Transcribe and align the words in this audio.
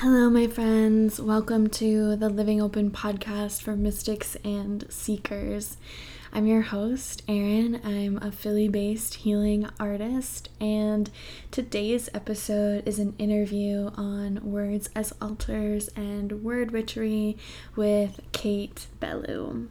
Hello, 0.00 0.30
my 0.30 0.46
friends. 0.46 1.20
Welcome 1.20 1.68
to 1.72 2.16
the 2.16 2.30
Living 2.30 2.58
Open 2.58 2.90
podcast 2.90 3.60
for 3.60 3.76
mystics 3.76 4.34
and 4.42 4.86
seekers. 4.88 5.76
I'm 6.32 6.46
your 6.46 6.62
host, 6.62 7.22
Erin. 7.28 7.82
I'm 7.84 8.16
a 8.26 8.32
Philly 8.32 8.66
based 8.66 9.16
healing 9.16 9.68
artist, 9.78 10.48
and 10.58 11.10
today's 11.50 12.08
episode 12.14 12.88
is 12.88 12.98
an 12.98 13.14
interview 13.18 13.90
on 13.94 14.40
words 14.42 14.88
as 14.96 15.12
altars 15.20 15.88
and 15.88 16.42
word 16.42 16.70
witchery 16.70 17.36
with 17.76 18.20
Kate 18.32 18.86
Bellew. 19.00 19.68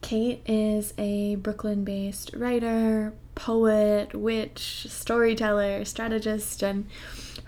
Kate 0.00 0.42
is 0.46 0.94
a 0.98 1.36
Brooklyn 1.36 1.84
based 1.84 2.32
writer, 2.34 3.14
poet, 3.38 4.14
witch, 4.14 4.88
storyteller, 4.90 5.84
strategist, 5.84 6.60
and 6.60 6.86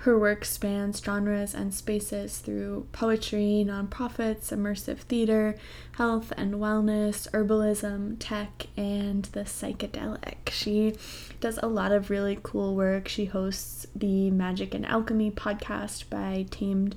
her 0.04 0.16
work 0.16 0.45
spans 0.45 1.02
genres 1.02 1.52
and 1.52 1.75
spaces 1.75 2.39
through 2.39 2.86
poetry, 2.93 3.64
nonprofits, 3.67 4.50
immersive 4.50 4.98
theater, 4.98 5.57
health 5.96 6.32
and 6.36 6.54
wellness, 6.54 7.29
herbalism, 7.32 8.17
tech, 8.18 8.68
and 8.76 9.25
the 9.32 9.40
psychedelic. 9.40 10.48
She 10.48 10.95
does 11.40 11.58
a 11.62 11.67
lot 11.67 11.93
of 11.93 12.09
really 12.09 12.39
cool 12.43 12.75
work. 12.76 13.09
She 13.09 13.26
hosts 13.26 13.86
the 13.95 14.31
Magic 14.31 14.72
and 14.72 14.86
Alchemy 14.86 15.32
podcast 15.32 16.09
by 16.09 16.46
Tamed 16.50 16.96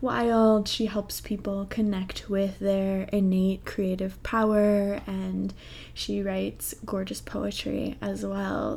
Wild. 0.00 0.66
She 0.66 0.86
helps 0.86 1.20
people 1.20 1.66
connect 1.66 2.28
with 2.30 2.58
their 2.58 3.02
innate 3.12 3.64
creative 3.64 4.20
power 4.22 5.00
and 5.06 5.52
she 5.94 6.22
writes 6.22 6.74
gorgeous 6.84 7.20
poetry 7.20 7.96
as 8.00 8.24
well. 8.24 8.29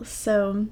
So, 0.04 0.68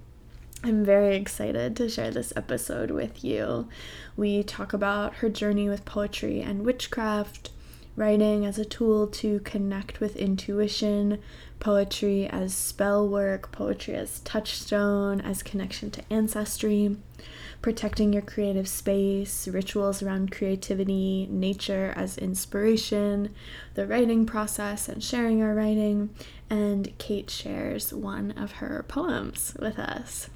I'm 0.63 0.85
very 0.85 1.15
excited 1.15 1.75
to 1.75 1.89
share 1.89 2.11
this 2.11 2.33
episode 2.35 2.91
with 2.91 3.23
you. 3.23 3.67
We 4.15 4.43
talk 4.43 4.73
about 4.73 5.15
her 5.15 5.29
journey 5.29 5.69
with 5.69 5.85
poetry 5.85 6.41
and 6.41 6.63
witchcraft, 6.63 7.49
writing 7.95 8.45
as 8.45 8.59
a 8.59 8.65
tool 8.65 9.07
to 9.07 9.39
connect 9.41 9.99
with 9.99 10.15
intuition, 10.15 11.19
poetry 11.59 12.27
as 12.27 12.53
spell 12.53 13.07
work, 13.07 13.51
poetry 13.51 13.95
as 13.95 14.19
touchstone, 14.21 15.19
as 15.21 15.43
connection 15.43 15.89
to 15.91 16.03
ancestry, 16.11 16.95
protecting 17.61 18.11
your 18.13 18.21
creative 18.21 18.67
space, 18.67 19.47
rituals 19.47 20.01
around 20.01 20.31
creativity, 20.31 21.27
nature 21.29 21.93
as 21.95 22.17
inspiration, 22.17 23.33
the 23.75 23.85
writing 23.85 24.25
process 24.25 24.89
and 24.89 25.03
sharing 25.03 25.41
our 25.41 25.53
writing, 25.53 26.09
and 26.49 26.97
Kate 26.97 27.29
shares 27.29 27.93
one 27.93 28.31
of 28.31 28.53
her 28.53 28.83
poems 28.87 29.55
with 29.59 29.77
us. 29.77 30.29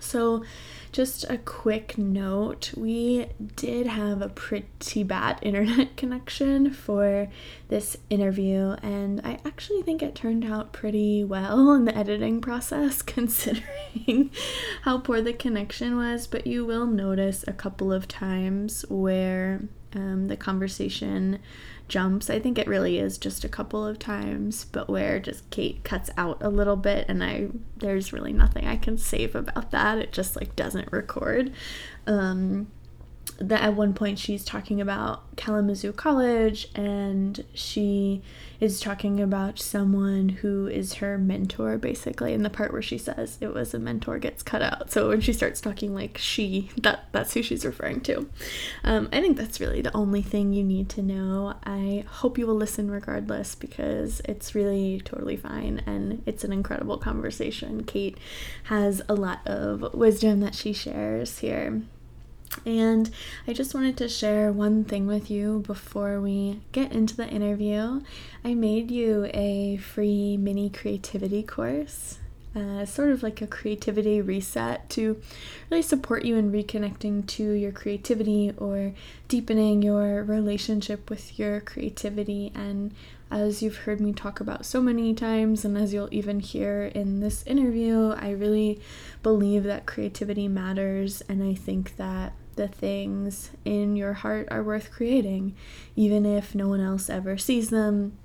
So, 0.00 0.44
just 0.92 1.24
a 1.30 1.38
quick 1.38 1.96
note 1.96 2.72
we 2.76 3.26
did 3.54 3.86
have 3.86 4.22
a 4.22 4.28
pretty 4.28 5.04
bad 5.04 5.38
internet 5.42 5.96
connection 5.96 6.72
for 6.72 7.28
this 7.68 7.96
interview, 8.08 8.76
and 8.82 9.20
I 9.24 9.38
actually 9.44 9.82
think 9.82 10.02
it 10.02 10.14
turned 10.14 10.44
out 10.44 10.72
pretty 10.72 11.22
well 11.22 11.72
in 11.72 11.84
the 11.84 11.96
editing 11.96 12.40
process 12.40 13.02
considering 13.16 14.30
how 14.82 14.98
poor 14.98 15.22
the 15.22 15.32
connection 15.32 15.96
was. 15.96 16.26
But 16.26 16.46
you 16.46 16.64
will 16.64 16.86
notice 16.86 17.44
a 17.46 17.52
couple 17.52 17.92
of 17.92 18.08
times 18.08 18.84
where 18.88 19.62
um, 19.94 20.28
the 20.28 20.36
conversation 20.36 21.38
jumps. 21.90 22.30
I 22.30 22.38
think 22.38 22.58
it 22.58 22.66
really 22.66 22.98
is 22.98 23.18
just 23.18 23.44
a 23.44 23.48
couple 23.48 23.84
of 23.84 23.98
times, 23.98 24.64
but 24.64 24.88
where 24.88 25.20
just 25.20 25.50
Kate 25.50 25.84
cuts 25.84 26.08
out 26.16 26.38
a 26.40 26.48
little 26.48 26.76
bit 26.76 27.04
and 27.08 27.22
I 27.22 27.48
there's 27.76 28.12
really 28.12 28.32
nothing 28.32 28.66
I 28.66 28.76
can 28.76 28.96
save 28.96 29.34
about 29.34 29.72
that. 29.72 29.98
It 29.98 30.12
just 30.12 30.36
like 30.36 30.56
doesn't 30.56 30.90
record. 30.92 31.52
Um 32.06 32.68
that 33.40 33.62
at 33.62 33.74
one 33.74 33.94
point 33.94 34.18
she's 34.18 34.44
talking 34.44 34.80
about 34.80 35.34
Kalamazoo 35.36 35.92
College 35.92 36.68
and 36.74 37.42
she 37.54 38.20
is 38.60 38.78
talking 38.78 39.18
about 39.18 39.58
someone 39.58 40.28
who 40.28 40.66
is 40.66 40.94
her 40.94 41.16
mentor 41.16 41.78
basically 41.78 42.34
and 42.34 42.44
the 42.44 42.50
part 42.50 42.70
where 42.70 42.82
she 42.82 42.98
says 42.98 43.38
it 43.40 43.54
was 43.54 43.72
a 43.72 43.78
mentor 43.78 44.18
gets 44.18 44.42
cut 44.42 44.60
out. 44.60 44.90
So 44.90 45.08
when 45.08 45.22
she 45.22 45.32
starts 45.32 45.60
talking 45.60 45.94
like 45.94 46.18
she 46.18 46.70
that 46.82 47.06
that's 47.12 47.32
who 47.32 47.42
she's 47.42 47.64
referring 47.64 48.02
to. 48.02 48.28
Um, 48.84 49.08
I 49.10 49.22
think 49.22 49.38
that's 49.38 49.58
really 49.58 49.80
the 49.80 49.96
only 49.96 50.20
thing 50.20 50.52
you 50.52 50.62
need 50.62 50.90
to 50.90 51.02
know. 51.02 51.54
I 51.64 52.04
hope 52.06 52.36
you 52.36 52.46
will 52.46 52.54
listen 52.54 52.90
regardless 52.90 53.54
because 53.54 54.20
it's 54.26 54.54
really 54.54 55.00
totally 55.02 55.36
fine 55.36 55.82
and 55.86 56.22
it's 56.26 56.44
an 56.44 56.52
incredible 56.52 56.98
conversation. 56.98 57.84
Kate 57.84 58.18
has 58.64 59.00
a 59.08 59.14
lot 59.14 59.40
of 59.46 59.94
wisdom 59.94 60.40
that 60.40 60.54
she 60.54 60.74
shares 60.74 61.38
here 61.38 61.80
and 62.66 63.10
I 63.46 63.52
just 63.52 63.74
wanted 63.74 63.96
to 63.98 64.08
share 64.08 64.52
one 64.52 64.84
thing 64.84 65.06
with 65.06 65.30
you 65.30 65.60
before 65.66 66.20
we 66.20 66.60
get 66.72 66.92
into 66.92 67.16
the 67.16 67.28
interview. 67.28 68.00
I 68.44 68.54
made 68.54 68.90
you 68.90 69.30
a 69.32 69.78
free 69.78 70.36
mini 70.36 70.70
creativity 70.70 71.42
course, 71.42 72.18
uh, 72.54 72.84
sort 72.84 73.10
of 73.10 73.22
like 73.22 73.40
a 73.40 73.46
creativity 73.46 74.20
reset 74.20 74.90
to 74.90 75.20
really 75.70 75.82
support 75.82 76.24
you 76.24 76.36
in 76.36 76.50
reconnecting 76.50 77.26
to 77.28 77.52
your 77.52 77.72
creativity 77.72 78.52
or 78.56 78.92
deepening 79.28 79.82
your 79.82 80.24
relationship 80.24 81.10
with 81.10 81.38
your 81.38 81.60
creativity. 81.60 82.50
And 82.54 82.92
as 83.30 83.62
you've 83.62 83.76
heard 83.76 84.00
me 84.00 84.12
talk 84.12 84.40
about 84.40 84.66
so 84.66 84.80
many 84.80 85.14
times, 85.14 85.64
and 85.64 85.78
as 85.78 85.94
you'll 85.94 86.08
even 86.10 86.40
hear 86.40 86.86
in 86.86 87.20
this 87.20 87.44
interview, 87.46 88.10
I 88.10 88.30
really 88.30 88.80
believe 89.22 89.62
that 89.64 89.86
creativity 89.86 90.48
matters, 90.48 91.22
and 91.28 91.42
I 91.42 91.54
think 91.54 91.96
that 91.96 92.32
the 92.60 92.68
things 92.68 93.52
in 93.64 93.96
your 93.96 94.12
heart 94.12 94.46
are 94.50 94.62
worth 94.62 94.90
creating, 94.92 95.56
even 95.96 96.26
if 96.26 96.54
no 96.54 96.68
one 96.68 96.80
else 96.80 97.08
ever 97.08 97.38
sees 97.38 97.70
them. 97.70 98.18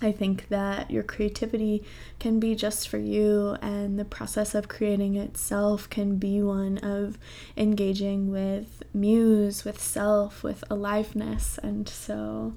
I 0.00 0.10
think 0.10 0.48
that 0.48 0.90
your 0.90 1.02
creativity 1.02 1.84
can 2.18 2.40
be 2.40 2.54
just 2.54 2.88
for 2.88 2.96
you, 2.96 3.58
and 3.60 3.98
the 3.98 4.06
process 4.06 4.54
of 4.54 4.68
creating 4.68 5.16
itself 5.16 5.90
can 5.90 6.16
be 6.16 6.42
one 6.42 6.78
of 6.78 7.18
engaging 7.58 8.30
with 8.30 8.82
muse, 8.94 9.66
with 9.66 9.78
self, 9.78 10.42
with 10.42 10.64
aliveness. 10.70 11.58
And 11.62 11.86
so, 11.86 12.54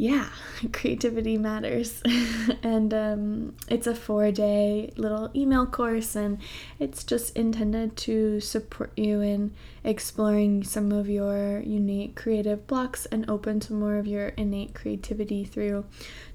yeah, 0.00 0.28
creativity 0.72 1.36
matters. 1.36 2.00
and 2.62 2.94
um, 2.94 3.56
it's 3.68 3.88
a 3.88 3.96
four 3.96 4.30
day 4.30 4.92
little 4.96 5.28
email 5.34 5.66
course, 5.66 6.14
and 6.14 6.38
it's 6.78 7.02
just 7.02 7.36
intended 7.36 7.96
to 7.98 8.38
support 8.38 8.92
you 8.96 9.20
in 9.20 9.52
exploring 9.82 10.62
some 10.62 10.92
of 10.92 11.08
your 11.08 11.60
unique 11.60 12.14
creative 12.14 12.64
blocks 12.68 13.06
and 13.06 13.28
open 13.28 13.58
to 13.58 13.72
more 13.72 13.96
of 13.96 14.06
your 14.06 14.28
innate 14.28 14.72
creativity 14.72 15.44
through 15.44 15.84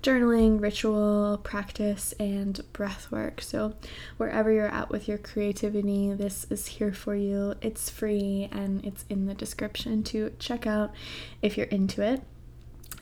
journaling, 0.01 0.61
ritual, 0.61 1.39
practice, 1.41 2.13
and 2.19 2.61
breath 2.73 3.09
work. 3.11 3.41
So, 3.41 3.75
wherever 4.17 4.51
you're 4.51 4.67
at 4.67 4.89
with 4.89 5.07
your 5.07 5.17
creativity, 5.17 6.11
this 6.11 6.45
is 6.49 6.67
here 6.67 6.91
for 6.91 7.15
you. 7.15 7.53
It's 7.61 7.89
free 7.89 8.49
and 8.51 8.83
it's 8.83 9.05
in 9.09 9.25
the 9.25 9.33
description 9.33 10.03
to 10.03 10.33
check 10.37 10.67
out 10.67 10.91
if 11.41 11.57
you're 11.57 11.67
into 11.67 12.01
it 12.01 12.23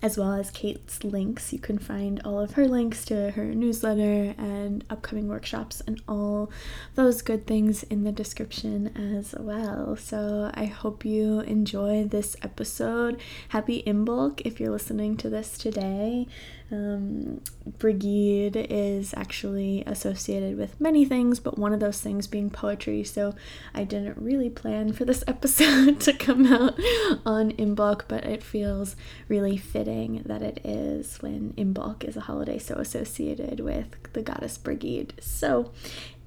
as 0.02 0.18
well 0.18 0.34
as 0.34 0.50
Kate's 0.50 1.04
links. 1.04 1.54
You 1.54 1.60
can 1.60 1.78
find 1.78 2.22
all 2.26 2.40
of 2.40 2.54
her 2.54 2.68
links 2.68 3.06
to 3.06 3.32
her 3.32 3.46
newsletter 3.46 4.34
and 4.38 4.84
upcoming 4.90 5.28
workshops 5.28 5.82
and 5.86 6.02
all 6.08 6.50
those 6.96 7.22
good 7.22 7.46
things 7.46 7.84
in 7.84 8.04
the 8.04 8.12
description 8.12 9.18
as 9.20 9.36
well. 9.38 9.96
So 9.96 10.50
I 10.54 10.66
hope 10.66 11.06
you 11.06 11.42
enjoy 11.42 12.06
this 12.06 12.36
episode. 12.42 13.20
Happy 13.50 13.84
Imbolc 13.86 14.42
if 14.44 14.60
you're 14.60 14.72
listening 14.72 15.18
to 15.18 15.30
this 15.30 15.58
today. 15.58 16.28
Um, 16.72 17.42
is 17.84 19.14
actually 19.18 19.84
associated 19.86 20.58
with 20.58 20.80
many 20.80 21.04
things, 21.04 21.42
but 21.42 21.58
one 21.58 21.74
of 21.74 21.82
those 21.82 22.00
things 22.00 22.28
being 22.28 22.50
poetry. 22.50 23.04
So 23.04 23.36
I 23.74 23.84
didn't 23.84 24.18
really 24.18 24.50
plan 24.50 24.94
for 24.94 25.04
this 25.04 25.22
episode 25.28 26.00
to 26.02 26.14
come 26.14 26.46
out 26.46 26.80
on 27.26 27.52
Imbolc, 27.52 28.04
but 28.08 28.24
it 28.24 28.42
feels 28.42 28.96
really 29.28 29.58
fitting 29.58 29.91
that 30.26 30.42
it 30.42 30.62
is 30.64 31.18
when 31.22 31.54
Imbolc 31.58 32.04
is 32.04 32.16
a 32.18 32.22
holiday 32.22 32.58
so 32.58 32.76
associated 32.76 33.60
with 33.60 33.88
the 34.14 34.22
goddess 34.22 34.58
Brigid. 34.58 35.14
So, 35.20 35.72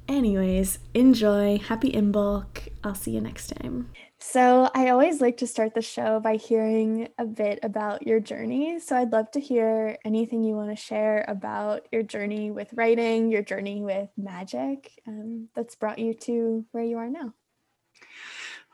anyways, 0.09 0.79
enjoy. 0.93 1.59
Happy 1.59 1.91
Imbolc. 1.93 2.69
I'll 2.83 2.95
see 2.95 3.13
you 3.13 3.21
next 3.21 3.49
time. 3.49 3.91
So, 4.19 4.71
I 4.75 4.89
always 4.89 5.21
like 5.21 5.37
to 5.39 5.47
start 5.47 5.75
the 5.75 5.83
show 5.83 6.21
by 6.21 6.37
hearing 6.37 7.09
a 7.19 7.25
bit 7.25 7.59
about 7.63 8.07
your 8.07 8.21
journey. 8.21 8.81
So, 8.81 8.97
I'd 8.97 9.13
love 9.13 9.31
to 9.33 9.41
hear 9.41 9.99
anything 10.05 10.43
you 10.43 10.55
want 10.55 10.71
to 10.71 10.77
share 10.77 11.25
about 11.29 11.87
your 11.93 12.03
journey 12.03 12.51
with 12.51 12.73
writing, 12.75 13.31
your 13.31 13.43
journey 13.43 13.83
with 13.83 14.09
magic 14.17 14.91
um, 15.07 15.49
that's 15.55 15.75
brought 15.75 15.99
you 15.99 16.15
to 16.15 16.65
where 16.73 16.85
you 16.85 16.99
are 16.99 17.11
now. 17.11 17.35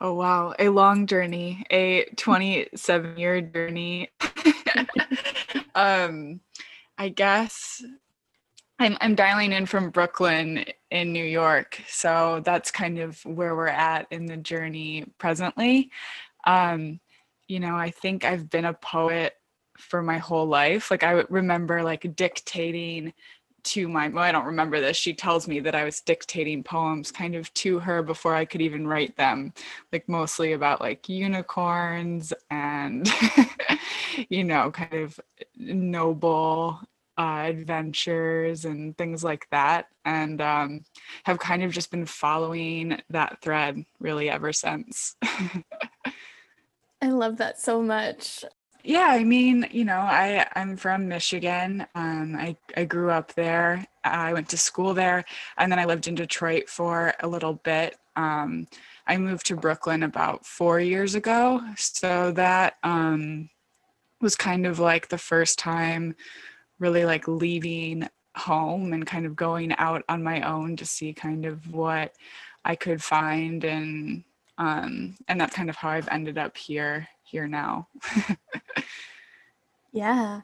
Oh, 0.03 0.15
wow. 0.15 0.55
A 0.57 0.69
long 0.69 1.05
journey, 1.05 1.63
a 1.69 2.05
27 2.17 3.17
year 3.19 3.39
journey. 3.39 4.09
um, 5.75 6.39
I 6.97 7.09
guess 7.09 7.83
I'm, 8.79 8.97
I'm 8.99 9.13
dialing 9.13 9.51
in 9.51 9.67
from 9.67 9.91
Brooklyn 9.91 10.65
in 10.89 11.13
New 11.13 11.23
York. 11.23 11.79
So 11.87 12.41
that's 12.43 12.71
kind 12.71 12.97
of 12.97 13.23
where 13.25 13.55
we're 13.55 13.67
at 13.67 14.07
in 14.09 14.25
the 14.25 14.37
journey 14.37 15.05
presently. 15.19 15.91
Um, 16.47 16.99
you 17.47 17.59
know, 17.59 17.75
I 17.75 17.91
think 17.91 18.25
I've 18.25 18.49
been 18.49 18.65
a 18.65 18.73
poet 18.73 19.33
for 19.77 20.01
my 20.01 20.17
whole 20.17 20.47
life. 20.47 20.89
Like 20.89 21.03
I 21.03 21.25
remember 21.29 21.83
like 21.83 22.15
dictating 22.15 23.13
to 23.63 23.87
my 23.87 24.07
well, 24.07 24.23
I 24.23 24.31
don't 24.31 24.45
remember 24.45 24.79
this. 24.79 24.97
She 24.97 25.13
tells 25.13 25.47
me 25.47 25.59
that 25.61 25.75
I 25.75 25.83
was 25.83 26.01
dictating 26.01 26.63
poems 26.63 27.11
kind 27.11 27.35
of 27.35 27.53
to 27.55 27.79
her 27.79 28.01
before 28.01 28.35
I 28.35 28.45
could 28.45 28.61
even 28.61 28.87
write 28.87 29.15
them, 29.17 29.53
like 29.91 30.07
mostly 30.07 30.53
about 30.53 30.81
like 30.81 31.07
unicorns 31.09 32.33
and 32.49 33.09
you 34.29 34.43
know, 34.43 34.71
kind 34.71 34.93
of 34.93 35.19
noble 35.57 36.79
uh, 37.17 37.43
adventures 37.45 38.65
and 38.65 38.97
things 38.97 39.23
like 39.23 39.47
that. 39.51 39.87
And 40.05 40.41
um, 40.41 40.83
have 41.23 41.39
kind 41.39 41.63
of 41.63 41.71
just 41.71 41.91
been 41.91 42.05
following 42.05 43.01
that 43.09 43.41
thread 43.41 43.83
really 43.99 44.29
ever 44.29 44.53
since. 44.53 45.15
I 47.01 47.09
love 47.09 47.37
that 47.37 47.59
so 47.59 47.81
much. 47.81 48.45
Yeah, 48.83 49.07
I 49.09 49.23
mean, 49.23 49.67
you 49.71 49.85
know, 49.85 49.99
I 49.99 50.47
I'm 50.55 50.75
from 50.75 51.07
Michigan. 51.07 51.85
Um, 51.95 52.35
I 52.35 52.55
I 52.75 52.85
grew 52.85 53.11
up 53.11 53.33
there. 53.33 53.85
I 54.03 54.33
went 54.33 54.49
to 54.49 54.57
school 54.57 54.93
there, 54.93 55.23
and 55.57 55.71
then 55.71 55.79
I 55.79 55.85
lived 55.85 56.07
in 56.07 56.15
Detroit 56.15 56.69
for 56.69 57.13
a 57.19 57.27
little 57.27 57.53
bit. 57.53 57.97
Um, 58.15 58.67
I 59.07 59.17
moved 59.17 59.45
to 59.47 59.55
Brooklyn 59.55 60.03
about 60.03 60.45
four 60.45 60.79
years 60.79 61.15
ago, 61.15 61.61
so 61.77 62.31
that 62.31 62.77
um, 62.83 63.49
was 64.19 64.35
kind 64.35 64.65
of 64.65 64.79
like 64.79 65.09
the 65.09 65.17
first 65.17 65.59
time, 65.59 66.15
really 66.79 67.05
like 67.05 67.27
leaving 67.27 68.07
home 68.35 68.93
and 68.93 69.05
kind 69.05 69.25
of 69.25 69.35
going 69.35 69.73
out 69.77 70.03
on 70.09 70.23
my 70.23 70.41
own 70.41 70.75
to 70.77 70.85
see 70.85 71.13
kind 71.13 71.45
of 71.45 71.73
what 71.73 72.15
I 72.63 72.75
could 72.75 73.03
find 73.03 73.63
and 73.63 74.23
um, 74.57 75.15
and 75.27 75.41
that's 75.41 75.55
kind 75.55 75.69
of 75.69 75.75
how 75.75 75.89
I've 75.89 76.07
ended 76.09 76.37
up 76.37 76.55
here 76.55 77.07
here 77.31 77.47
now. 77.47 77.87
yeah. 79.91 80.41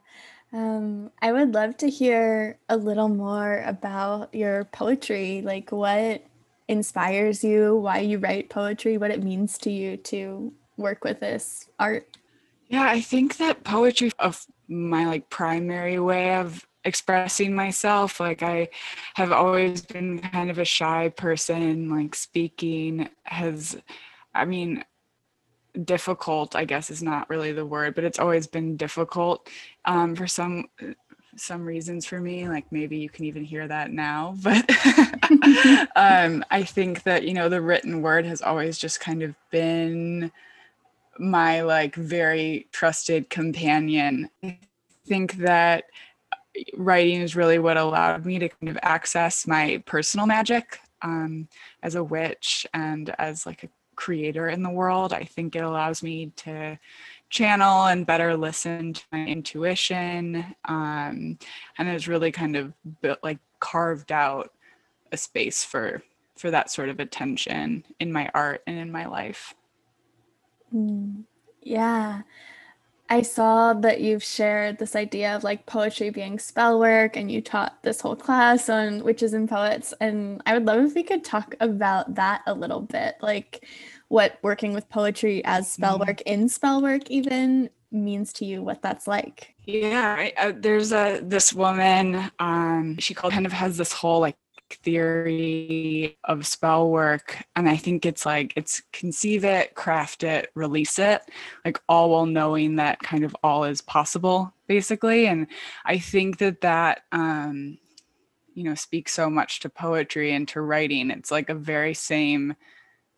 Um, 0.53 1.11
I 1.21 1.33
would 1.33 1.53
love 1.53 1.75
to 1.77 1.89
hear 1.89 2.57
a 2.69 2.77
little 2.77 3.09
more 3.09 3.61
about 3.65 4.33
your 4.33 4.63
poetry, 4.65 5.41
like 5.41 5.71
what 5.71 6.23
inspires 6.69 7.43
you, 7.43 7.75
why 7.75 7.99
you 7.99 8.17
write 8.17 8.49
poetry, 8.49 8.97
what 8.97 9.11
it 9.11 9.23
means 9.23 9.57
to 9.59 9.69
you 9.69 9.97
to 9.97 10.53
work 10.77 11.03
with 11.03 11.19
this 11.19 11.69
art. 11.77 12.07
Yeah, 12.69 12.83
I 12.83 13.01
think 13.01 13.37
that 13.37 13.63
poetry 13.63 14.11
of 14.19 14.45
my 14.69 15.05
like 15.05 15.29
primary 15.29 15.99
way 15.99 16.35
of 16.35 16.65
expressing 16.85 17.53
myself. 17.53 18.19
Like 18.19 18.41
I 18.41 18.69
have 19.15 19.33
always 19.33 19.81
been 19.81 20.19
kind 20.19 20.49
of 20.49 20.59
a 20.59 20.65
shy 20.65 21.09
person, 21.09 21.89
like 21.89 22.15
speaking 22.15 23.09
has 23.23 23.77
I 24.33 24.45
mean, 24.45 24.83
difficult 25.85 26.55
i 26.55 26.65
guess 26.65 26.89
is 26.89 27.03
not 27.03 27.29
really 27.29 27.51
the 27.51 27.65
word 27.65 27.95
but 27.95 28.03
it's 28.03 28.19
always 28.19 28.47
been 28.47 28.77
difficult 28.77 29.49
um, 29.85 30.15
for 30.15 30.27
some 30.27 30.65
some 31.35 31.63
reasons 31.65 32.05
for 32.05 32.19
me 32.19 32.47
like 32.47 32.65
maybe 32.71 32.97
you 32.97 33.09
can 33.09 33.25
even 33.25 33.43
hear 33.43 33.67
that 33.67 33.91
now 33.91 34.35
but 34.43 34.69
um, 35.95 36.43
i 36.49 36.63
think 36.63 37.03
that 37.03 37.23
you 37.23 37.33
know 37.33 37.47
the 37.47 37.61
written 37.61 38.01
word 38.01 38.25
has 38.25 38.41
always 38.41 38.77
just 38.77 38.99
kind 38.99 39.21
of 39.21 39.35
been 39.51 40.31
my 41.19 41.61
like 41.61 41.95
very 41.95 42.67
trusted 42.71 43.29
companion. 43.29 44.29
I 44.43 44.59
think 45.05 45.33
that 45.37 45.85
writing 46.75 47.21
is 47.21 47.35
really 47.35 47.59
what 47.59 47.77
allowed 47.77 48.25
me 48.25 48.39
to 48.39 48.49
kind 48.49 48.69
of 48.69 48.79
access 48.81 49.47
my 49.47 49.81
personal 49.85 50.25
magic 50.25 50.79
um, 51.01 51.47
as 51.83 51.95
a 51.95 52.03
witch 52.03 52.65
and 52.73 53.13
as 53.19 53.45
like 53.45 53.63
a 53.63 53.69
creator 53.97 54.47
in 54.47 54.63
the 54.63 54.69
world. 54.69 55.11
I 55.11 55.25
think 55.25 55.55
it 55.55 55.63
allows 55.63 56.01
me 56.01 56.31
to 56.37 56.79
channel 57.29 57.87
and 57.87 58.05
better 58.05 58.37
listen 58.37 58.93
to 58.93 59.03
my 59.11 59.25
intuition. 59.25 60.55
Um, 60.63 61.37
and 61.77 61.89
it's 61.89 62.07
really 62.07 62.31
kind 62.31 62.55
of 62.55 62.71
built, 63.01 63.19
like 63.21 63.39
carved 63.59 64.13
out 64.13 64.53
a 65.11 65.17
space 65.17 65.63
for 65.63 66.01
for 66.37 66.51
that 66.51 66.69
sort 66.69 66.89
of 66.89 66.99
attention 66.99 67.83
in 67.99 68.13
my 68.13 68.29
art 68.33 68.61
and 68.67 68.77
in 68.77 68.91
my 68.91 69.07
life. 69.07 69.55
Mm, 70.73 71.23
yeah. 71.63 72.21
I 73.09 73.21
saw 73.21 73.73
that 73.73 74.01
you've 74.01 74.23
shared 74.23 74.77
this 74.77 74.95
idea 74.95 75.35
of 75.35 75.43
like 75.43 75.65
poetry 75.65 76.09
being 76.09 76.39
spell 76.39 76.79
work 76.79 77.15
and 77.15 77.31
you 77.31 77.41
taught 77.41 77.81
this 77.83 78.01
whole 78.01 78.15
class 78.15 78.69
on 78.69 79.03
witches 79.03 79.33
and 79.33 79.47
poets. 79.47 79.93
And 80.01 80.41
I 80.45 80.53
would 80.53 80.65
love 80.65 80.83
if 80.83 80.95
we 80.95 81.03
could 81.03 81.23
talk 81.23 81.55
about 81.59 82.15
that 82.15 82.41
a 82.45 82.53
little 82.53 82.81
bit. 82.81 83.15
Like 83.21 83.65
what 84.09 84.39
working 84.41 84.73
with 84.73 84.89
poetry 84.89 85.43
as 85.45 85.71
spell 85.71 85.97
mm-hmm. 85.97 86.09
work 86.09 86.21
in 86.21 86.49
spell 86.49 86.81
work 86.81 87.09
even 87.09 87.69
means 87.91 88.33
to 88.33 88.45
you, 88.45 88.61
what 88.61 88.81
that's 88.81 89.07
like. 89.07 89.55
Yeah, 89.63 90.15
I, 90.17 90.33
uh, 90.37 90.53
there's 90.55 90.91
a 90.91 91.19
this 91.23 91.53
woman. 91.53 92.29
Um, 92.39 92.97
she 92.99 93.13
called 93.13 93.33
kind 93.33 93.45
of 93.45 93.53
has 93.53 93.77
this 93.77 93.93
whole 93.93 94.19
like 94.19 94.35
theory 94.69 96.17
of 96.25 96.45
spell 96.45 96.89
work 96.89 97.43
and 97.55 97.69
i 97.69 97.75
think 97.75 98.05
it's 98.05 98.25
like 98.25 98.53
it's 98.55 98.81
conceive 98.91 99.43
it 99.45 99.73
craft 99.75 100.23
it 100.23 100.49
release 100.55 100.99
it 100.99 101.21
like 101.65 101.81
all 101.87 102.09
while 102.11 102.25
knowing 102.25 102.75
that 102.75 102.99
kind 102.99 103.23
of 103.23 103.35
all 103.43 103.63
is 103.63 103.81
possible 103.81 104.53
basically. 104.67 105.27
And 105.27 105.47
i 105.85 105.97
think 105.97 106.37
that 106.39 106.61
that 106.61 107.01
um 107.11 107.77
you 108.53 108.63
know 108.63 108.75
speaks 108.75 109.13
so 109.13 109.29
much 109.29 109.59
to 109.61 109.69
poetry 109.69 110.33
and 110.33 110.47
to 110.49 110.61
writing. 110.61 111.11
It's 111.11 111.31
like 111.31 111.49
a 111.49 111.55
very 111.55 111.93
same 111.93 112.55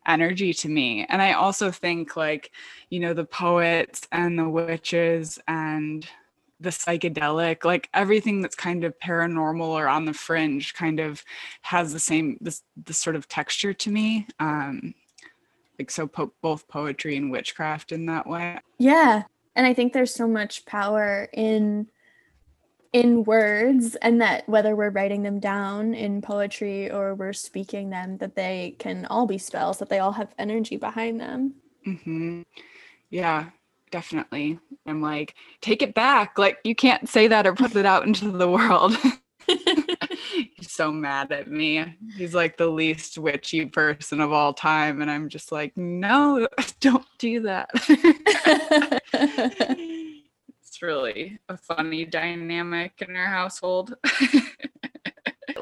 energy 0.06 0.52
to 0.54 0.68
me. 0.68 1.04
And 1.08 1.20
i 1.20 1.32
also 1.32 1.70
think 1.70 2.16
like 2.16 2.52
you 2.88 3.00
know 3.00 3.14
the 3.14 3.24
poets 3.24 4.06
and 4.12 4.38
the 4.38 4.48
witches 4.48 5.38
and 5.46 6.06
the 6.60 6.70
psychedelic 6.70 7.64
like 7.64 7.88
everything 7.94 8.42
that's 8.42 8.54
kind 8.54 8.84
of 8.84 8.98
paranormal 8.98 9.68
or 9.68 9.88
on 9.88 10.04
the 10.04 10.12
fringe 10.12 10.74
kind 10.74 11.00
of 11.00 11.24
has 11.62 11.92
the 11.92 11.98
same 11.98 12.36
this 12.40 12.62
this 12.76 12.98
sort 12.98 13.16
of 13.16 13.26
texture 13.28 13.72
to 13.72 13.90
me 13.90 14.26
um 14.38 14.94
like 15.78 15.90
so 15.90 16.06
po- 16.06 16.32
both 16.42 16.68
poetry 16.68 17.16
and 17.16 17.30
witchcraft 17.30 17.90
in 17.90 18.04
that 18.04 18.26
way. 18.26 18.58
Yeah 18.78 19.22
and 19.56 19.66
i 19.66 19.74
think 19.74 19.92
there's 19.92 20.14
so 20.14 20.26
much 20.26 20.64
power 20.64 21.28
in 21.32 21.86
in 22.92 23.22
words 23.24 23.94
and 23.96 24.20
that 24.20 24.48
whether 24.48 24.74
we're 24.74 24.90
writing 24.90 25.22
them 25.22 25.38
down 25.38 25.94
in 25.94 26.20
poetry 26.20 26.90
or 26.90 27.14
we're 27.14 27.32
speaking 27.32 27.90
them 27.90 28.18
that 28.18 28.34
they 28.34 28.74
can 28.78 29.06
all 29.06 29.26
be 29.26 29.38
spells 29.38 29.78
that 29.78 29.88
they 29.88 30.00
all 30.00 30.10
have 30.10 30.34
energy 30.38 30.76
behind 30.76 31.20
them. 31.20 31.54
Mm-hmm. 31.86 32.42
yeah 33.10 33.50
definitely. 33.90 34.58
I'm 34.86 35.02
like, 35.02 35.34
take 35.60 35.82
it 35.82 35.94
back. 35.94 36.38
Like, 36.38 36.58
you 36.64 36.74
can't 36.74 37.08
say 37.08 37.28
that 37.28 37.46
or 37.46 37.54
put 37.54 37.76
it 37.76 37.86
out 37.86 38.06
into 38.06 38.30
the 38.30 38.48
world. 38.48 38.96
He's 40.56 40.70
so 40.70 40.92
mad 40.92 41.32
at 41.32 41.50
me. 41.50 41.96
He's 42.16 42.34
like 42.34 42.56
the 42.56 42.68
least 42.68 43.18
witchy 43.18 43.66
person 43.66 44.20
of 44.20 44.32
all 44.32 44.54
time. 44.54 45.02
And 45.02 45.10
I'm 45.10 45.28
just 45.28 45.52
like, 45.52 45.76
no, 45.76 46.48
don't 46.80 47.06
do 47.18 47.40
that. 47.40 47.70
it's 50.62 50.82
really 50.82 51.38
a 51.48 51.56
funny 51.56 52.04
dynamic 52.04 53.02
in 53.06 53.16
our 53.16 53.26
household. 53.26 53.96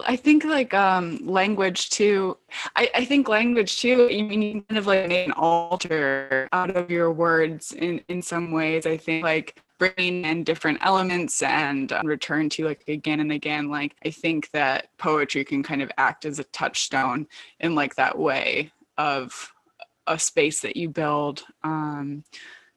I 0.06 0.16
think 0.16 0.44
like 0.44 0.74
um 0.74 1.18
language 1.24 1.90
too. 1.90 2.36
I, 2.76 2.90
I 2.94 3.04
think 3.04 3.28
language 3.28 3.80
too, 3.80 4.08
you 4.10 4.24
mean 4.24 4.42
you 4.42 4.62
kind 4.62 4.78
of 4.78 4.86
like 4.86 5.08
make 5.08 5.26
an 5.26 5.32
altar 5.32 6.48
out 6.52 6.74
of 6.76 6.90
your 6.90 7.12
words 7.12 7.72
in, 7.72 8.00
in 8.08 8.22
some 8.22 8.52
ways. 8.52 8.86
I 8.86 8.96
think 8.96 9.24
like 9.24 9.60
bringing 9.78 10.24
in 10.24 10.44
different 10.44 10.78
elements 10.82 11.40
and 11.42 11.92
um, 11.92 12.06
return 12.06 12.48
to 12.50 12.64
like 12.64 12.84
again 12.88 13.20
and 13.20 13.32
again. 13.32 13.68
Like 13.68 13.94
I 14.04 14.10
think 14.10 14.50
that 14.50 14.88
poetry 14.98 15.44
can 15.44 15.62
kind 15.62 15.82
of 15.82 15.90
act 15.98 16.24
as 16.24 16.38
a 16.38 16.44
touchstone 16.44 17.26
in 17.60 17.74
like 17.74 17.94
that 17.96 18.18
way 18.18 18.72
of 18.96 19.52
a 20.06 20.18
space 20.18 20.60
that 20.60 20.76
you 20.76 20.88
build 20.88 21.44
um 21.62 22.24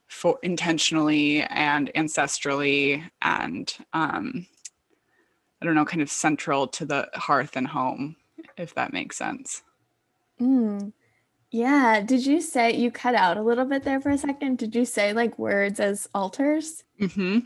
for 0.08 0.38
intentionally 0.44 1.42
and 1.44 1.90
ancestrally 1.96 3.10
and 3.22 3.74
um 3.94 4.46
I 5.62 5.66
don't 5.66 5.76
know, 5.76 5.86
kind 5.86 6.02
of 6.02 6.10
central 6.10 6.68
to 6.70 6.86
the 6.86 7.10
hearth 7.14 7.56
and 7.56 7.68
home, 7.68 8.16
if 8.58 8.74
that 8.76 8.94
makes 8.94 9.18
sense. 9.18 9.62
Mm. 10.40 10.94
Yeah. 11.52 12.02
Did 12.02 12.26
you 12.26 12.42
say 12.42 12.76
you 12.76 12.92
cut 12.92 13.14
out 13.14 13.38
a 13.38 13.44
little 13.44 13.66
bit 13.66 13.84
there 13.84 14.02
for 14.02 14.10
a 14.10 14.18
second? 14.18 14.58
Did 14.58 14.76
you 14.76 14.86
say 14.86 15.14
like 15.14 15.38
words 15.38 15.80
as 15.80 16.08
altars? 16.16 16.84
Mm-hmm. 17.00 17.40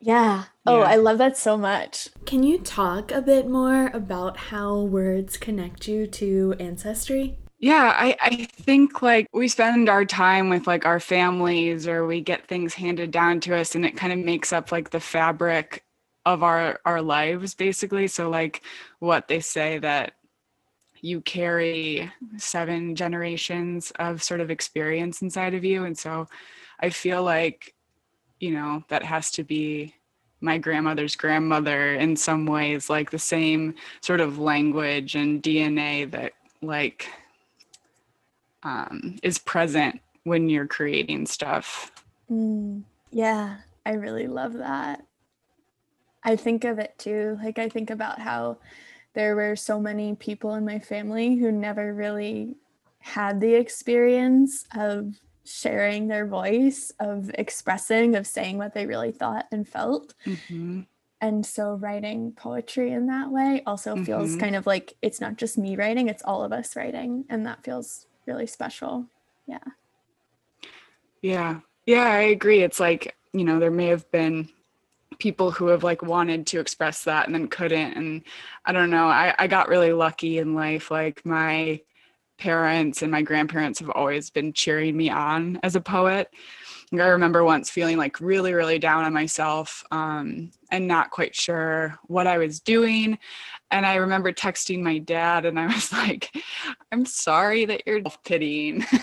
Yeah. 0.00 0.44
Oh, 0.64 0.80
yeah. 0.80 0.86
I 0.86 0.96
love 0.96 1.18
that 1.18 1.36
so 1.36 1.56
much. 1.56 2.08
Can 2.24 2.42
you 2.42 2.58
talk 2.58 3.10
a 3.10 3.22
bit 3.22 3.48
more 3.48 3.88
about 3.88 4.36
how 4.36 4.80
words 4.82 5.36
connect 5.36 5.88
you 5.88 6.06
to 6.06 6.54
ancestry? 6.60 7.38
Yeah, 7.58 7.92
I, 7.96 8.16
I 8.20 8.44
think 8.44 9.02
like 9.02 9.26
we 9.32 9.48
spend 9.48 9.88
our 9.88 10.04
time 10.04 10.48
with 10.48 10.68
like 10.68 10.86
our 10.86 11.00
families 11.00 11.88
or 11.88 12.06
we 12.06 12.20
get 12.20 12.46
things 12.46 12.74
handed 12.74 13.10
down 13.10 13.40
to 13.40 13.56
us 13.56 13.74
and 13.74 13.84
it 13.84 13.96
kind 13.96 14.12
of 14.12 14.20
makes 14.20 14.52
up 14.52 14.70
like 14.70 14.90
the 14.90 15.00
fabric 15.00 15.82
of 16.34 16.42
our 16.42 16.78
our 16.84 17.00
lives 17.00 17.54
basically 17.54 18.06
so 18.06 18.28
like 18.28 18.62
what 18.98 19.28
they 19.28 19.40
say 19.40 19.78
that 19.78 20.12
you 21.00 21.20
carry 21.20 22.10
seven 22.36 22.94
generations 22.94 23.92
of 23.98 24.22
sort 24.22 24.40
of 24.40 24.50
experience 24.50 25.22
inside 25.22 25.54
of 25.54 25.64
you. 25.64 25.84
And 25.84 25.96
so 25.96 26.28
I 26.80 26.90
feel 26.90 27.22
like, 27.22 27.74
you 28.40 28.52
know, 28.52 28.84
that 28.88 29.02
has 29.02 29.30
to 29.32 29.44
be 29.44 29.94
my 30.40 30.58
grandmother's 30.58 31.16
grandmother 31.16 31.94
in 31.94 32.16
some 32.16 32.46
ways, 32.46 32.88
like 32.88 33.10
the 33.10 33.18
same 33.18 33.74
sort 34.00 34.20
of 34.20 34.38
language 34.38 35.14
and 35.14 35.42
DNA 35.42 36.10
that 36.10 36.32
like 36.62 37.08
um, 38.62 39.16
is 39.22 39.38
present 39.38 40.00
when 40.24 40.48
you're 40.48 40.66
creating 40.66 41.26
stuff. 41.26 41.90
Mm, 42.30 42.82
yeah, 43.10 43.58
I 43.84 43.92
really 43.92 44.26
love 44.26 44.54
that. 44.54 45.04
I 46.22 46.36
think 46.36 46.64
of 46.64 46.78
it 46.78 46.94
too. 46.98 47.38
Like, 47.42 47.58
I 47.58 47.68
think 47.68 47.90
about 47.90 48.18
how 48.20 48.58
there 49.14 49.34
were 49.36 49.56
so 49.56 49.80
many 49.80 50.14
people 50.14 50.54
in 50.54 50.64
my 50.64 50.78
family 50.78 51.36
who 51.36 51.50
never 51.50 51.94
really 51.94 52.56
had 53.00 53.40
the 53.40 53.54
experience 53.54 54.66
of 54.76 55.14
sharing 55.44 56.08
their 56.08 56.26
voice, 56.26 56.92
of 57.00 57.30
expressing, 57.34 58.14
of 58.14 58.26
saying 58.26 58.58
what 58.58 58.74
they 58.74 58.86
really 58.86 59.12
thought 59.12 59.46
and 59.50 59.66
felt. 59.66 60.14
Mm-hmm. 60.26 60.82
And 61.20 61.44
so 61.44 61.74
writing 61.74 62.32
poetry 62.32 62.92
in 62.92 63.06
that 63.06 63.30
way 63.30 63.62
also 63.66 63.94
mm-hmm. 63.94 64.04
feels 64.04 64.36
kind 64.36 64.54
of 64.54 64.66
like 64.66 64.94
it's 65.02 65.20
not 65.20 65.36
just 65.36 65.58
me 65.58 65.74
writing, 65.74 66.08
it's 66.08 66.22
all 66.22 66.44
of 66.44 66.52
us 66.52 66.76
writing. 66.76 67.24
And 67.28 67.46
that 67.46 67.64
feels 67.64 68.06
really 68.26 68.46
special. 68.46 69.06
Yeah. 69.46 69.58
Yeah. 71.22 71.60
Yeah, 71.86 72.04
I 72.04 72.20
agree. 72.20 72.62
It's 72.62 72.78
like, 72.78 73.16
you 73.32 73.44
know, 73.44 73.58
there 73.58 73.70
may 73.70 73.86
have 73.86 74.08
been 74.10 74.50
people 75.18 75.50
who 75.50 75.66
have 75.68 75.82
like 75.82 76.02
wanted 76.02 76.46
to 76.46 76.60
express 76.60 77.04
that 77.04 77.26
and 77.26 77.34
then 77.34 77.48
couldn't. 77.48 77.94
And 77.94 78.22
I 78.64 78.72
don't 78.72 78.90
know, 78.90 79.06
I, 79.06 79.34
I 79.38 79.46
got 79.46 79.68
really 79.68 79.92
lucky 79.92 80.38
in 80.38 80.54
life. 80.54 80.90
Like 80.90 81.24
my 81.26 81.80
parents 82.38 83.02
and 83.02 83.10
my 83.10 83.22
grandparents 83.22 83.80
have 83.80 83.90
always 83.90 84.30
been 84.30 84.52
cheering 84.52 84.96
me 84.96 85.10
on 85.10 85.58
as 85.62 85.74
a 85.74 85.80
poet. 85.80 86.28
I 86.92 87.08
remember 87.08 87.44
once 87.44 87.68
feeling 87.68 87.98
like 87.98 88.20
really, 88.20 88.54
really 88.54 88.78
down 88.78 89.04
on 89.04 89.12
myself 89.12 89.84
um, 89.90 90.50
and 90.70 90.88
not 90.88 91.10
quite 91.10 91.34
sure 91.34 91.98
what 92.06 92.26
I 92.26 92.38
was 92.38 92.60
doing. 92.60 93.18
And 93.70 93.84
I 93.84 93.96
remember 93.96 94.32
texting 94.32 94.80
my 94.80 94.98
dad 94.98 95.44
and 95.44 95.58
I 95.58 95.66
was 95.66 95.92
like, 95.92 96.34
I'm 96.90 97.04
sorry 97.04 97.66
that 97.66 97.82
you're 97.86 98.02
pitying. 98.24 98.86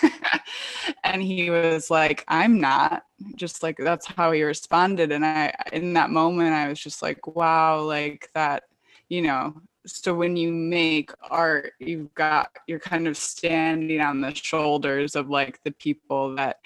and 1.06 1.22
he 1.22 1.50
was 1.50 1.90
like, 1.90 2.24
I'm 2.28 2.60
not. 2.60 3.04
Just 3.36 3.64
like 3.64 3.78
that's 3.78 4.06
how 4.06 4.32
he 4.32 4.44
responded. 4.44 5.12
And 5.12 5.26
I, 5.26 5.54
in 5.72 5.94
that 5.94 6.10
moment, 6.10 6.54
I 6.54 6.68
was 6.68 6.80
just 6.80 7.02
like, 7.02 7.36
wow, 7.36 7.82
like 7.82 8.30
that, 8.34 8.64
you 9.08 9.22
know, 9.22 9.56
so 9.86 10.14
when 10.14 10.36
you 10.36 10.52
make 10.52 11.12
art 11.30 11.74
you've 11.80 12.14
got 12.16 12.50
you're 12.68 12.80
kind 12.80 13.08
of 13.08 13.16
standing 13.16 14.02
on 14.02 14.20
the 14.20 14.34
shoulders 14.34 15.16
of 15.16 15.30
like 15.30 15.62
the 15.64 15.72
people 15.72 16.36
that 16.36 16.58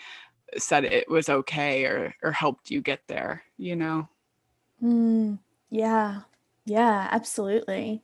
said 0.57 0.85
it 0.85 1.09
was 1.09 1.29
okay 1.29 1.85
or 1.85 2.15
or 2.23 2.31
helped 2.31 2.71
you 2.71 2.81
get 2.81 3.01
there 3.07 3.43
you 3.57 3.75
know 3.75 4.07
mm, 4.81 5.37
yeah 5.69 6.21
yeah 6.65 7.07
absolutely 7.11 8.01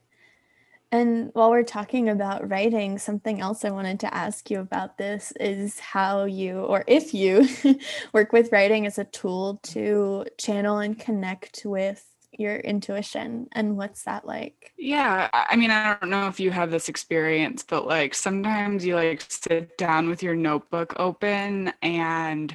and 0.91 1.29
while 1.33 1.49
we're 1.49 1.63
talking 1.63 2.09
about 2.09 2.49
writing 2.49 2.97
something 2.97 3.41
else 3.41 3.65
i 3.65 3.69
wanted 3.69 3.99
to 3.99 4.13
ask 4.13 4.49
you 4.49 4.59
about 4.59 4.97
this 4.97 5.33
is 5.39 5.79
how 5.79 6.25
you 6.25 6.59
or 6.59 6.83
if 6.87 7.13
you 7.13 7.47
work 8.13 8.31
with 8.31 8.51
writing 8.51 8.85
as 8.85 8.97
a 8.97 9.05
tool 9.05 9.59
to 9.63 10.25
channel 10.37 10.79
and 10.79 10.99
connect 10.99 11.61
with 11.65 12.05
your 12.37 12.57
intuition 12.57 13.47
and 13.53 13.77
what's 13.77 14.03
that 14.03 14.25
like? 14.25 14.73
Yeah 14.77 15.29
i 15.33 15.55
mean 15.55 15.71
i 15.71 15.95
don't 15.95 16.09
know 16.09 16.27
if 16.27 16.39
you 16.39 16.51
have 16.51 16.71
this 16.71 16.89
experience 16.89 17.63
but 17.63 17.87
like 17.87 18.13
sometimes 18.13 18.85
you 18.85 18.95
like 18.95 19.23
sit 19.29 19.77
down 19.77 20.09
with 20.09 20.21
your 20.21 20.35
notebook 20.35 20.93
open 20.97 21.71
and 21.81 22.53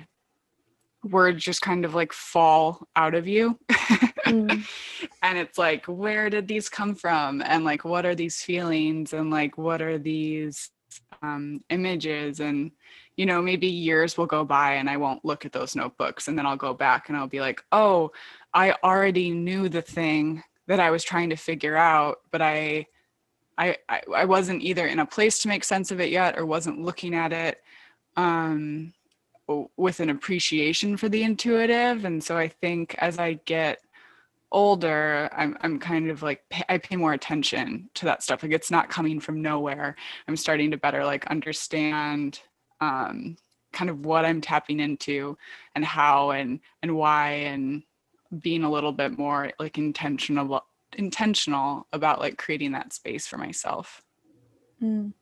words 1.03 1.43
just 1.43 1.63
kind 1.63 1.85
of 1.85 1.95
like 1.95 2.13
fall 2.13 2.87
out 2.95 3.15
of 3.15 3.27
you 3.27 3.59
mm. 4.31 4.67
and 5.23 5.39
it's 5.39 5.59
like 5.59 5.85
where 5.87 6.31
did 6.31 6.49
these 6.49 6.69
come 6.69 6.95
from 6.95 7.43
and 7.43 7.65
like 7.65 7.85
what 7.85 8.07
are 8.07 8.15
these 8.15 8.43
feelings 8.43 9.13
and 9.13 9.31
like 9.31 9.59
what 9.59 9.83
are 9.83 9.99
these 9.99 10.71
um, 11.23 11.63
images 11.71 12.41
and 12.41 12.71
you 13.17 13.27
know 13.27 13.43
maybe 13.43 13.67
years 13.67 14.17
will 14.17 14.27
go 14.27 14.45
by 14.45 14.75
and 14.75 14.89
i 14.89 14.97
won't 14.97 15.25
look 15.25 15.45
at 15.45 15.53
those 15.53 15.77
notebooks 15.77 16.29
and 16.29 16.39
then 16.39 16.47
i'll 16.47 16.57
go 16.57 16.73
back 16.73 17.09
and 17.09 17.17
i'll 17.19 17.27
be 17.27 17.41
like 17.41 17.63
oh 17.71 18.11
I 18.53 18.75
already 18.83 19.31
knew 19.31 19.69
the 19.69 19.83
thing 19.83 20.43
that 20.67 20.81
I 20.81 20.91
was 20.91 21.05
trying 21.05 21.31
to 21.31 21.37
figure 21.37 21.77
out, 21.77 22.21
but 22.31 22.43
I, 22.43 22.87
I, 23.59 23.77
I 23.89 24.25
wasn't 24.25 24.63
either 24.63 24.87
in 24.87 24.99
a 24.99 25.07
place 25.07 25.41
to 25.41 25.49
make 25.49 25.65
sense 25.65 25.91
of 25.91 26.01
it 26.01 26.11
yet 26.11 26.39
or 26.39 26.47
wasn't 26.47 26.83
looking 26.83 27.15
at 27.15 27.33
it 27.33 27.61
um, 28.17 28.93
with 29.77 30.01
an 30.01 30.11
appreciation 30.11 30.97
for 30.97 31.09
the 31.09 31.23
intuitive. 31.23 32.05
And 32.05 32.23
so 32.23 32.37
I 32.37 32.49
think 32.49 32.95
as 32.99 33.19
I 33.19 33.35
get 33.45 33.81
older, 34.53 35.29
I'm, 35.33 35.57
I'm 35.61 35.79
kind 35.79 36.11
of 36.11 36.23
like, 36.23 36.43
I 36.69 36.79
pay 36.79 36.97
more 36.97 37.13
attention 37.13 37.89
to 37.95 38.05
that 38.07 38.23
stuff. 38.23 38.43
Like 38.43 38.53
it's 38.53 38.71
not 38.71 38.89
coming 38.89 39.21
from 39.21 39.43
nowhere. 39.43 39.97
I'm 40.27 40.37
starting 40.37 40.71
to 40.73 40.77
better 40.77 41.05
like 41.05 41.27
understand 41.27 42.41
um, 42.81 43.37
kind 43.73 43.91
of 43.91 44.05
what 44.05 44.25
I'm 44.25 44.41
tapping 44.41 44.81
into 44.81 45.37
and 45.75 45.85
how 45.85 46.31
and, 46.31 46.61
and 46.83 46.97
why 46.97 47.31
and 47.31 47.83
being 48.39 48.65
a 48.65 48.71
little 48.71 48.93
bit 48.93 49.19
more 49.19 49.53
like 49.59 49.79
intentional 49.79 50.65
intentional 50.97 51.87
about 51.93 52.21
like 52.21 52.37
creating 52.37 52.73
that 52.73 52.93
space 52.93 53.27
for 53.27 53.39
myself 53.39 54.03
mm. 54.83 55.13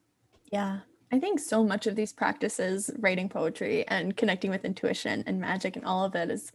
yeah 0.51 0.81
i 1.13 1.19
think 1.19 1.39
so 1.39 1.65
much 1.65 1.87
of 1.87 1.97
these 1.97 2.13
practices 2.13 2.91
writing 2.99 3.29
poetry 3.29 3.87
and 3.89 4.17
connecting 4.17 4.51
with 4.51 4.65
intuition 4.65 5.25
and 5.27 5.41
magic 5.41 5.77
and 5.77 5.85
all 5.85 6.05
of 6.05 6.15
it 6.15 6.31
is 6.31 6.53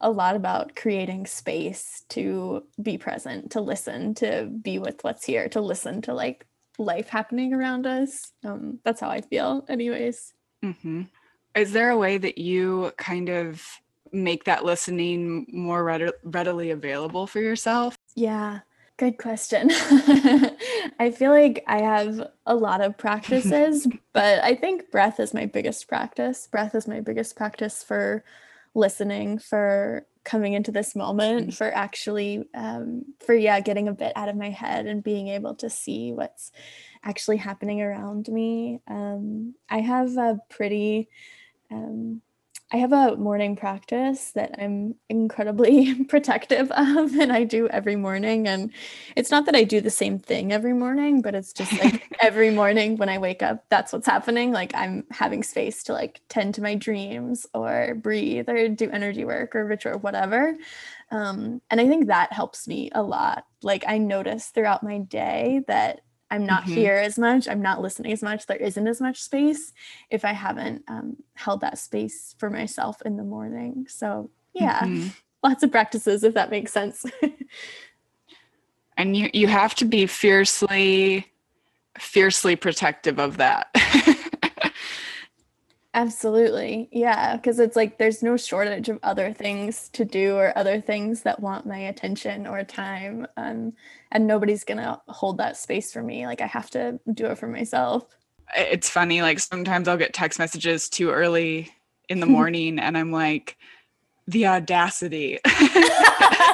a 0.00 0.10
lot 0.10 0.36
about 0.36 0.76
creating 0.76 1.26
space 1.26 2.04
to 2.08 2.62
be 2.82 2.98
present 2.98 3.50
to 3.50 3.60
listen 3.60 4.14
to 4.14 4.50
be 4.62 4.78
with 4.78 5.02
what's 5.02 5.24
here 5.24 5.48
to 5.48 5.60
listen 5.60 6.00
to 6.02 6.14
like 6.14 6.46
life 6.78 7.08
happening 7.08 7.54
around 7.54 7.86
us 7.86 8.32
um, 8.44 8.78
that's 8.84 9.00
how 9.00 9.08
i 9.08 9.20
feel 9.20 9.64
anyways 9.68 10.34
mm-hmm. 10.62 11.02
is 11.54 11.72
there 11.72 11.90
a 11.90 11.98
way 11.98 12.18
that 12.18 12.38
you 12.38 12.92
kind 12.98 13.28
of 13.28 13.62
make 14.12 14.44
that 14.44 14.64
listening 14.64 15.46
more 15.52 15.84
readily 16.24 16.70
available 16.70 17.26
for 17.26 17.40
yourself? 17.40 17.98
Yeah, 18.14 18.60
good 18.96 19.18
question. 19.18 19.70
I 20.98 21.12
feel 21.14 21.30
like 21.30 21.64
I 21.66 21.80
have 21.80 22.28
a 22.46 22.54
lot 22.54 22.80
of 22.80 22.96
practices, 22.96 23.86
but 24.12 24.42
I 24.42 24.54
think 24.54 24.90
breath 24.90 25.20
is 25.20 25.34
my 25.34 25.46
biggest 25.46 25.88
practice. 25.88 26.48
Breath 26.50 26.74
is 26.74 26.88
my 26.88 27.00
biggest 27.00 27.36
practice 27.36 27.82
for 27.82 28.24
listening, 28.74 29.38
for 29.38 30.06
coming 30.24 30.54
into 30.54 30.72
this 30.72 30.96
moment, 30.96 31.54
for 31.54 31.70
actually, 31.72 32.44
um, 32.54 33.04
for 33.24 33.34
yeah, 33.34 33.60
getting 33.60 33.88
a 33.88 33.92
bit 33.92 34.12
out 34.16 34.28
of 34.28 34.36
my 34.36 34.50
head 34.50 34.86
and 34.86 35.04
being 35.04 35.28
able 35.28 35.54
to 35.56 35.70
see 35.70 36.12
what's 36.12 36.50
actually 37.04 37.36
happening 37.36 37.80
around 37.80 38.28
me. 38.28 38.80
Um, 38.88 39.54
I 39.70 39.80
have 39.80 40.16
a 40.16 40.40
pretty 40.48 41.08
um, 41.70 42.22
I 42.72 42.78
have 42.78 42.92
a 42.92 43.16
morning 43.16 43.54
practice 43.54 44.32
that 44.32 44.56
I'm 44.58 44.96
incredibly 45.08 45.94
protective 46.08 46.68
of, 46.72 47.14
and 47.14 47.32
I 47.32 47.44
do 47.44 47.68
every 47.68 47.94
morning. 47.94 48.48
And 48.48 48.72
it's 49.14 49.30
not 49.30 49.46
that 49.46 49.54
I 49.54 49.62
do 49.62 49.80
the 49.80 49.88
same 49.90 50.18
thing 50.18 50.52
every 50.52 50.72
morning, 50.72 51.22
but 51.22 51.36
it's 51.36 51.52
just 51.52 51.72
like 51.80 52.12
every 52.20 52.50
morning 52.50 52.96
when 52.96 53.08
I 53.08 53.18
wake 53.18 53.40
up, 53.40 53.64
that's 53.68 53.92
what's 53.92 54.06
happening. 54.06 54.50
Like 54.50 54.74
I'm 54.74 55.04
having 55.12 55.44
space 55.44 55.84
to 55.84 55.92
like 55.92 56.20
tend 56.28 56.54
to 56.56 56.62
my 56.62 56.74
dreams 56.74 57.46
or 57.54 57.94
breathe 57.94 58.48
or 58.48 58.68
do 58.68 58.90
energy 58.90 59.24
work 59.24 59.54
or 59.54 59.64
ritual 59.64 59.94
or 59.94 59.98
whatever. 59.98 60.56
Um, 61.12 61.62
and 61.70 61.80
I 61.80 61.86
think 61.86 62.08
that 62.08 62.32
helps 62.32 62.66
me 62.66 62.90
a 62.96 63.02
lot. 63.02 63.46
Like 63.62 63.84
I 63.86 63.98
notice 63.98 64.48
throughout 64.48 64.82
my 64.82 64.98
day 64.98 65.60
that 65.68 66.00
I'm 66.30 66.44
not 66.44 66.62
mm-hmm. 66.64 66.74
here 66.74 66.94
as 66.94 67.18
much. 67.18 67.48
I'm 67.48 67.62
not 67.62 67.80
listening 67.80 68.12
as 68.12 68.22
much. 68.22 68.46
There 68.46 68.56
isn't 68.56 68.86
as 68.86 69.00
much 69.00 69.22
space 69.22 69.72
if 70.10 70.24
I 70.24 70.32
haven't 70.32 70.82
um, 70.88 71.16
held 71.34 71.60
that 71.60 71.78
space 71.78 72.34
for 72.38 72.50
myself 72.50 73.00
in 73.02 73.16
the 73.16 73.22
morning. 73.22 73.86
So, 73.88 74.30
yeah, 74.52 74.80
mm-hmm. 74.80 75.08
lots 75.44 75.62
of 75.62 75.70
practices, 75.70 76.24
if 76.24 76.34
that 76.34 76.50
makes 76.50 76.72
sense. 76.72 77.04
and 78.96 79.16
you, 79.16 79.30
you 79.32 79.46
have 79.46 79.74
to 79.76 79.84
be 79.84 80.06
fiercely, 80.06 81.26
fiercely 81.98 82.56
protective 82.56 83.20
of 83.20 83.36
that. 83.36 83.68
Absolutely. 85.96 86.90
Yeah. 86.92 87.38
Cause 87.38 87.58
it's 87.58 87.74
like 87.74 87.96
there's 87.96 88.22
no 88.22 88.36
shortage 88.36 88.90
of 88.90 88.98
other 89.02 89.32
things 89.32 89.88
to 89.94 90.04
do 90.04 90.36
or 90.36 90.56
other 90.56 90.78
things 90.78 91.22
that 91.22 91.40
want 91.40 91.64
my 91.64 91.78
attention 91.78 92.46
or 92.46 92.62
time. 92.64 93.26
Um, 93.38 93.72
and 94.12 94.26
nobody's 94.26 94.62
going 94.62 94.76
to 94.76 95.00
hold 95.08 95.38
that 95.38 95.56
space 95.56 95.94
for 95.94 96.02
me. 96.02 96.26
Like 96.26 96.42
I 96.42 96.46
have 96.48 96.68
to 96.72 97.00
do 97.14 97.24
it 97.26 97.38
for 97.38 97.48
myself. 97.48 98.14
It's 98.54 98.90
funny. 98.90 99.22
Like 99.22 99.38
sometimes 99.38 99.88
I'll 99.88 99.96
get 99.96 100.12
text 100.12 100.38
messages 100.38 100.90
too 100.90 101.08
early 101.10 101.72
in 102.10 102.20
the 102.20 102.26
morning 102.26 102.78
and 102.78 102.98
I'm 102.98 103.10
like, 103.10 103.56
the 104.26 104.46
audacity. 104.46 105.38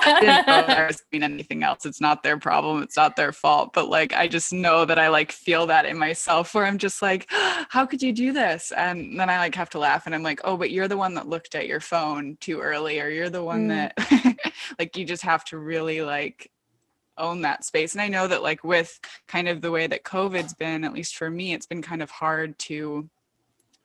I 0.04 0.66
didn't 0.66 1.02
mean 1.12 1.22
anything 1.22 1.62
else. 1.62 1.86
It's 1.86 2.00
not 2.00 2.22
their 2.22 2.36
problem. 2.36 2.82
It's 2.82 2.96
not 2.96 3.14
their 3.14 3.32
fault. 3.32 3.72
But 3.72 3.88
like, 3.88 4.12
I 4.12 4.26
just 4.26 4.52
know 4.52 4.84
that 4.84 4.98
I 4.98 5.08
like 5.08 5.30
feel 5.30 5.66
that 5.66 5.86
in 5.86 5.96
myself 5.96 6.54
where 6.54 6.66
I'm 6.66 6.78
just 6.78 7.02
like, 7.02 7.26
how 7.30 7.86
could 7.86 8.02
you 8.02 8.12
do 8.12 8.32
this? 8.32 8.72
And 8.76 9.18
then 9.18 9.30
I 9.30 9.38
like 9.38 9.54
have 9.54 9.70
to 9.70 9.78
laugh 9.78 10.06
and 10.06 10.14
I'm 10.14 10.22
like, 10.22 10.40
oh, 10.44 10.56
but 10.56 10.70
you're 10.70 10.88
the 10.88 10.96
one 10.96 11.14
that 11.14 11.28
looked 11.28 11.54
at 11.54 11.68
your 11.68 11.80
phone 11.80 12.36
too 12.40 12.60
early, 12.60 13.00
or 13.00 13.08
you're 13.08 13.30
the 13.30 13.44
one 13.44 13.68
mm. 13.68 13.90
that 13.96 14.36
like 14.78 14.96
you 14.96 15.04
just 15.04 15.22
have 15.22 15.44
to 15.46 15.58
really 15.58 16.02
like 16.02 16.50
own 17.16 17.42
that 17.42 17.64
space. 17.64 17.92
And 17.92 18.02
I 18.02 18.08
know 18.08 18.26
that 18.26 18.42
like 18.42 18.64
with 18.64 18.98
kind 19.28 19.48
of 19.48 19.60
the 19.60 19.70
way 19.70 19.86
that 19.86 20.02
COVID's 20.02 20.54
been, 20.54 20.84
at 20.84 20.94
least 20.94 21.16
for 21.16 21.30
me, 21.30 21.52
it's 21.52 21.66
been 21.66 21.82
kind 21.82 22.02
of 22.02 22.10
hard 22.10 22.58
to 22.60 23.08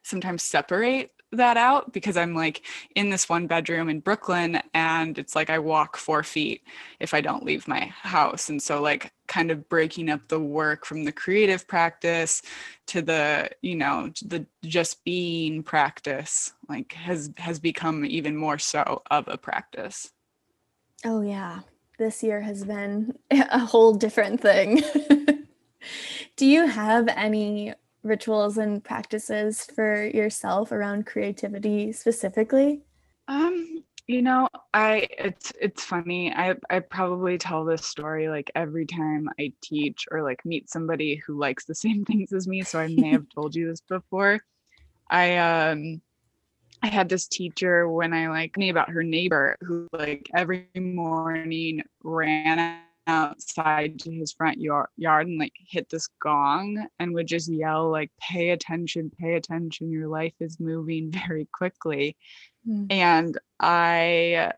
sometimes 0.04 0.42
separate 0.42 1.12
that 1.34 1.58
out 1.58 1.92
because 1.92 2.16
I'm 2.16 2.34
like 2.34 2.66
in 2.96 3.10
this 3.10 3.28
one 3.28 3.48
bedroom 3.48 3.90
in 3.90 4.00
Brooklyn 4.00 4.62
and 4.74 5.18
it's 5.18 5.36
like 5.36 5.50
I 5.50 5.60
walk 5.60 5.98
four 5.98 6.24
feet 6.24 6.64
if 7.00 7.14
I 7.14 7.22
don't 7.22 7.44
leave 7.44 7.68
my 7.68 7.86
house. 8.02 8.50
And 8.50 8.62
so, 8.62 8.82
like, 8.82 9.12
kind 9.28 9.52
of 9.52 9.68
breaking 9.68 10.10
up 10.10 10.28
the 10.30 10.40
work 10.40 10.86
from 10.86 11.04
the 11.04 11.12
creative 11.12 11.68
practice 11.68 12.42
to 12.88 13.02
the, 13.02 13.50
you 13.62 13.76
know, 13.76 14.12
the 14.26 14.46
just 14.64 15.04
being 15.04 15.64
practice, 15.64 16.54
like, 16.70 16.94
has 16.94 17.32
has 17.38 17.60
become 17.60 18.06
even 18.06 18.36
more 18.36 18.58
so 18.58 19.02
of 19.12 19.28
a 19.28 19.38
practice. 19.38 20.12
Oh, 21.06 21.22
yeah. 21.22 21.62
This 22.00 22.24
year 22.24 22.42
has 22.42 22.64
been 22.64 23.18
a 23.32 23.60
whole 23.60 23.94
different 23.94 24.40
thing. 24.40 24.82
Do 26.36 26.46
you 26.46 26.68
have 26.68 27.08
any 27.10 27.74
rituals 28.08 28.58
and 28.58 28.84
practices 28.84 29.66
for 29.66 30.06
yourself 30.06 30.72
around 30.72 31.06
creativity 31.06 31.92
specifically? 31.92 32.82
Um, 33.28 33.84
you 34.08 34.22
know, 34.22 34.48
I 34.74 35.08
it's 35.18 35.52
it's 35.60 35.84
funny. 35.84 36.34
I 36.34 36.56
I 36.70 36.80
probably 36.80 37.38
tell 37.38 37.66
this 37.66 37.86
story 37.86 38.30
like 38.30 38.50
every 38.56 38.86
time 38.86 39.30
I 39.40 39.52
teach 39.62 40.06
or 40.12 40.24
like 40.24 40.46
meet 40.46 40.70
somebody 40.70 41.16
who 41.16 41.38
likes 41.38 41.66
the 41.66 41.76
same 41.86 42.06
things 42.06 42.32
as 42.34 42.48
me, 42.48 42.64
so 42.64 42.80
I 42.80 42.88
may 42.88 43.12
have 43.12 43.26
told 43.34 43.56
you 43.56 43.68
this 43.68 43.82
before. 43.82 44.40
I 45.10 45.38
um 45.38 46.02
I 46.82 46.88
had 46.88 47.10
this 47.10 47.28
teacher 47.28 47.90
when 47.90 48.14
I 48.14 48.30
like 48.30 48.56
me 48.58 48.70
about 48.70 48.90
her 48.92 49.04
neighbor 49.04 49.58
who 49.62 49.88
like 49.92 50.30
every 50.34 50.68
morning 50.76 51.84
ran 52.04 52.80
outside 53.08 54.00
to 54.00 54.12
his 54.12 54.34
front 54.34 54.60
yard, 54.60 54.90
and 55.00 55.40
like 55.40 55.54
hit 55.56 55.90
this 55.90 56.08
gong 56.22 56.86
and 57.00 57.14
would 57.14 57.28
just 57.28 57.50
yell 57.50 57.90
like 57.90 58.12
pay 58.20 58.50
attention 58.50 59.10
pay 59.20 59.36
attention 59.36 59.90
your 59.90 60.08
life 60.08 60.34
is 60.40 60.60
moving 60.60 61.12
very 61.28 61.48
quickly 61.52 62.16
mm. 62.68 62.86
and 62.92 63.38
i 63.60 64.52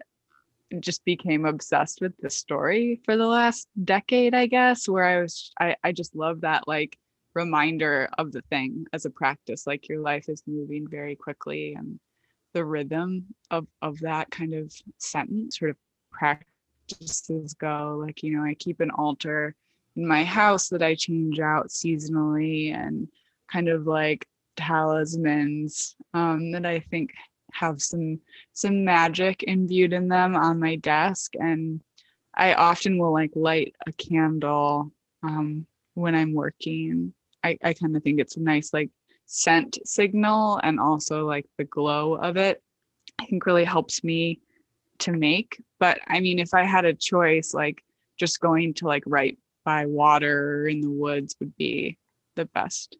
just 0.79 1.03
became 1.05 1.45
obsessed 1.45 1.99
with 2.01 2.15
this 2.17 2.37
story 2.37 3.01
for 3.05 3.17
the 3.17 3.25
last 3.27 3.67
decade 3.83 4.35
i 4.35 4.45
guess 4.45 4.87
where 4.87 5.05
i 5.05 5.21
was 5.21 5.51
i, 5.59 5.75
I 5.83 5.91
just 5.91 6.15
love 6.15 6.41
that 6.41 6.67
like 6.67 6.97
reminder 7.35 8.09
of 8.17 8.31
the 8.31 8.41
thing 8.49 8.85
as 8.91 9.05
a 9.05 9.09
practice 9.09 9.65
like 9.67 9.87
your 9.87 9.99
life 9.99 10.27
is 10.27 10.43
moving 10.47 10.87
very 10.87 11.15
quickly 11.15 11.75
and 11.75 11.99
the 12.53 12.65
rhythm 12.65 13.27
of 13.51 13.67
of 13.81 13.99
that 13.99 14.31
kind 14.31 14.53
of 14.53 14.73
sentence 14.97 15.59
sort 15.59 15.71
of 15.71 15.77
practice 16.11 16.47
practices 16.89 17.53
go. 17.53 18.01
Like, 18.03 18.23
you 18.23 18.33
know, 18.33 18.43
I 18.43 18.53
keep 18.53 18.79
an 18.79 18.91
altar 18.91 19.55
in 19.95 20.07
my 20.07 20.23
house 20.23 20.69
that 20.69 20.81
I 20.81 20.95
change 20.95 21.39
out 21.39 21.69
seasonally 21.69 22.73
and 22.73 23.07
kind 23.51 23.69
of 23.69 23.87
like 23.87 24.27
talismans 24.55 25.95
um, 26.13 26.51
that 26.51 26.65
I 26.65 26.79
think 26.79 27.11
have 27.53 27.81
some 27.81 28.19
some 28.53 28.85
magic 28.85 29.43
imbued 29.43 29.91
in 29.91 30.07
them 30.07 30.35
on 30.35 30.59
my 30.59 30.75
desk 30.75 31.33
and 31.39 31.81
I 32.35 32.53
often 32.53 32.99
will 32.99 33.11
like 33.11 33.31
light 33.35 33.75
a 33.87 33.91
candle 33.93 34.91
um, 35.23 35.65
when 35.95 36.13
I'm 36.13 36.33
working. 36.33 37.13
I, 37.43 37.57
I 37.63 37.73
kind 37.73 37.97
of 37.97 38.03
think 38.03 38.19
it's 38.19 38.37
a 38.37 38.41
nice 38.41 38.71
like 38.71 38.91
scent 39.25 39.79
signal 39.85 40.59
and 40.61 40.79
also 40.79 41.25
like 41.25 41.45
the 41.57 41.63
glow 41.63 42.15
of 42.15 42.37
it 42.37 42.61
I 43.19 43.25
think 43.25 43.45
really 43.45 43.63
helps 43.63 44.03
me 44.03 44.39
to 44.99 45.11
make. 45.11 45.61
But 45.79 45.99
I 46.07 46.19
mean, 46.19 46.39
if 46.39 46.53
I 46.53 46.63
had 46.63 46.85
a 46.85 46.93
choice, 46.93 47.53
like 47.53 47.83
just 48.17 48.39
going 48.39 48.73
to 48.75 48.85
like 48.85 49.03
right 49.05 49.37
by 49.63 49.85
water 49.85 50.67
in 50.67 50.81
the 50.81 50.89
woods 50.89 51.35
would 51.39 51.55
be 51.57 51.97
the 52.35 52.45
best, 52.45 52.97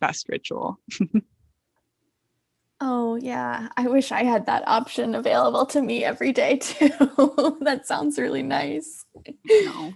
best 0.00 0.28
ritual. 0.28 0.78
oh, 2.80 3.16
yeah. 3.16 3.68
I 3.76 3.88
wish 3.88 4.12
I 4.12 4.24
had 4.24 4.46
that 4.46 4.66
option 4.66 5.14
available 5.14 5.66
to 5.66 5.82
me 5.82 6.04
every 6.04 6.32
day 6.32 6.56
too. 6.56 6.88
that 7.62 7.86
sounds 7.86 8.18
really 8.18 8.42
nice. 8.42 9.04
No. 9.46 9.94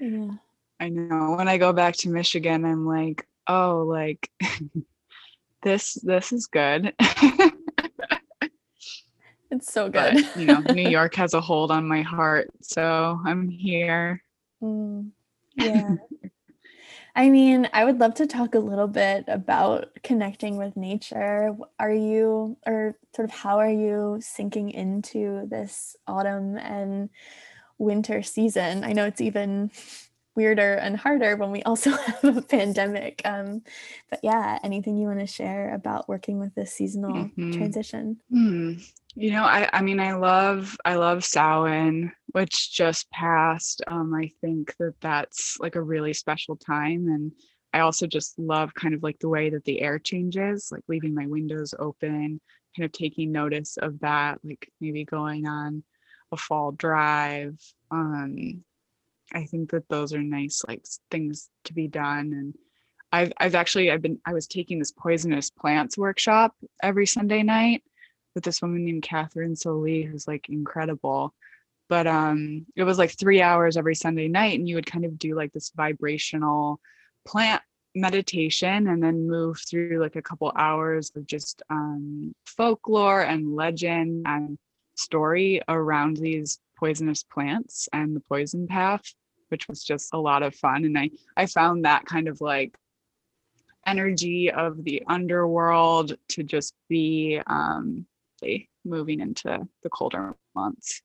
Yeah. 0.00 0.30
I 0.80 0.88
know. 0.88 1.34
When 1.36 1.46
I 1.46 1.58
go 1.58 1.72
back 1.72 1.94
to 1.98 2.08
Michigan, 2.08 2.64
I'm 2.64 2.86
like, 2.86 3.26
oh, 3.46 3.84
like 3.86 4.30
this 5.62 5.94
this 5.94 6.32
is 6.32 6.46
good. 6.46 6.94
It's 9.50 9.72
so 9.72 9.88
good. 9.88 10.14
But, 10.14 10.36
you 10.36 10.46
know, 10.46 10.60
New 10.60 10.88
York 10.98 11.14
has 11.16 11.34
a 11.34 11.40
hold 11.40 11.70
on 11.70 11.86
my 11.86 12.02
heart, 12.02 12.50
so 12.60 13.20
I'm 13.24 13.48
here. 13.48 14.22
Mm, 14.62 15.10
yeah. 15.56 15.96
I 17.16 17.28
mean, 17.28 17.68
I 17.72 17.84
would 17.84 17.98
love 17.98 18.14
to 18.14 18.26
talk 18.26 18.54
a 18.54 18.60
little 18.60 18.86
bit 18.86 19.24
about 19.26 19.88
connecting 20.04 20.56
with 20.56 20.76
nature. 20.76 21.56
Are 21.78 21.92
you, 21.92 22.56
or 22.66 22.96
sort 23.14 23.28
of 23.28 23.34
how 23.34 23.58
are 23.58 23.70
you 23.70 24.18
sinking 24.20 24.70
into 24.70 25.46
this 25.50 25.96
autumn 26.06 26.56
and 26.56 27.10
winter 27.78 28.22
season? 28.22 28.84
I 28.84 28.92
know 28.92 29.06
it's 29.06 29.20
even 29.20 29.72
weirder 30.36 30.74
and 30.74 30.96
harder 30.96 31.36
when 31.36 31.50
we 31.50 31.62
also 31.64 31.90
have 32.22 32.36
a 32.36 32.42
pandemic. 32.42 33.20
Um, 33.24 33.62
but 34.08 34.20
yeah, 34.22 34.58
anything 34.62 34.96
you 34.96 35.08
want 35.08 35.20
to 35.20 35.26
share 35.26 35.74
about 35.74 36.08
working 36.08 36.38
with 36.38 36.54
this 36.54 36.72
seasonal 36.72 37.12
mm-hmm. 37.12 37.52
transition? 37.52 38.20
Mm. 38.32 38.88
You 39.16 39.32
know, 39.32 39.44
I 39.44 39.68
I 39.72 39.82
mean 39.82 39.98
I 40.00 40.14
love 40.14 40.76
I 40.84 40.94
love 40.94 41.24
Samhain, 41.24 42.12
which 42.28 42.72
just 42.72 43.10
passed. 43.10 43.82
Um, 43.86 44.14
I 44.14 44.30
think 44.40 44.74
that 44.78 44.94
that's 45.00 45.58
like 45.60 45.74
a 45.74 45.82
really 45.82 46.12
special 46.12 46.56
time, 46.56 47.08
and 47.08 47.32
I 47.72 47.80
also 47.80 48.06
just 48.06 48.38
love 48.38 48.72
kind 48.74 48.94
of 48.94 49.02
like 49.02 49.18
the 49.18 49.28
way 49.28 49.50
that 49.50 49.64
the 49.64 49.80
air 49.82 49.98
changes, 49.98 50.68
like 50.70 50.84
leaving 50.88 51.14
my 51.14 51.26
windows 51.26 51.74
open, 51.78 52.40
kind 52.76 52.84
of 52.84 52.92
taking 52.92 53.32
notice 53.32 53.76
of 53.78 53.98
that, 54.00 54.38
like 54.44 54.70
maybe 54.80 55.04
going 55.04 55.46
on 55.46 55.82
a 56.32 56.36
fall 56.36 56.70
drive. 56.72 57.58
Um, 57.90 58.64
I 59.34 59.44
think 59.46 59.70
that 59.72 59.88
those 59.88 60.12
are 60.14 60.22
nice 60.22 60.62
like 60.68 60.84
things 61.10 61.50
to 61.64 61.74
be 61.74 61.88
done, 61.88 62.32
and 62.32 62.54
I've 63.12 63.32
I've 63.38 63.54
actually 63.56 63.90
I've 63.90 64.02
been 64.02 64.20
I 64.24 64.34
was 64.34 64.46
taking 64.46 64.78
this 64.78 64.92
poisonous 64.92 65.50
plants 65.50 65.98
workshop 65.98 66.54
every 66.80 67.06
Sunday 67.06 67.42
night 67.42 67.82
with 68.34 68.44
this 68.44 68.62
woman 68.62 68.84
named 68.84 69.02
Catherine 69.02 69.56
Soli, 69.56 70.02
who's 70.02 70.28
like 70.28 70.48
incredible. 70.48 71.34
But 71.88 72.06
um, 72.06 72.66
it 72.76 72.84
was 72.84 72.98
like 72.98 73.18
three 73.18 73.42
hours 73.42 73.76
every 73.76 73.94
Sunday 73.94 74.28
night, 74.28 74.58
and 74.58 74.68
you 74.68 74.76
would 74.76 74.86
kind 74.86 75.04
of 75.04 75.18
do 75.18 75.34
like 75.34 75.52
this 75.52 75.72
vibrational 75.74 76.80
plant 77.26 77.62
meditation 77.94 78.86
and 78.86 79.02
then 79.02 79.26
move 79.26 79.58
through 79.68 79.98
like 80.00 80.16
a 80.16 80.22
couple 80.22 80.52
hours 80.56 81.10
of 81.16 81.26
just 81.26 81.62
um, 81.70 82.32
folklore 82.46 83.22
and 83.22 83.54
legend 83.54 84.24
and 84.26 84.58
story 84.94 85.60
around 85.68 86.16
these 86.16 86.58
poisonous 86.78 87.24
plants 87.24 87.88
and 87.92 88.14
the 88.14 88.20
poison 88.20 88.66
path 88.66 89.02
which 89.48 89.66
was 89.68 89.82
just 89.82 90.14
a 90.14 90.18
lot 90.18 90.42
of 90.42 90.54
fun 90.54 90.84
and 90.84 90.98
i 90.98 91.10
i 91.36 91.46
found 91.46 91.84
that 91.84 92.04
kind 92.06 92.28
of 92.28 92.40
like 92.40 92.76
energy 93.86 94.50
of 94.50 94.82
the 94.84 95.02
underworld 95.08 96.16
to 96.28 96.42
just 96.42 96.74
be 96.88 97.40
um 97.46 98.06
moving 98.84 99.20
into 99.20 99.68
the 99.82 99.90
colder 99.90 100.36
months. 100.54 101.02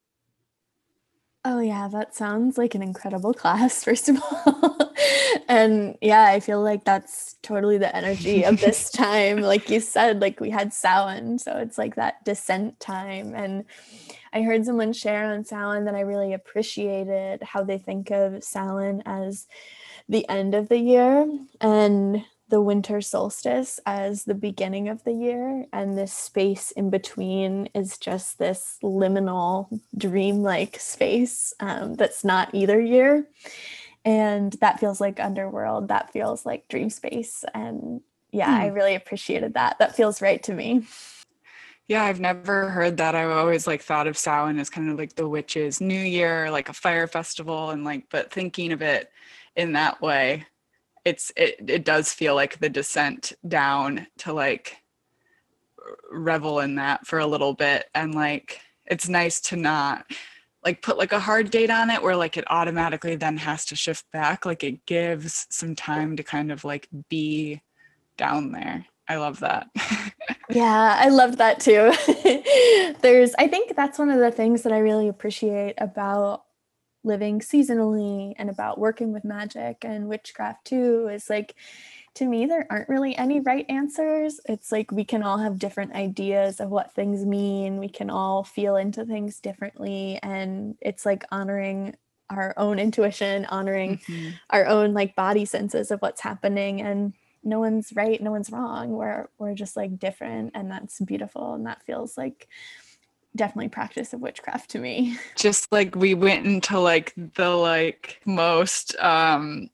Oh, 1.48 1.60
yeah, 1.60 1.88
that 1.89 2.15
sounds 2.15 2.58
like 2.58 2.74
an 2.74 2.82
incredible 2.82 3.34
class, 3.34 3.84
first 3.84 4.10
of 4.10 4.19
all. 4.21 4.91
and 5.48 5.95
yeah, 6.02 6.24
I 6.24 6.39
feel 6.39 6.62
like 6.62 6.84
that's 6.84 7.36
totally 7.43 7.78
the 7.78 7.95
energy 7.95 8.43
of 8.43 8.60
this 8.60 8.89
time. 8.91 9.41
like 9.41 9.69
you 9.69 9.80
said, 9.80 10.21
like 10.21 10.39
we 10.39 10.50
had 10.50 10.74
Samhain, 10.74 11.38
so 11.38 11.56
it's 11.58 11.78
like 11.78 11.95
that 11.95 12.26
descent 12.26 12.80
time. 12.80 13.36
And 13.36 13.65
I 14.34 14.41
heard 14.41 14.65
someone 14.65 14.91
share 14.91 15.32
on 15.32 15.45
Samhain 15.45 15.86
that 15.86 15.93
I 15.93 16.02
really 16.02 16.34
appreciated 16.34 17.43
how 17.43 17.63
they 17.63 17.78
think 17.78 18.10
of 18.10 18.43
Samhain 18.43 19.04
as 19.06 19.45
the 20.10 20.28
end 20.28 20.56
of 20.56 20.67
the 20.67 20.80
year. 20.80 21.30
And 21.62 22.26
the 22.50 22.62
winter 22.62 23.02
solstice 23.02 23.80
as 23.86 24.24
the 24.24 24.36
beginning 24.36 24.88
of 24.88 25.04
the 25.04 25.14
year 25.14 25.66
and 25.74 25.98
this 25.98 26.14
space 26.14 26.72
in 26.72 26.90
between 26.90 27.68
is 27.74 27.98
just 27.98 28.38
this 28.38 28.78
liminal 28.84 29.68
dream-like 29.98 30.80
space 30.80 31.54
um, 31.60 31.96
that's 31.96 32.24
not 32.24 32.54
either 32.54 32.80
year 32.80 33.28
and 34.04 34.54
that 34.62 34.80
feels 34.80 35.02
like 35.02 35.20
underworld 35.20 35.88
that 35.88 36.12
feels 36.12 36.46
like 36.46 36.68
dream 36.68 36.90
space 36.90 37.44
and 37.54 38.02
yeah 38.32 38.60
mm. 38.60 38.62
i 38.62 38.70
hmm. 38.70 38.76
really 38.76 38.96
appreciated 38.96 39.54
that 39.56 39.78
that 39.80 39.96
feels 39.96 40.22
right 40.22 40.44
to 40.44 40.54
me 40.54 40.86
Yeah, 41.88 42.04
I've 42.04 42.20
never 42.20 42.72
heard 42.72 42.98
that. 42.98 43.14
I've 43.14 43.30
always 43.30 43.68
like 43.68 43.84
thought 43.84 44.08
of 44.08 44.18
Samhain 44.18 44.58
as 44.60 44.72
kind 44.72 44.90
of 44.90 44.98
like 44.98 45.14
the 45.14 45.30
witches' 45.30 45.80
new 45.80 46.00
year, 46.00 46.50
like 46.50 46.68
a 46.68 46.74
fire 46.74 47.06
festival 47.06 47.70
and 47.70 47.84
like 47.84 48.06
but 48.10 48.32
thinking 48.32 48.72
of 48.72 48.82
it 48.82 49.12
in 49.56 49.74
that 49.74 50.02
way, 50.02 50.48
it's 51.06 51.32
it 51.38 51.56
it 51.68 51.86
does 51.86 52.12
feel 52.12 52.36
like 52.36 52.60
the 52.60 52.70
descent 52.70 53.34
down 53.48 54.08
to 54.18 54.34
like 54.34 54.78
revel 56.12 56.60
in 56.60 56.76
that 56.76 57.06
for 57.06 57.20
a 57.20 57.28
little 57.28 57.54
bit. 57.54 57.86
And 57.94 58.13
like 58.13 58.60
it's 58.86 59.08
nice 59.08 59.39
to 59.41 59.56
not 59.56 60.06
like 60.63 60.82
put 60.82 60.98
like 60.98 61.12
a 61.12 61.20
hard 61.20 61.52
date 61.52 61.70
on 61.70 61.91
it 61.91 62.02
where 62.02 62.15
like 62.15 62.38
it 62.38 62.46
automatically 62.48 63.15
then 63.15 63.38
has 63.38 63.65
to 63.65 63.76
shift 63.76 64.06
back. 64.12 64.46
Like 64.46 64.63
it 64.63 64.86
gives 64.86 65.46
some 65.50 65.76
time 65.76 66.18
to 66.18 66.24
kind 66.24 66.52
of 66.52 66.63
like 66.63 66.89
be 67.08 67.62
down 68.18 68.52
there. 68.52 68.86
I 69.08 69.18
love 69.18 69.39
that. 69.41 69.68
Yeah 70.48 70.96
i 71.00 71.10
loved 71.10 71.39
that 71.39 71.60
too. 71.60 71.91
There's 73.02 73.34
i 73.39 73.48
think 73.48 73.76
that's 73.76 73.98
one 73.98 74.10
of 74.10 74.20
the 74.20 74.32
things 74.32 74.62
that 74.62 74.72
i 74.72 74.78
really 74.78 75.08
appreciate 75.08 75.74
about 75.80 76.45
living 77.06 77.39
seasonally 77.39 78.34
and 78.38 78.50
about 78.50 78.80
working 78.80 79.13
with 79.13 79.24
magic 79.24 79.84
and 79.84 80.08
witchcraft 80.08 80.65
too 80.65 81.10
is 81.12 81.30
like 81.30 81.56
to 82.15 82.26
me, 82.26 82.46
there 82.46 82.65
aren't 82.70 82.88
really 82.88 83.15
any 83.18 83.41
right 83.41 83.65
answers. 83.68 84.39
It's 84.46 84.72
like 84.72 84.89
we 84.91 85.04
can 85.04 85.22
all 85.22 85.38
have 85.38 85.60
different 85.60 85.94
ideas 85.94 86.62
of 86.62 86.70
what 86.70 86.94
things 86.94 87.26
mean. 87.26 87.78
We 87.78 87.89
can 87.89 88.10
all 88.10 88.44
feel 88.44 88.78
into 88.78 89.06
things 89.06 89.41
differently. 89.41 90.18
And 90.24 90.78
it's 90.82 91.06
like 91.06 91.26
honoring 91.30 91.96
our 92.30 92.54
own 92.56 92.80
intuition, 92.80 93.46
honoring 93.46 93.98
mm-hmm. 93.98 94.30
our 94.50 94.65
own 94.65 94.94
like 94.94 95.15
body 95.15 95.44
senses 95.44 95.91
of 95.91 96.02
what's 96.02 96.22
happening. 96.22 96.82
And 96.82 97.13
no 97.44 97.60
one's 97.60 97.91
right, 97.94 98.22
no 98.22 98.32
one's 98.32 98.50
wrong. 98.50 98.91
We're 98.91 99.28
we're 99.38 99.54
just 99.54 99.76
like 99.76 100.00
different 100.00 100.52
and 100.56 100.72
that's 100.72 101.00
beautiful. 101.02 101.54
And 101.54 101.68
that 101.68 101.84
feels 101.84 102.18
like 102.18 102.48
definitely 103.36 103.69
practice 103.69 104.13
of 104.13 104.21
witchcraft 104.21 104.69
to 104.71 104.80
me. 104.80 105.17
Just 105.36 105.71
like 105.71 105.95
we 105.95 106.13
went 106.13 106.45
into 106.45 106.80
like 106.80 107.13
the 107.15 107.50
like 107.50 108.21
most 108.26 108.95
um 109.00 109.69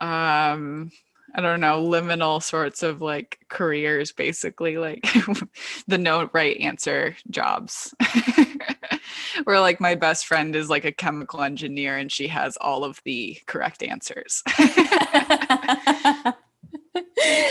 um 0.00 0.90
I 1.34 1.42
don't 1.42 1.60
know, 1.60 1.86
liminal 1.86 2.42
sorts 2.42 2.82
of 2.82 3.02
like 3.02 3.38
careers, 3.48 4.12
basically, 4.12 4.78
like 4.78 5.06
the 5.86 5.98
no 5.98 6.30
right 6.32 6.56
answer 6.58 7.16
jobs. 7.30 7.94
Where 9.44 9.60
like 9.60 9.78
my 9.80 9.94
best 9.94 10.26
friend 10.26 10.56
is 10.56 10.70
like 10.70 10.86
a 10.86 10.92
chemical 10.92 11.42
engineer 11.42 11.96
and 11.96 12.10
she 12.10 12.28
has 12.28 12.56
all 12.60 12.82
of 12.82 13.00
the 13.04 13.38
correct 13.46 13.82
answers. 13.82 14.42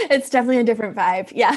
it's 0.10 0.30
definitely 0.30 0.58
a 0.58 0.64
different 0.64 0.96
vibe. 0.96 1.32
Yeah. 1.34 1.56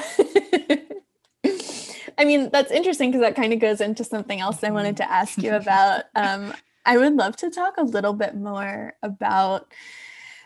I 2.21 2.27
mean, 2.27 2.51
that's 2.51 2.71
interesting 2.71 3.11
because 3.11 3.23
that 3.23 3.35
kind 3.35 3.55
of 3.55 3.61
goes 3.61 3.81
into 3.81 4.05
something 4.05 4.41
else 4.41 4.63
I 4.63 4.71
wanted 4.71 4.99
to 4.99 5.11
ask 5.11 5.43
you 5.43 5.55
about. 5.55 6.05
Um, 6.15 6.53
I 6.85 6.99
would 6.99 7.15
love 7.15 7.35
to 7.37 7.49
talk 7.49 7.79
a 7.79 7.83
little 7.83 8.13
bit 8.13 8.37
more 8.37 8.93
about 9.03 9.73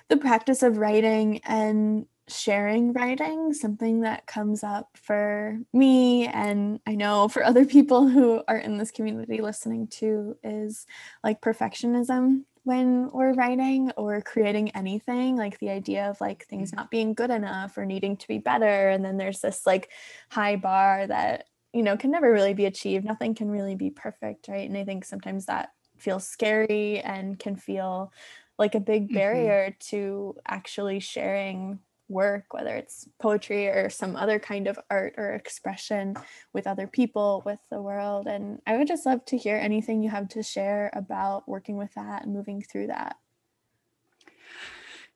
the 0.09 0.17
practice 0.17 0.63
of 0.63 0.79
writing 0.79 1.41
and 1.45 2.07
sharing 2.29 2.93
writing, 2.93 3.53
something 3.53 4.03
that 4.03 4.27
comes 4.27 4.63
up 4.63 4.97
for 4.97 5.59
me 5.73 6.29
and 6.29 6.79
I 6.87 6.95
know 6.95 7.27
for 7.27 7.43
other 7.43 7.65
people 7.65 8.07
who 8.09 8.41
are 8.47 8.57
in 8.57 8.79
this 8.79 8.93
community 8.93 9.41
listening 9.41 9.89
to 9.99 10.37
is 10.45 10.87
like 11.25 11.41
perfectionism 11.41 12.45
when 12.63 13.11
we're 13.11 13.35
writing 13.35 13.91
or 13.97 14.23
creating 14.23 14.71
anything 14.71 15.37
like 15.37 15.59
the 15.59 15.71
idea 15.71 16.09
of 16.09 16.21
like 16.21 16.47
things 16.47 16.71
mm-hmm. 16.71 16.79
not 16.79 16.91
being 16.91 17.15
good 17.15 17.31
enough 17.31 17.77
or 17.77 17.85
needing 17.85 18.17
to 18.17 18.29
be 18.29 18.39
better 18.39 18.89
and 18.89 19.05
then 19.05 19.19
there's 19.19 19.41
this 19.41 19.67
like 19.67 19.91
high 20.31 20.57
bar 20.57 21.07
that 21.07 21.47
you 21.75 21.83
know 21.83 21.97
can 21.97 22.11
never 22.11 22.33
really 22.33 22.55
be 22.55 22.67
achieved 22.67 23.05
nothing 23.05 23.35
can 23.35 23.51
really 23.51 23.75
be 23.75 23.91
perfect 23.91 24.49
right 24.49 24.69
and 24.69 24.79
i 24.79 24.85
think 24.85 25.05
sometimes 25.05 25.47
that 25.47 25.71
feels 25.99 26.27
scary 26.27 27.01
and 27.01 27.39
can 27.39 27.57
feel 27.57 28.13
like 28.59 28.75
a 28.75 28.81
big 28.81 29.07
mm-hmm. 29.07 29.15
barrier 29.15 29.69
mm-hmm. 29.71 29.97
to 29.97 30.37
actually 30.47 31.01
sharing 31.01 31.79
work, 32.09 32.53
whether 32.53 32.75
it's 32.75 33.09
poetry 33.19 33.67
or 33.67 33.89
some 33.89 34.17
other 34.17 34.39
kind 34.39 34.67
of 34.67 34.79
art 34.91 35.15
or 35.17 35.33
expression 35.33 36.15
with 36.53 36.67
other 36.67 36.87
people, 36.87 37.43
with 37.47 37.59
the 37.71 37.81
world. 37.81 38.27
And 38.27 38.61
I 38.67 38.77
would 38.77 38.89
just 38.89 39.07
love 39.07 39.25
to 39.27 39.39
hear 39.39 39.57
anything 39.57 40.03
you 40.03 40.11
have 40.11 40.29
to 40.31 40.43
share 40.43 40.91
about 40.95 41.49
working 41.49 41.77
with 41.77 41.95
that 41.95 42.25
and 42.25 42.35
moving 42.35 42.63
through 42.63 42.89
that. 42.89 43.17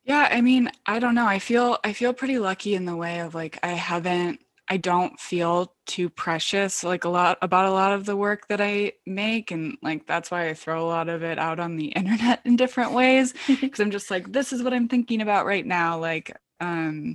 Yeah, 0.05 0.29
I 0.31 0.41
mean, 0.41 0.71
I 0.87 1.01
don't 1.01 1.15
know. 1.15 1.27
I 1.27 1.39
feel 1.39 1.79
I 1.85 1.93
feel 1.93 2.15
pretty 2.15 2.39
lucky 2.39 2.75
in 2.75 2.87
the 2.87 2.97
way 2.97 3.21
of 3.21 3.35
like 3.35 3.59
I 3.63 3.73
haven't 3.73 4.41
I 4.71 4.77
don't 4.77 5.19
feel 5.19 5.73
too 5.87 6.11
precious 6.11 6.85
like 6.85 7.05
a 7.05 7.09
lot 7.09 7.39
about 7.41 7.67
a 7.67 7.71
lot 7.73 7.93
of 7.93 8.05
the 8.05 8.17
work 8.17 8.49
that 8.49 8.61
I 8.61 8.93
make 9.07 9.51
and 9.51 9.79
like 9.83 10.07
that's 10.07 10.31
why 10.31 10.49
I 10.49 10.55
throw 10.55 10.85
a 10.85 10.87
lot 10.87 11.09
of 11.09 11.23
it 11.23 11.39
out 11.39 11.59
on 11.59 11.77
the 11.77 11.87
internet 11.97 12.43
in 12.45 12.57
different 12.57 12.93
ways 12.93 13.35
because 13.47 13.81
I'm 13.81 13.91
just 13.91 14.11
like 14.11 14.33
this 14.33 14.53
is 14.53 14.63
what 14.63 14.75
I'm 14.75 14.89
thinking 14.89 15.23
about 15.23 15.47
right 15.47 15.65
now 15.67 15.99
like 15.99 16.37
um 16.61 17.15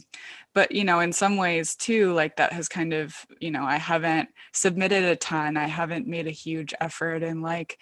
but 0.54 0.72
you 0.72 0.84
know 0.84 1.00
in 1.00 1.13
some 1.13 1.38
ways 1.38 1.76
too 1.76 2.13
like 2.13 2.38
that 2.38 2.54
has 2.54 2.68
kind 2.70 2.94
of 2.94 3.16
you 3.39 3.52
know 3.52 3.63
I 3.63 3.78
haven't 3.78 4.30
submitted 4.54 5.04
a 5.04 5.16
ton 5.16 5.58
I 5.58 5.68
haven't 5.68 6.08
made 6.08 6.28
a 6.28 6.32
huge 6.32 6.74
effort 6.82 7.24
in 7.24 7.42
like 7.42 7.78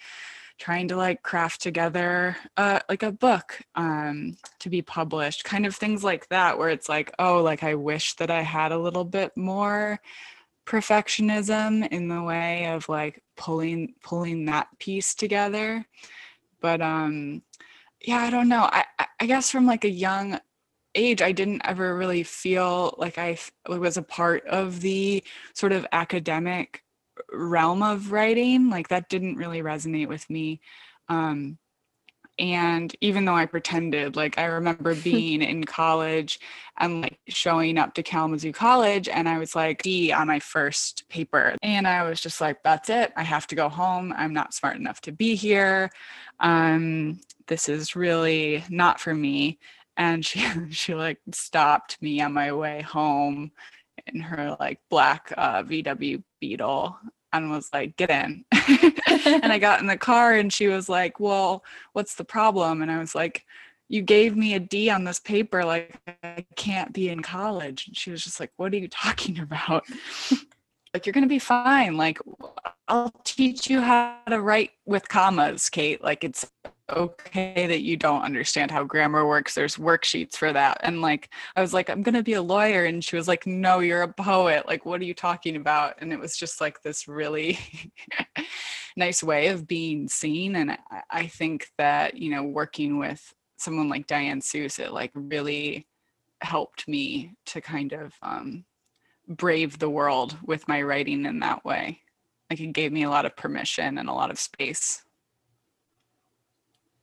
trying 0.62 0.86
to 0.86 0.96
like 0.96 1.24
craft 1.24 1.60
together 1.60 2.36
uh, 2.56 2.78
like 2.88 3.02
a 3.02 3.10
book 3.10 3.60
um, 3.74 4.36
to 4.60 4.70
be 4.70 4.80
published 4.80 5.42
kind 5.42 5.66
of 5.66 5.74
things 5.74 6.04
like 6.04 6.28
that 6.28 6.56
where 6.56 6.68
it's 6.68 6.88
like 6.88 7.10
oh 7.18 7.42
like 7.42 7.64
i 7.64 7.74
wish 7.74 8.14
that 8.14 8.30
i 8.30 8.42
had 8.42 8.70
a 8.70 8.78
little 8.78 9.04
bit 9.04 9.36
more 9.36 9.98
perfectionism 10.64 11.88
in 11.88 12.06
the 12.08 12.22
way 12.22 12.66
of 12.66 12.88
like 12.88 13.20
pulling 13.36 13.94
pulling 14.02 14.44
that 14.44 14.68
piece 14.78 15.14
together. 15.14 15.84
But 16.60 16.80
um 16.80 17.42
yeah 18.00 18.18
i 18.18 18.30
don't 18.30 18.48
know. 18.48 18.68
I 18.72 18.84
i 19.20 19.26
guess 19.26 19.50
from 19.50 19.66
like 19.66 19.84
a 19.84 19.90
young 19.90 20.38
age 20.94 21.22
i 21.22 21.32
didn't 21.32 21.62
ever 21.64 21.96
really 21.96 22.22
feel 22.22 22.94
like 22.98 23.16
i 23.16 23.38
was 23.66 23.96
a 23.96 24.02
part 24.02 24.46
of 24.46 24.82
the 24.82 25.24
sort 25.54 25.72
of 25.72 25.86
academic 25.90 26.82
realm 27.32 27.82
of 27.82 28.12
writing 28.12 28.70
like 28.70 28.88
that 28.88 29.08
didn't 29.08 29.36
really 29.36 29.62
resonate 29.62 30.08
with 30.08 30.28
me. 30.28 30.60
Um 31.08 31.58
and 32.38 32.96
even 33.00 33.24
though 33.24 33.34
i 33.34 33.44
pretended 33.44 34.16
like 34.16 34.38
i 34.38 34.44
remember 34.44 34.94
being 35.04 35.42
in 35.42 35.64
college 35.64 36.40
and 36.78 37.02
like 37.02 37.18
showing 37.28 37.76
up 37.76 37.94
to 37.94 38.02
kalamazoo 38.02 38.52
college 38.52 39.08
and 39.08 39.28
i 39.28 39.38
was 39.38 39.54
like 39.54 39.82
d 39.82 40.12
on 40.12 40.26
my 40.26 40.38
first 40.38 41.08
paper. 41.08 41.54
And 41.62 41.86
i 41.86 42.02
was 42.08 42.20
just 42.20 42.40
like 42.40 42.62
that's 42.62 42.88
it. 42.88 43.12
I 43.16 43.22
have 43.22 43.46
to 43.48 43.54
go 43.54 43.68
home. 43.68 44.12
I'm 44.16 44.32
not 44.32 44.54
smart 44.54 44.76
enough 44.76 45.00
to 45.02 45.12
be 45.12 45.34
here. 45.34 45.90
Um 46.40 47.20
this 47.48 47.68
is 47.68 47.96
really 47.96 48.64
not 48.70 49.00
for 49.00 49.14
me. 49.14 49.58
And 49.96 50.24
she 50.24 50.44
she 50.70 50.94
like 50.94 51.20
stopped 51.32 52.00
me 52.00 52.20
on 52.20 52.32
my 52.32 52.52
way 52.52 52.82
home 52.82 53.52
in 54.06 54.20
her 54.20 54.56
like 54.58 54.80
black 54.88 55.32
uh, 55.36 55.62
VW 55.62 56.22
Beetle 56.40 56.98
and 57.32 57.50
was 57.50 57.70
like, 57.72 57.96
get 57.96 58.10
in. 58.10 58.44
and 58.52 59.52
I 59.52 59.58
got 59.60 59.80
in 59.80 59.86
the 59.86 59.96
car 59.96 60.34
and 60.34 60.52
she 60.52 60.68
was 60.68 60.88
like, 60.88 61.18
well, 61.20 61.64
what's 61.92 62.14
the 62.14 62.24
problem? 62.24 62.82
And 62.82 62.90
I 62.90 62.98
was 62.98 63.14
like, 63.14 63.46
you 63.88 64.02
gave 64.02 64.36
me 64.36 64.54
a 64.54 64.60
D 64.60 64.88
on 64.90 65.04
this 65.04 65.18
paper. 65.18 65.64
Like, 65.64 65.96
I 66.22 66.46
can't 66.56 66.92
be 66.92 67.08
in 67.08 67.22
college. 67.22 67.88
And 67.88 67.96
she 67.96 68.10
was 68.10 68.24
just 68.24 68.40
like, 68.40 68.52
what 68.56 68.72
are 68.72 68.78
you 68.78 68.88
talking 68.90 69.38
about? 69.38 69.84
like, 70.94 71.06
you're 71.06 71.12
going 71.12 71.24
to 71.24 71.28
be 71.28 71.38
fine. 71.38 71.96
Like, 71.96 72.18
I'll 72.88 73.12
teach 73.24 73.68
you 73.68 73.80
how 73.80 74.16
to 74.28 74.40
write 74.40 74.70
with 74.86 75.08
commas, 75.08 75.68
Kate. 75.70 76.02
Like, 76.02 76.24
it's 76.24 76.50
okay 76.90 77.66
that 77.66 77.82
you 77.82 77.96
don't 77.96 78.22
understand 78.22 78.70
how 78.70 78.84
grammar 78.84 79.26
works. 79.26 79.54
There's 79.54 79.76
worksheets 79.76 80.36
for 80.36 80.52
that. 80.52 80.78
And 80.82 81.00
like, 81.00 81.30
I 81.56 81.60
was 81.60 81.72
like, 81.72 81.88
I'm 81.88 82.02
going 82.02 82.14
to 82.14 82.22
be 82.22 82.34
a 82.34 82.42
lawyer. 82.42 82.84
And 82.84 83.02
she 83.02 83.16
was 83.16 83.28
like, 83.28 83.46
No, 83.46 83.80
you're 83.80 84.02
a 84.02 84.12
poet. 84.12 84.66
Like, 84.66 84.84
what 84.84 85.00
are 85.00 85.04
you 85.04 85.14
talking 85.14 85.56
about? 85.56 85.94
And 85.98 86.12
it 86.12 86.18
was 86.18 86.36
just 86.36 86.60
like 86.60 86.82
this 86.82 87.08
really 87.08 87.58
nice 88.96 89.22
way 89.22 89.48
of 89.48 89.66
being 89.66 90.08
seen. 90.08 90.56
And 90.56 90.76
I, 91.10 91.26
think 91.26 91.68
that, 91.78 92.16
you 92.16 92.30
know, 92.30 92.42
working 92.42 92.98
with 92.98 93.32
someone 93.56 93.88
like 93.88 94.06
Diane 94.06 94.40
Seuss, 94.40 94.78
it 94.78 94.92
like 94.92 95.12
really 95.14 95.86
helped 96.40 96.88
me 96.88 97.34
to 97.46 97.60
kind 97.60 97.92
of 97.92 98.12
um, 98.22 98.64
brave 99.28 99.78
the 99.78 99.90
world 99.90 100.36
with 100.44 100.68
my 100.68 100.82
writing 100.82 101.24
in 101.26 101.40
that 101.40 101.64
way. 101.64 102.00
Like, 102.50 102.60
it 102.60 102.72
gave 102.72 102.92
me 102.92 103.04
a 103.04 103.10
lot 103.10 103.24
of 103.24 103.36
permission 103.36 103.96
and 103.96 104.08
a 104.08 104.12
lot 104.12 104.30
of 104.30 104.38
space. 104.38 105.02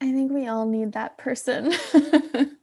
I 0.01 0.11
think 0.11 0.31
we 0.31 0.47
all 0.47 0.65
need 0.65 0.93
that 0.93 1.17
person. 1.17 1.73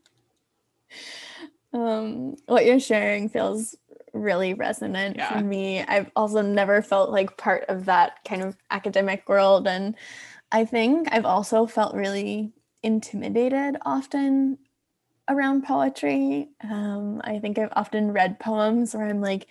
um, 1.72 2.36
what 2.46 2.64
you're 2.64 2.80
sharing 2.80 3.28
feels 3.28 3.76
really 4.12 4.54
resonant 4.54 5.16
yeah. 5.16 5.32
for 5.32 5.44
me. 5.44 5.82
I've 5.82 6.10
also 6.16 6.40
never 6.40 6.80
felt 6.82 7.10
like 7.10 7.36
part 7.36 7.64
of 7.68 7.84
that 7.86 8.24
kind 8.26 8.42
of 8.42 8.56
academic 8.70 9.28
world. 9.28 9.66
And 9.68 9.94
I 10.50 10.64
think 10.64 11.08
I've 11.12 11.26
also 11.26 11.66
felt 11.66 11.94
really 11.94 12.52
intimidated 12.82 13.76
often 13.84 14.58
around 15.28 15.64
poetry. 15.64 16.48
Um, 16.62 17.20
I 17.24 17.38
think 17.38 17.58
I've 17.58 17.72
often 17.72 18.12
read 18.12 18.38
poems 18.38 18.94
where 18.94 19.06
I'm 19.06 19.20
like, 19.20 19.46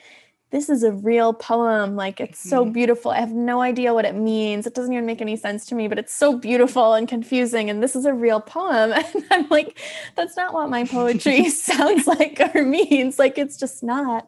this 0.52 0.70
is 0.70 0.84
a 0.84 0.92
real 0.92 1.34
poem. 1.34 1.96
Like 1.96 2.20
it's 2.22 2.40
so 2.40 2.64
Mhm. 2.66 2.74
beautiful. 2.74 3.12
I 3.12 3.20
have 3.20 3.34
no 3.34 3.62
idea 3.62 3.94
what 3.94 4.06
it 4.06 4.16
means. 4.16 4.66
It 4.68 4.74
doesn't 4.76 4.94
even 4.94 5.06
make 5.06 5.20
any 5.22 5.36
sense 5.36 5.66
to 5.68 5.76
me, 5.76 5.88
but 5.88 5.98
it's 6.00 6.14
so 6.14 6.38
beautiful 6.38 6.94
and 6.94 7.08
confusing. 7.08 7.70
And 7.70 7.82
this 7.84 7.96
is 7.96 8.06
a 8.06 8.14
real 8.14 8.40
poem. 8.40 8.94
And 9.16 9.26
I'm 9.32 9.48
like, 9.50 9.80
that's 10.16 10.38
not 10.38 10.54
what 10.54 10.70
my 10.70 10.86
poetry 10.86 11.50
sounds 11.50 12.08
like 12.08 12.40
or 12.54 12.64
means. 12.64 13.18
Like 13.20 13.38
it's 13.38 13.58
just 13.58 13.84
not. 13.84 14.28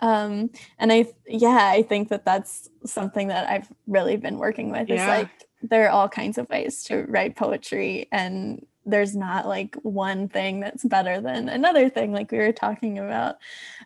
Um, 0.00 0.50
and 0.78 0.92
I, 0.92 1.06
yeah, 1.26 1.70
I 1.72 1.82
think 1.82 2.08
that 2.08 2.24
that's 2.24 2.68
something 2.84 3.28
that 3.28 3.48
I've 3.48 3.68
really 3.86 4.16
been 4.16 4.38
working 4.38 4.70
with. 4.70 4.90
Is 4.90 4.96
Yeah. 4.96 5.06
like 5.18 5.28
there 5.62 5.86
are 5.86 5.90
all 5.90 6.08
kinds 6.08 6.38
of 6.38 6.48
ways 6.50 6.82
to 6.84 7.04
write 7.08 7.36
poetry, 7.36 8.08
and 8.10 8.66
there's 8.86 9.14
not 9.16 9.46
like 9.46 9.76
one 9.82 10.28
thing 10.28 10.60
that's 10.60 10.84
better 10.84 11.20
than 11.20 11.48
another 11.48 11.88
thing, 11.88 12.12
like 12.12 12.30
we 12.32 12.38
were 12.38 12.52
talking 12.52 12.98
about. 12.98 13.36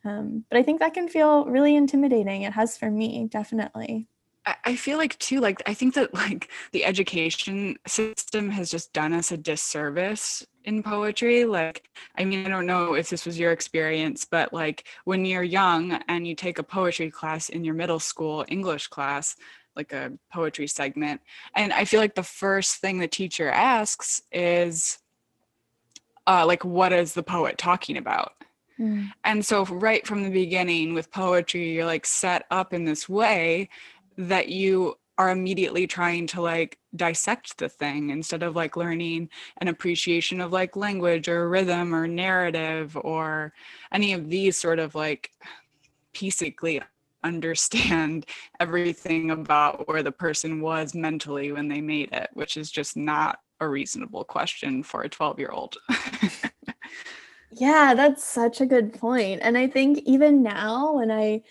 Um, 0.05 0.45
but 0.51 0.59
I 0.59 0.63
think 0.63 0.81
that 0.81 0.95
can 0.95 1.09
feel 1.09 1.45
really 1.47 1.77
intimidating. 1.77 2.43
It 2.43 2.53
has 2.53 2.77
for 2.77 2.91
me, 2.91 3.29
definitely. 3.31 4.09
I- 4.45 4.57
I 4.65 4.77
feel 4.77 4.97
like 4.99 5.19
too, 5.19 5.41
like 5.41 5.63
I 5.67 5.75
think 5.75 5.95
that 5.95 6.15
like 6.15 6.51
the 6.73 6.85
education 6.85 7.77
system 7.87 8.51
has 8.51 8.71
just 8.71 8.93
done 8.93 9.13
us 9.13 9.33
a 9.33 9.37
disservice 9.37 10.47
in 10.65 10.83
poetry. 10.83 11.45
Like, 11.45 11.89
I 12.17 12.25
mean, 12.25 12.47
I 12.47 12.49
don't 12.49 12.67
know 12.67 12.95
if 12.95 13.09
this 13.09 13.27
was 13.27 13.39
your 13.39 13.53
experience, 13.53 14.25
but 14.25 14.53
like 14.53 14.85
when 15.05 15.25
you're 15.25 15.43
young 15.43 15.93
and 16.09 16.27
you 16.27 16.35
take 16.35 16.59
a 16.59 16.63
poetry 16.63 17.11
class 17.11 17.49
in 17.49 17.65
your 17.65 17.75
middle 17.75 18.01
school 18.01 18.45
English 18.49 18.89
class, 18.89 19.37
like 19.77 19.93
a 19.93 20.13
poetry 20.33 20.67
segment, 20.67 21.21
and 21.55 21.73
I 21.73 21.85
feel 21.85 22.01
like 22.01 22.15
the 22.15 22.23
first 22.23 22.77
thing 22.77 22.99
the 22.99 23.09
teacher 23.09 23.51
asks 23.51 24.23
is, 24.33 24.99
uh, 26.27 26.45
like, 26.47 26.65
what 26.65 26.93
is 26.93 27.15
the 27.15 27.23
poet 27.23 27.59
talking 27.59 27.97
about? 27.97 28.33
And 29.25 29.45
so, 29.45 29.65
right 29.67 30.07
from 30.07 30.23
the 30.23 30.31
beginning 30.31 30.95
with 30.95 31.11
poetry, 31.11 31.73
you're 31.73 31.87
like 31.87 32.05
set 32.07 32.45
up 32.51 32.75
in 32.75 32.85
this 32.85 33.09
way 33.09 33.69
that 34.19 34.49
you 34.49 34.97
are 35.19 35.31
immediately 35.31 35.87
trying 35.87 36.27
to 36.27 36.43
like 36.43 36.79
dissect 36.95 37.57
the 37.59 37.69
thing 37.69 38.11
instead 38.11 38.43
of 38.43 38.55
like 38.55 38.77
learning 38.77 39.31
an 39.59 39.69
appreciation 39.69 40.41
of 40.41 40.53
like 40.53 40.77
language 40.77 41.29
or 41.29 41.49
rhythm 41.49 41.95
or 41.95 42.07
narrative 42.07 42.97
or 43.01 43.53
any 43.93 44.13
of 44.13 44.29
these 44.29 44.59
sort 44.59 44.79
of 44.79 44.95
like 44.95 45.31
basically 46.19 46.83
understand 47.27 48.27
everything 48.61 49.31
about 49.31 49.87
where 49.89 50.03
the 50.03 50.13
person 50.13 50.61
was 50.61 50.95
mentally 50.95 51.53
when 51.53 51.69
they 51.69 51.81
made 51.81 52.13
it, 52.13 52.31
which 52.35 52.57
is 52.57 52.71
just 52.71 52.97
not 52.97 53.39
a 53.61 53.69
reasonable 53.69 54.25
question 54.25 54.83
for 54.83 55.03
a 55.03 55.09
12 55.09 55.39
year 55.39 55.51
old. 55.51 55.77
Yeah, 57.51 57.95
that's 57.95 58.25
such 58.25 58.61
a 58.61 58.67
good 58.67 58.93
point. 58.95 59.41
And 59.43 59.57
I 59.57 59.67
think 59.69 59.99
even 60.05 60.43
now 60.43 60.95
when 60.95 61.11
I 61.11 61.43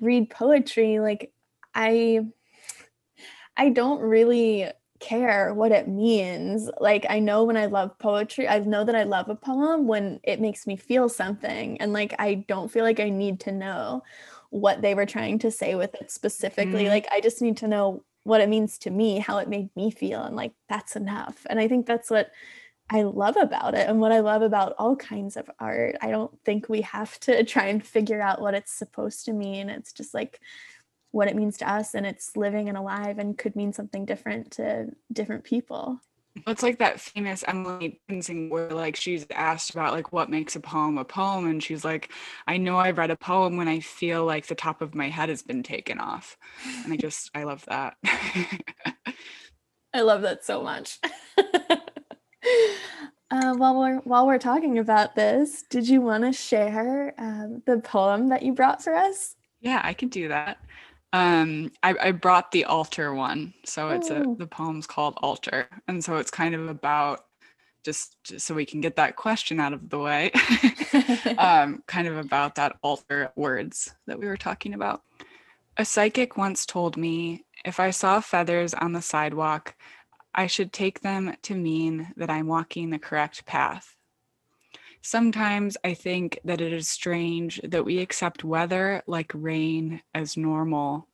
read 0.00 0.30
poetry, 0.30 0.98
like 0.98 1.32
I 1.74 2.26
I 3.56 3.70
don't 3.70 4.00
really 4.00 4.66
care 5.00 5.52
what 5.54 5.72
it 5.72 5.88
means. 5.88 6.70
Like 6.80 7.06
I 7.08 7.18
know 7.18 7.44
when 7.44 7.56
I 7.56 7.66
love 7.66 7.98
poetry, 7.98 8.48
I 8.48 8.58
know 8.60 8.84
that 8.84 8.94
I 8.94 9.02
love 9.04 9.28
a 9.28 9.34
poem 9.34 9.86
when 9.86 10.20
it 10.22 10.40
makes 10.40 10.66
me 10.66 10.76
feel 10.76 11.08
something 11.08 11.80
and 11.80 11.92
like 11.92 12.14
I 12.18 12.44
don't 12.48 12.70
feel 12.70 12.84
like 12.84 13.00
I 13.00 13.10
need 13.10 13.40
to 13.40 13.52
know 13.52 14.02
what 14.54 14.82
they 14.82 14.94
were 14.94 15.04
trying 15.04 15.36
to 15.36 15.50
say 15.50 15.74
with 15.74 15.96
it 15.96 16.12
specifically. 16.12 16.84
Mhm. 16.84 16.88
Like 16.88 17.08
I 17.10 17.20
just 17.20 17.42
need 17.42 17.56
to 17.56 17.66
know 17.66 18.04
what 18.22 18.40
it 18.40 18.48
means 18.48 18.78
to 18.78 18.90
me, 18.90 19.18
how 19.18 19.38
it 19.38 19.48
made 19.48 19.68
me 19.74 19.90
feel 19.90 20.22
and 20.22 20.36
like 20.36 20.52
that's 20.68 20.94
enough. 20.94 21.44
And 21.50 21.58
I 21.58 21.66
think 21.66 21.86
that's 21.86 22.08
what 22.08 22.30
I 22.88 23.02
love 23.02 23.36
about 23.36 23.74
it 23.74 23.88
and 23.88 24.00
what 24.00 24.12
I 24.12 24.20
love 24.20 24.42
about 24.42 24.76
all 24.78 24.94
kinds 24.94 25.36
of 25.36 25.50
art. 25.58 25.96
I 26.00 26.12
don't 26.12 26.30
think 26.44 26.68
we 26.68 26.82
have 26.82 27.18
to 27.20 27.42
try 27.54 27.66
and 27.66 27.84
figure 27.84 28.22
out 28.22 28.40
what 28.40 28.54
it's 28.54 28.70
supposed 28.72 29.24
to 29.24 29.32
mean. 29.32 29.68
It's 29.68 29.92
just 29.92 30.14
like 30.14 30.40
what 31.10 31.26
it 31.26 31.34
means 31.34 31.56
to 31.58 31.68
us 31.68 31.94
and 31.94 32.06
it's 32.06 32.36
living 32.36 32.68
and 32.68 32.78
alive 32.78 33.18
and 33.18 33.36
could 33.36 33.56
mean 33.56 33.72
something 33.72 34.04
different 34.04 34.52
to 34.52 34.90
different 35.12 35.42
people. 35.42 36.00
It's 36.46 36.62
like 36.62 36.78
that 36.78 37.00
famous 37.00 37.44
Emily 37.46 38.00
Dickinson 38.08 38.50
where 38.50 38.70
like 38.70 38.96
she's 38.96 39.26
asked 39.34 39.70
about 39.70 39.92
like 39.92 40.12
what 40.12 40.30
makes 40.30 40.56
a 40.56 40.60
poem 40.60 40.98
a 40.98 41.04
poem 41.04 41.46
and 41.46 41.62
she's 41.62 41.84
like 41.84 42.10
I 42.46 42.56
know 42.56 42.76
I've 42.76 42.98
read 42.98 43.10
a 43.10 43.16
poem 43.16 43.56
when 43.56 43.68
I 43.68 43.80
feel 43.80 44.24
like 44.24 44.46
the 44.46 44.54
top 44.54 44.82
of 44.82 44.94
my 44.94 45.08
head 45.08 45.28
has 45.28 45.42
been 45.42 45.62
taken 45.62 46.00
off. 46.00 46.36
And 46.84 46.92
I 46.92 46.96
just 46.96 47.30
I 47.34 47.44
love 47.44 47.64
that. 47.66 47.96
I 49.94 50.00
love 50.00 50.22
that 50.22 50.44
so 50.44 50.62
much. 50.62 50.98
uh, 51.38 51.76
while 53.54 53.78
we're 53.78 53.98
while 53.98 54.26
we're 54.26 54.38
talking 54.38 54.78
about 54.78 55.14
this, 55.14 55.62
did 55.70 55.88
you 55.88 56.00
want 56.00 56.24
to 56.24 56.32
share 56.32 57.14
um, 57.16 57.62
the 57.64 57.78
poem 57.78 58.30
that 58.30 58.42
you 58.42 58.52
brought 58.52 58.82
for 58.82 58.94
us? 58.94 59.36
yeah, 59.64 59.80
I 59.82 59.94
could 59.94 60.10
do 60.10 60.28
that. 60.28 60.58
Um 61.14 61.72
I, 61.82 61.96
I 62.02 62.12
brought 62.12 62.52
the 62.52 62.66
altar 62.66 63.14
one. 63.14 63.54
So 63.66 63.90
it's 63.90 64.10
a 64.10 64.24
Oh. 64.26 64.36
the 64.38 64.48
poem's 64.48 64.86
called 64.88 65.14
Altar. 65.22 65.68
And 65.88 66.04
so 66.04 66.16
it's 66.18 66.32
kind 66.32 66.54
of 66.56 66.68
about 66.68 67.20
just, 67.84 68.16
just 68.24 68.46
so 68.46 68.54
we 68.54 68.66
can 68.66 68.82
get 68.82 68.96
that 68.96 69.16
question 69.16 69.60
out 69.60 69.74
of 69.74 69.90
the 69.90 69.98
way. 70.00 70.32
um, 71.38 71.82
kind 71.88 72.08
of 72.08 72.18
about 72.18 72.56
that 72.56 72.76
altar 72.82 73.32
words 73.36 73.94
that 74.08 74.18
we 74.18 74.26
were 74.26 74.38
talking 74.38 74.74
about. 74.74 75.02
A 75.78 75.84
psychic 75.84 76.36
once 76.36 76.66
told 76.66 76.96
me 76.96 77.44
if 77.64 77.80
I 77.80 77.90
saw 77.90 78.20
feathers 78.20 78.74
on 78.74 78.92
the 78.92 79.02
sidewalk, 79.02 79.76
I 80.34 80.46
should 80.48 80.72
take 80.72 81.00
them 81.02 81.36
to 81.42 81.54
mean 81.56 82.12
that 82.16 82.30
I'm 82.30 82.46
walking 82.48 82.90
the 82.90 82.98
correct 83.00 83.46
path. 83.46 83.96
Sometimes 85.06 85.76
I 85.84 85.92
think 85.92 86.38
that 86.44 86.62
it 86.62 86.72
is 86.72 86.88
strange 86.88 87.60
that 87.62 87.84
we 87.84 87.98
accept 87.98 88.42
weather 88.42 89.02
like 89.06 89.30
rain 89.34 90.00
as 90.14 90.34
normal. 90.34 91.08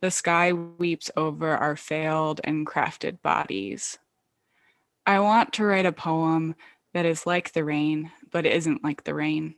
The 0.00 0.10
sky 0.10 0.52
weeps 0.52 1.12
over 1.16 1.50
our 1.56 1.76
failed 1.76 2.40
and 2.42 2.66
crafted 2.66 3.22
bodies. 3.22 4.00
I 5.06 5.20
want 5.20 5.52
to 5.54 5.64
write 5.64 5.86
a 5.86 5.92
poem 5.92 6.56
that 6.92 7.06
is 7.06 7.24
like 7.24 7.52
the 7.52 7.62
rain, 7.64 8.10
but 8.32 8.46
isn't 8.46 8.82
like 8.82 9.04
the 9.04 9.14
rain. 9.14 9.54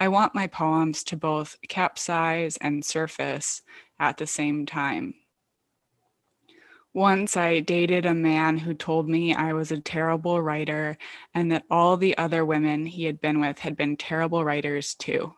I 0.00 0.08
want 0.08 0.34
my 0.34 0.46
poems 0.46 1.04
to 1.04 1.16
both 1.18 1.58
capsize 1.68 2.56
and 2.56 2.82
surface 2.82 3.60
at 4.00 4.16
the 4.16 4.26
same 4.26 4.64
time. 4.64 5.12
Once 6.94 7.36
I 7.36 7.58
dated 7.58 8.06
a 8.06 8.14
man 8.14 8.56
who 8.56 8.72
told 8.72 9.08
me 9.08 9.34
I 9.34 9.52
was 9.52 9.72
a 9.72 9.80
terrible 9.80 10.40
writer 10.40 10.96
and 11.34 11.50
that 11.50 11.64
all 11.68 11.96
the 11.96 12.16
other 12.16 12.44
women 12.44 12.86
he 12.86 13.02
had 13.02 13.20
been 13.20 13.40
with 13.40 13.58
had 13.58 13.76
been 13.76 13.96
terrible 13.96 14.44
writers 14.44 14.94
too. 14.94 15.34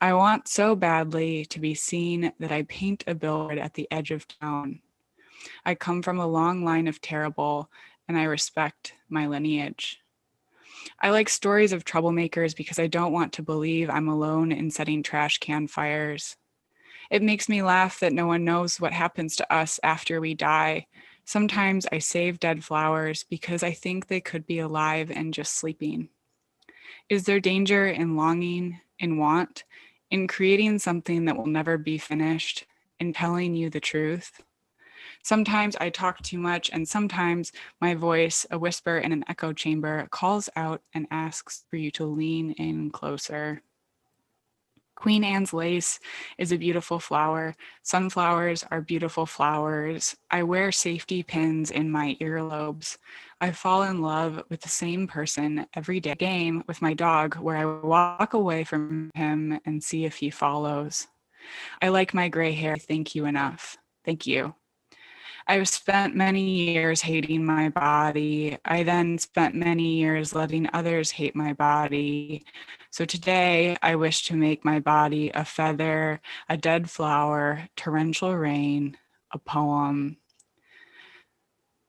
I 0.00 0.12
want 0.12 0.46
so 0.46 0.76
badly 0.76 1.44
to 1.46 1.58
be 1.58 1.74
seen 1.74 2.32
that 2.38 2.52
I 2.52 2.62
paint 2.62 3.02
a 3.08 3.16
billboard 3.16 3.58
at 3.58 3.74
the 3.74 3.88
edge 3.90 4.12
of 4.12 4.28
town. 4.28 4.80
I 5.64 5.74
come 5.74 6.02
from 6.02 6.20
a 6.20 6.26
long 6.26 6.64
line 6.64 6.86
of 6.86 7.00
terrible, 7.00 7.68
and 8.06 8.16
I 8.16 8.22
respect 8.22 8.94
my 9.08 9.26
lineage. 9.26 9.98
I 11.00 11.10
like 11.10 11.28
stories 11.28 11.72
of 11.72 11.84
troublemakers 11.84 12.54
because 12.54 12.78
I 12.78 12.86
don't 12.86 13.12
want 13.12 13.32
to 13.34 13.42
believe 13.42 13.90
I'm 13.90 14.08
alone 14.08 14.52
in 14.52 14.70
setting 14.70 15.02
trash 15.02 15.38
can 15.38 15.66
fires. 15.66 16.36
It 17.10 17.22
makes 17.22 17.48
me 17.48 17.62
laugh 17.62 18.00
that 18.00 18.12
no 18.12 18.26
one 18.26 18.44
knows 18.44 18.80
what 18.80 18.92
happens 18.92 19.36
to 19.36 19.52
us 19.52 19.78
after 19.82 20.20
we 20.20 20.34
die. 20.34 20.86
Sometimes 21.24 21.86
I 21.90 21.98
save 21.98 22.40
dead 22.40 22.64
flowers 22.64 23.24
because 23.28 23.62
I 23.62 23.72
think 23.72 24.06
they 24.06 24.20
could 24.20 24.46
be 24.46 24.58
alive 24.58 25.10
and 25.10 25.32
just 25.34 25.54
sleeping. 25.54 26.08
Is 27.08 27.24
there 27.24 27.40
danger 27.40 27.86
in 27.86 28.16
longing, 28.16 28.80
in 28.98 29.18
want, 29.18 29.64
in 30.10 30.26
creating 30.28 30.78
something 30.78 31.24
that 31.24 31.36
will 31.36 31.46
never 31.46 31.78
be 31.78 31.98
finished, 31.98 32.66
in 33.00 33.12
telling 33.12 33.54
you 33.54 33.70
the 33.70 33.80
truth? 33.80 34.42
Sometimes 35.22 35.76
I 35.76 35.90
talk 35.90 36.20
too 36.22 36.38
much, 36.38 36.70
and 36.72 36.86
sometimes 36.86 37.52
my 37.80 37.94
voice, 37.94 38.46
a 38.50 38.58
whisper 38.58 38.98
in 38.98 39.12
an 39.12 39.24
echo 39.28 39.52
chamber, 39.52 40.06
calls 40.10 40.48
out 40.56 40.82
and 40.92 41.06
asks 41.10 41.64
for 41.70 41.76
you 41.76 41.90
to 41.92 42.04
lean 42.04 42.52
in 42.52 42.90
closer. 42.90 43.62
Queen 45.04 45.22
Anne's 45.22 45.52
lace 45.52 46.00
is 46.38 46.50
a 46.50 46.56
beautiful 46.56 46.98
flower. 46.98 47.54
Sunflowers 47.82 48.64
are 48.70 48.80
beautiful 48.80 49.26
flowers. 49.26 50.16
I 50.30 50.44
wear 50.44 50.72
safety 50.72 51.22
pins 51.22 51.70
in 51.70 51.90
my 51.90 52.16
earlobes. 52.22 52.96
I 53.38 53.50
fall 53.50 53.82
in 53.82 54.00
love 54.00 54.42
with 54.48 54.62
the 54.62 54.70
same 54.70 55.06
person 55.06 55.66
every 55.74 56.00
day. 56.00 56.14
Game 56.14 56.64
with 56.66 56.80
my 56.80 56.94
dog 56.94 57.36
where 57.36 57.58
I 57.58 57.66
walk 57.66 58.32
away 58.32 58.64
from 58.64 59.10
him 59.14 59.60
and 59.66 59.84
see 59.84 60.06
if 60.06 60.16
he 60.16 60.30
follows. 60.30 61.06
I 61.82 61.88
like 61.88 62.14
my 62.14 62.30
gray 62.30 62.52
hair. 62.52 62.78
Thank 62.78 63.14
you 63.14 63.26
enough. 63.26 63.76
Thank 64.06 64.26
you. 64.26 64.54
I've 65.46 65.68
spent 65.68 66.16
many 66.16 66.40
years 66.40 67.02
hating 67.02 67.44
my 67.44 67.68
body. 67.68 68.56
I 68.64 68.82
then 68.82 69.18
spent 69.18 69.54
many 69.54 69.96
years 69.96 70.34
letting 70.34 70.70
others 70.72 71.10
hate 71.10 71.36
my 71.36 71.52
body. 71.52 72.44
So 72.90 73.04
today 73.04 73.76
I 73.82 73.96
wish 73.96 74.24
to 74.26 74.36
make 74.36 74.64
my 74.64 74.80
body 74.80 75.30
a 75.34 75.44
feather, 75.44 76.20
a 76.48 76.56
dead 76.56 76.88
flower, 76.88 77.68
torrential 77.76 78.34
rain, 78.34 78.96
a 79.32 79.38
poem. 79.38 80.16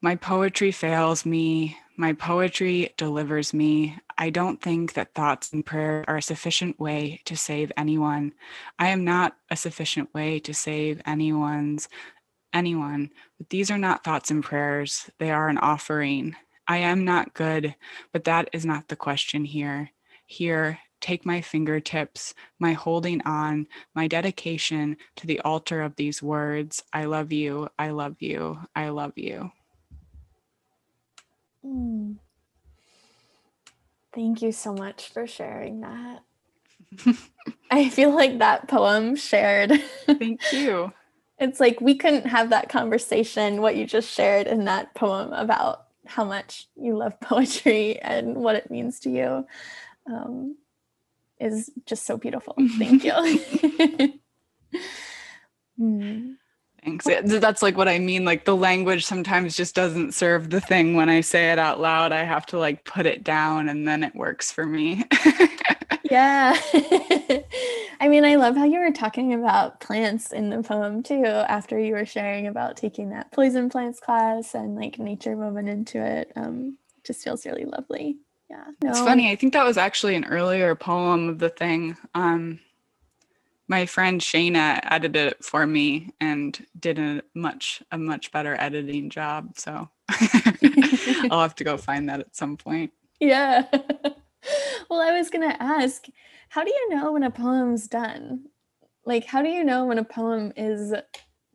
My 0.01 0.15
poetry 0.15 0.71
fails 0.71 1.25
me. 1.25 1.77
My 1.97 2.11
poetry 2.11 2.93
delivers 2.97 3.53
me. 3.53 3.97
I 4.17 4.29
don't 4.29 4.61
think 4.61 4.93
that 4.93 5.13
thoughts 5.13 5.53
and 5.53 5.65
prayer 5.65 6.03
are 6.07 6.17
a 6.17 6.21
sufficient 6.21 6.77
way 6.77 7.21
to 7.25 7.37
save 7.37 7.71
anyone. 7.77 8.33
I 8.77 8.89
am 8.89 9.05
not 9.05 9.37
a 9.49 9.55
sufficient 9.55 10.13
way 10.13 10.39
to 10.41 10.53
save 10.53 11.01
anyone's 11.05 11.87
anyone. 12.55 13.11
But 13.37 13.49
these 13.49 13.69
are 13.69 13.77
not 13.77 14.03
thoughts 14.03 14.31
and 14.31 14.43
prayers. 14.43 15.09
They 15.19 15.29
are 15.29 15.49
an 15.49 15.59
offering. 15.59 16.35
I 16.67 16.77
am 16.77 17.05
not 17.05 17.35
good, 17.35 17.75
but 18.11 18.23
that 18.23 18.49
is 18.53 18.65
not 18.65 18.87
the 18.87 18.95
question 18.95 19.45
here. 19.45 19.91
Here, 20.25 20.79
take 21.01 21.25
my 21.25 21.41
fingertips, 21.41 22.33
my 22.57 22.73
holding 22.73 23.21
on, 23.21 23.67
my 23.93 24.07
dedication 24.07 24.97
to 25.17 25.27
the 25.27 25.39
altar 25.41 25.81
of 25.81 25.95
these 25.95 26.23
words 26.23 26.81
I 26.91 27.05
love 27.05 27.31
you, 27.31 27.69
I 27.77 27.91
love 27.91 28.15
you, 28.19 28.59
I 28.75 28.89
love 28.89 29.13
you. 29.15 29.51
Mm. 31.63 32.15
Thank 34.13 34.41
you 34.41 34.51
so 34.51 34.73
much 34.73 35.09
for 35.09 35.27
sharing 35.27 35.81
that. 35.81 36.23
I 37.69 37.89
feel 37.89 38.15
like 38.15 38.39
that 38.39 38.67
poem 38.67 39.15
shared. 39.15 39.73
Thank 40.07 40.51
you. 40.51 40.91
it's 41.39 41.59
like 41.59 41.81
we 41.81 41.95
couldn't 41.95 42.27
have 42.27 42.49
that 42.51 42.69
conversation, 42.69 43.61
what 43.61 43.75
you 43.75 43.85
just 43.85 44.09
shared 44.09 44.47
in 44.47 44.65
that 44.65 44.93
poem 44.95 45.33
about 45.33 45.85
how 46.05 46.23
much 46.23 46.67
you 46.75 46.95
love 46.97 47.19
poetry 47.21 47.99
and 47.99 48.35
what 48.35 48.55
it 48.55 48.71
means 48.71 48.99
to 49.01 49.09
you 49.09 49.45
um, 50.07 50.55
is 51.39 51.71
just 51.85 52.05
so 52.05 52.17
beautiful. 52.17 52.55
Thank 52.77 53.03
you. 53.03 53.11
mm. 55.79 56.35
Thanks. 56.83 57.05
That's 57.05 57.63
like 57.63 57.77
what 57.77 57.87
I 57.87 57.97
mean. 57.97 58.25
Like 58.25 58.45
the 58.45 58.55
language 58.55 59.05
sometimes 59.05 59.55
just 59.55 59.73
doesn't 59.73 60.13
serve 60.13 60.51
the 60.51 60.61
thing 60.61 60.95
when 60.95 61.09
I 61.09 61.21
say 61.21 61.51
it 61.51 61.57
out 61.57 61.79
loud. 61.79 62.11
I 62.11 62.23
have 62.23 62.45
to 62.47 62.59
like 62.59 62.85
put 62.85 63.07
it 63.07 63.23
down 63.23 63.69
and 63.69 63.87
then 63.87 64.03
it 64.03 64.15
works 64.15 64.51
for 64.51 64.67
me. 64.67 65.03
yeah. 66.15 66.57
I 67.99 68.07
mean, 68.07 68.23
I 68.23 68.35
love 68.35 68.55
how 68.55 68.63
you 68.63 68.79
were 68.79 68.91
talking 68.91 69.33
about 69.33 69.81
plants 69.81 70.31
in 70.31 70.49
the 70.49 70.63
poem 70.63 71.03
too, 71.03 71.25
after 71.25 71.77
you 71.77 71.93
were 71.93 72.05
sharing 72.05 72.47
about 72.47 72.77
taking 72.77 73.09
that 73.09 73.31
poison 73.31 73.69
plants 73.69 73.99
class 73.99 74.55
and 74.55 74.75
like 74.75 74.97
nature 74.97 75.35
woven 75.35 75.67
into 75.67 76.01
it. 76.01 76.31
Um, 76.37 76.77
just 77.03 77.23
feels 77.23 77.45
really 77.45 77.65
lovely. 77.65 78.17
Yeah. 78.49 78.63
No. 78.81 78.91
It's 78.91 78.99
funny. 78.99 79.29
I 79.29 79.35
think 79.35 79.53
that 79.53 79.65
was 79.65 79.77
actually 79.77 80.15
an 80.15 80.25
earlier 80.25 80.73
poem 80.75 81.27
of 81.27 81.39
the 81.39 81.49
thing. 81.49 81.97
Um, 82.13 82.59
my 83.67 83.85
friend 83.85 84.21
Shayna 84.21 84.79
edited 84.83 85.33
it 85.33 85.43
for 85.43 85.67
me 85.67 86.11
and 86.21 86.65
did 86.79 86.97
a 86.97 87.23
much 87.33 87.83
a 87.91 87.97
much 87.97 88.31
better 88.31 88.55
editing 88.57 89.09
job. 89.09 89.57
So 89.57 89.89
I'll 91.29 91.41
have 91.41 91.55
to 91.55 91.63
go 91.65 91.75
find 91.75 92.07
that 92.07 92.21
at 92.21 92.35
some 92.35 92.55
point. 92.55 92.93
Yeah. 93.19 93.65
well, 94.89 95.01
I 95.01 95.17
was 95.17 95.29
gonna 95.29 95.55
ask, 95.59 96.05
how 96.49 96.63
do 96.63 96.71
you 96.71 96.89
know 96.89 97.11
when 97.13 97.23
a 97.23 97.31
poem's 97.31 97.87
done? 97.87 98.45
Like, 99.05 99.25
how 99.25 99.41
do 99.41 99.49
you 99.49 99.63
know 99.63 99.85
when 99.85 99.97
a 99.97 100.03
poem 100.03 100.51
is 100.55 100.93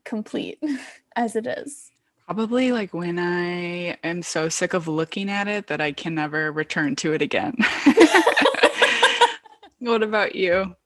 complete 0.05 0.63
as 1.17 1.37
it 1.37 1.47
is? 1.47 1.91
Probably 2.27 2.71
like 2.71 2.95
when 2.95 3.19
I 3.19 3.99
am 4.05 4.23
so 4.23 4.49
sick 4.49 4.73
of 4.73 4.87
looking 4.87 5.29
at 5.29 5.49
it 5.49 5.67
that 5.67 5.81
I 5.81 5.91
can 5.91 6.15
never 6.15 6.53
return 6.53 6.95
to 6.97 7.13
it 7.13 7.23
again. 7.23 7.57
what 9.81 10.05
about 10.05 10.37
you? 10.37 10.77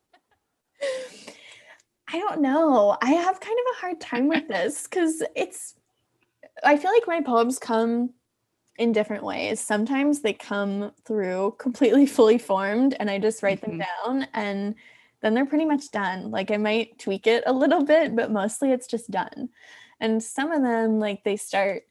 I 2.08 2.18
don't 2.18 2.40
know. 2.40 2.96
I 3.02 3.10
have 3.10 3.40
kind 3.40 3.58
of 3.58 3.76
a 3.76 3.80
hard 3.80 4.00
time 4.00 4.28
with 4.28 4.48
this 4.48 4.84
because 4.84 5.22
it's, 5.36 5.74
I 6.62 6.78
feel 6.78 6.92
like 6.92 7.06
my 7.06 7.20
poems 7.20 7.58
come 7.58 8.14
in 8.76 8.92
different 8.92 9.22
ways. 9.22 9.60
Sometimes 9.60 10.20
they 10.20 10.32
come 10.32 10.92
through 11.04 11.54
completely 11.58 12.06
fully 12.16 12.38
formed 12.38 12.96
and 12.98 13.10
I 13.10 13.18
just 13.18 13.42
write 13.42 13.60
mm-hmm. 13.60 13.78
them 13.78 13.86
down 14.04 14.28
and 14.34 14.74
then 15.20 15.34
they're 15.34 15.46
pretty 15.46 15.64
much 15.64 15.90
done. 15.90 16.30
Like 16.30 16.50
I 16.50 16.56
might 16.56 16.98
tweak 16.98 17.26
it 17.26 17.44
a 17.46 17.52
little 17.52 17.84
bit, 17.84 18.14
but 18.14 18.30
mostly 18.30 18.72
it's 18.72 18.86
just 18.86 19.10
done. 19.10 19.48
And 20.00 20.22
some 20.22 20.52
of 20.52 20.62
them, 20.62 20.98
like 20.98 21.24
they 21.24 21.36
start 21.36 21.84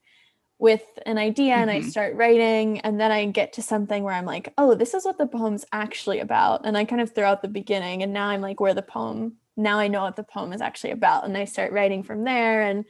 with 0.60 0.84
an 1.06 1.17
idea 1.17 1.56
and 1.56 1.69
mm-hmm. 1.69 1.86
I 1.86 1.89
start 1.89 2.15
writing, 2.15 2.80
and 2.82 3.00
then 3.00 3.12
I 3.12 3.26
get 3.26 3.54
to 3.54 3.62
something 3.62 4.04
where 4.04 4.13
I'm 4.13 4.26
like, 4.26 4.54
oh, 4.58 4.76
this 4.76 4.93
is 4.93 5.04
what 5.04 5.17
the 5.17 5.26
poem's 5.26 5.65
actually 5.74 6.19
about. 6.19 6.65
And 6.65 6.78
I 6.78 6.86
kind 6.86 7.02
of 7.02 7.13
throw 7.13 7.28
out 7.28 7.41
the 7.41 7.48
beginning, 7.48 8.04
and 8.04 8.13
now 8.13 8.28
I'm 8.28 8.39
like 8.39 8.60
where 8.60 8.74
the 8.74 8.82
poem 8.82 9.34
now 9.56 9.80
I 9.80 9.88
know 9.88 10.02
what 10.02 10.15
the 10.15 10.24
poem 10.24 10.54
is 10.54 10.62
actually 10.62 10.91
about. 10.91 11.26
And 11.26 11.38
I 11.38 11.46
start 11.46 11.72
writing 11.72 12.04
from 12.04 12.24
there. 12.24 12.62
And 12.63 12.86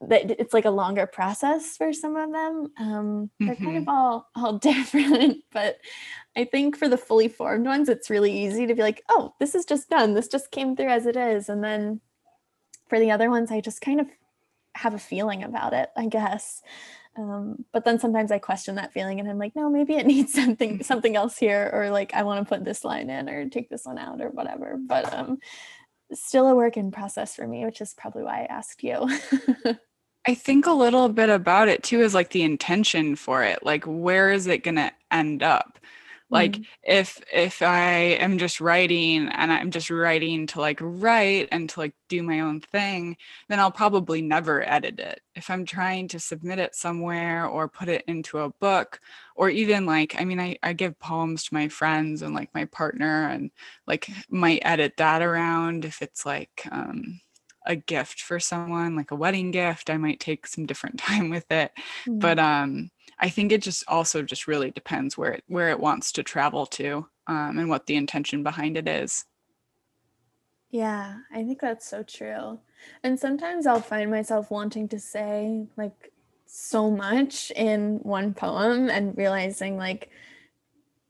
that 0.00 0.30
it's 0.40 0.52
like 0.52 0.64
a 0.64 0.70
longer 0.70 1.06
process 1.06 1.76
for 1.76 1.92
some 1.92 2.16
of 2.16 2.32
them. 2.32 2.72
Um, 2.78 3.30
they're 3.40 3.54
mm-hmm. 3.54 3.64
kind 3.64 3.76
of 3.76 3.82
mm-hmm. 3.84 3.90
all 3.90 4.28
all 4.34 4.58
different, 4.58 5.44
but 5.52 5.78
I 6.36 6.44
think 6.44 6.76
for 6.76 6.88
the 6.88 6.98
fully 6.98 7.28
formed 7.28 7.66
ones, 7.66 7.88
it's 7.88 8.10
really 8.10 8.36
easy 8.44 8.66
to 8.66 8.74
be 8.74 8.82
like, 8.82 9.02
oh, 9.08 9.34
this 9.40 9.54
is 9.54 9.64
just 9.64 9.88
done. 9.88 10.14
This 10.14 10.28
just 10.28 10.50
came 10.50 10.76
through 10.76 10.90
as 10.90 11.06
it 11.06 11.16
is. 11.16 11.48
And 11.48 11.62
then 11.62 12.00
for 12.88 12.98
the 12.98 13.10
other 13.10 13.30
ones, 13.30 13.50
I 13.50 13.60
just 13.60 13.80
kind 13.80 14.00
of 14.00 14.08
have 14.74 14.94
a 14.94 14.98
feeling 14.98 15.42
about 15.42 15.72
it, 15.72 15.90
I 15.96 16.06
guess. 16.06 16.62
Um, 17.16 17.64
but 17.72 17.84
then 17.84 18.00
sometimes 18.00 18.32
I 18.32 18.38
question 18.38 18.74
that 18.74 18.92
feeling 18.92 19.20
and 19.20 19.30
I'm 19.30 19.38
like, 19.38 19.54
no, 19.54 19.70
maybe 19.70 19.94
it 19.94 20.06
needs 20.06 20.32
something 20.32 20.82
something 20.82 21.16
else 21.16 21.38
here, 21.38 21.70
or 21.72 21.90
like 21.90 22.12
I 22.14 22.24
want 22.24 22.40
to 22.40 22.54
put 22.54 22.64
this 22.64 22.84
line 22.84 23.10
in 23.10 23.28
or 23.28 23.48
take 23.48 23.70
this 23.70 23.84
one 23.84 23.98
out 23.98 24.20
or 24.20 24.30
whatever. 24.30 24.76
But 24.78 25.12
um, 25.14 25.38
still 26.22 26.48
a 26.48 26.54
work 26.54 26.76
in 26.76 26.90
process 26.90 27.34
for 27.34 27.46
me, 27.46 27.64
which 27.64 27.80
is 27.80 27.94
probably 27.94 28.22
why 28.22 28.42
I 28.42 28.46
asked 28.46 28.82
you. 28.82 29.08
I 30.26 30.34
think 30.34 30.66
a 30.66 30.72
little 30.72 31.08
bit 31.08 31.28
about 31.28 31.68
it 31.68 31.82
too 31.82 32.00
is 32.00 32.14
like 32.14 32.30
the 32.30 32.42
intention 32.42 33.14
for 33.14 33.42
it. 33.42 33.62
Like, 33.62 33.84
where 33.84 34.30
is 34.30 34.46
it 34.46 34.64
going 34.64 34.76
to 34.76 34.92
end 35.10 35.42
up? 35.42 35.78
Like 36.34 36.52
mm-hmm. 36.52 36.62
if 36.82 37.22
if 37.32 37.62
i 37.62 37.92
am 37.92 38.36
just 38.36 38.60
writing 38.60 39.28
and 39.28 39.52
i'm 39.52 39.70
just 39.70 39.88
writing 39.88 40.46
to 40.46 40.60
like 40.60 40.78
write 40.82 41.48
and 41.52 41.70
to 41.70 41.80
like 41.80 41.94
do 42.08 42.22
my 42.22 42.40
own 42.40 42.60
thing 42.60 43.16
then 43.48 43.60
i'll 43.60 43.70
probably 43.70 44.20
never 44.20 44.68
edit 44.68 44.98
it 44.98 45.20
if 45.36 45.48
i'm 45.48 45.64
trying 45.64 46.08
to 46.08 46.18
submit 46.18 46.58
it 46.58 46.74
somewhere 46.74 47.46
or 47.46 47.68
put 47.68 47.88
it 47.88 48.04
into 48.08 48.38
a 48.38 48.50
book 48.50 49.00
or 49.36 49.48
even 49.48 49.86
like 49.86 50.20
i 50.20 50.24
mean 50.24 50.40
i, 50.40 50.58
I 50.62 50.72
give 50.72 50.98
poems 50.98 51.44
to 51.44 51.54
my 51.54 51.68
friends 51.68 52.20
and 52.20 52.34
like 52.34 52.50
my 52.52 52.64
partner 52.66 53.28
and 53.28 53.50
like 53.86 54.10
might 54.28 54.62
edit 54.62 54.94
that 54.98 55.22
around 55.22 55.84
if 55.84 56.02
it's 56.02 56.26
like 56.26 56.66
um 56.70 57.20
a 57.66 57.76
gift 57.76 58.20
for 58.20 58.38
someone 58.38 58.94
like 58.96 59.12
a 59.12 59.16
wedding 59.16 59.52
gift 59.52 59.88
i 59.88 59.96
might 59.96 60.20
take 60.20 60.46
some 60.46 60.66
different 60.66 60.98
time 60.98 61.30
with 61.30 61.50
it 61.50 61.70
mm-hmm. 62.06 62.18
but 62.18 62.38
um 62.40 62.90
I 63.18 63.28
think 63.28 63.52
it 63.52 63.62
just 63.62 63.84
also 63.88 64.22
just 64.22 64.46
really 64.46 64.70
depends 64.70 65.16
where 65.16 65.32
it 65.32 65.44
where 65.46 65.70
it 65.70 65.80
wants 65.80 66.12
to 66.12 66.22
travel 66.22 66.66
to 66.66 67.06
um, 67.26 67.58
and 67.58 67.68
what 67.68 67.86
the 67.86 67.96
intention 67.96 68.42
behind 68.42 68.76
it 68.76 68.88
is. 68.88 69.24
Yeah, 70.70 71.18
I 71.32 71.44
think 71.44 71.60
that's 71.60 71.88
so 71.88 72.02
true. 72.02 72.58
And 73.02 73.18
sometimes 73.18 73.66
I'll 73.66 73.80
find 73.80 74.10
myself 74.10 74.50
wanting 74.50 74.88
to 74.88 74.98
say 74.98 75.66
like 75.76 76.12
so 76.46 76.90
much 76.90 77.50
in 77.52 78.00
one 78.02 78.34
poem 78.34 78.90
and 78.90 79.16
realizing 79.16 79.76
like, 79.76 80.10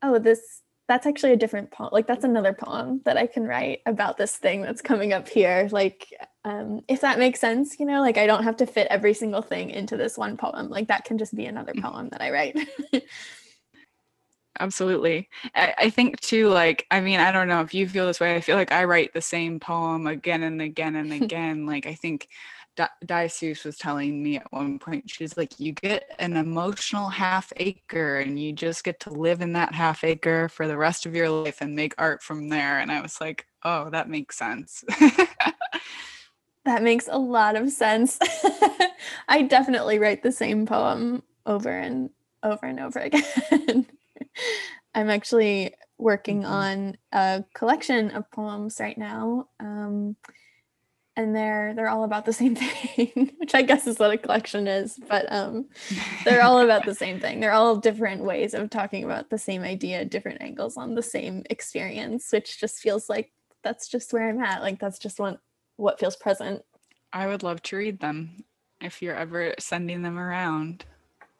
oh, 0.02 0.18
this 0.18 0.62
that's 0.86 1.06
actually 1.06 1.32
a 1.32 1.36
different 1.36 1.70
poem. 1.70 1.90
Like 1.92 2.06
that's 2.06 2.24
another 2.24 2.52
poem 2.52 3.00
that 3.04 3.16
I 3.16 3.26
can 3.26 3.44
write 3.44 3.80
about 3.86 4.16
this 4.16 4.36
thing 4.36 4.60
that's 4.62 4.82
coming 4.82 5.12
up 5.12 5.28
here. 5.28 5.68
Like, 5.72 6.12
um, 6.44 6.82
if 6.88 7.00
that 7.00 7.18
makes 7.18 7.40
sense, 7.40 7.80
you 7.80 7.86
know, 7.86 8.00
like 8.00 8.18
I 8.18 8.26
don't 8.26 8.44
have 8.44 8.58
to 8.58 8.66
fit 8.66 8.86
every 8.90 9.14
single 9.14 9.42
thing 9.42 9.70
into 9.70 9.96
this 9.96 10.18
one 10.18 10.36
poem. 10.36 10.68
Like 10.68 10.88
that 10.88 11.04
can 11.04 11.16
just 11.16 11.34
be 11.34 11.46
another 11.46 11.72
mm. 11.72 11.82
poem 11.82 12.08
that 12.10 12.20
I 12.20 12.30
write. 12.30 12.58
Absolutely. 14.60 15.28
I, 15.54 15.74
I 15.78 15.90
think 15.90 16.20
too, 16.20 16.48
like, 16.48 16.86
I 16.90 17.00
mean, 17.00 17.18
I 17.18 17.32
don't 17.32 17.48
know 17.48 17.62
if 17.62 17.74
you 17.74 17.88
feel 17.88 18.06
this 18.06 18.20
way. 18.20 18.36
I 18.36 18.40
feel 18.40 18.56
like 18.56 18.72
I 18.72 18.84
write 18.84 19.12
the 19.12 19.20
same 19.20 19.58
poem 19.58 20.06
again 20.06 20.42
and 20.42 20.60
again 20.62 20.96
and 20.96 21.12
again. 21.22 21.66
like, 21.66 21.86
I 21.86 21.94
think 21.94 22.28
Di 22.76 23.26
Seuss 23.26 23.64
was 23.64 23.78
telling 23.78 24.22
me 24.22 24.36
at 24.36 24.52
one 24.52 24.78
point, 24.78 25.10
she's 25.10 25.36
like, 25.36 25.58
you 25.58 25.72
get 25.72 26.04
an 26.18 26.36
emotional 26.36 27.08
half 27.08 27.52
acre 27.56 28.20
and 28.20 28.38
you 28.38 28.52
just 28.52 28.84
get 28.84 29.00
to 29.00 29.10
live 29.10 29.40
in 29.40 29.54
that 29.54 29.74
half 29.74 30.04
acre 30.04 30.48
for 30.48 30.68
the 30.68 30.76
rest 30.76 31.06
of 31.06 31.16
your 31.16 31.30
life 31.30 31.60
and 31.60 31.74
make 31.74 31.94
art 31.98 32.22
from 32.22 32.48
there. 32.48 32.78
And 32.78 32.92
I 32.92 33.00
was 33.00 33.20
like, 33.20 33.46
oh, 33.64 33.90
that 33.90 34.08
makes 34.08 34.36
sense. 34.36 34.84
that 36.64 36.82
makes 36.82 37.08
a 37.10 37.18
lot 37.18 37.56
of 37.56 37.70
sense. 37.70 38.18
I 39.28 39.42
definitely 39.42 39.98
write 39.98 40.22
the 40.22 40.32
same 40.32 40.66
poem 40.66 41.22
over 41.46 41.70
and 41.70 42.10
over 42.42 42.66
and 42.66 42.80
over 42.80 42.98
again. 43.00 43.86
I'm 44.94 45.10
actually 45.10 45.74
working 45.98 46.42
mm-hmm. 46.42 46.52
on 46.52 46.98
a 47.12 47.44
collection 47.54 48.10
of 48.10 48.30
poems 48.30 48.78
right 48.80 48.96
now. 48.96 49.48
Um, 49.60 50.16
and 51.16 51.34
they're 51.34 51.74
they're 51.74 51.88
all 51.88 52.04
about 52.04 52.24
the 52.24 52.32
same 52.32 52.56
thing 52.96 53.30
which 53.38 53.54
i 53.54 53.62
guess 53.62 53.86
is 53.86 53.98
what 53.98 54.10
a 54.10 54.18
collection 54.18 54.66
is 54.66 54.98
but 55.08 55.30
um 55.32 55.66
they're 56.24 56.42
all 56.42 56.60
about 56.60 56.84
the 56.84 56.94
same 56.94 57.20
thing 57.20 57.40
they're 57.40 57.52
all 57.52 57.76
different 57.76 58.24
ways 58.24 58.54
of 58.54 58.70
talking 58.70 59.04
about 59.04 59.30
the 59.30 59.38
same 59.38 59.62
idea 59.62 60.04
different 60.04 60.42
angles 60.42 60.76
on 60.76 60.94
the 60.94 61.02
same 61.02 61.42
experience 61.50 62.28
which 62.32 62.60
just 62.60 62.80
feels 62.80 63.08
like 63.08 63.32
that's 63.62 63.88
just 63.88 64.12
where 64.12 64.28
i'm 64.28 64.42
at 64.42 64.62
like 64.62 64.80
that's 64.80 64.98
just 64.98 65.20
what 65.20 65.38
what 65.76 65.98
feels 65.98 66.16
present 66.16 66.62
i 67.12 67.26
would 67.26 67.42
love 67.42 67.62
to 67.62 67.76
read 67.76 68.00
them 68.00 68.44
if 68.80 69.00
you're 69.02 69.16
ever 69.16 69.54
sending 69.58 70.02
them 70.02 70.18
around 70.18 70.84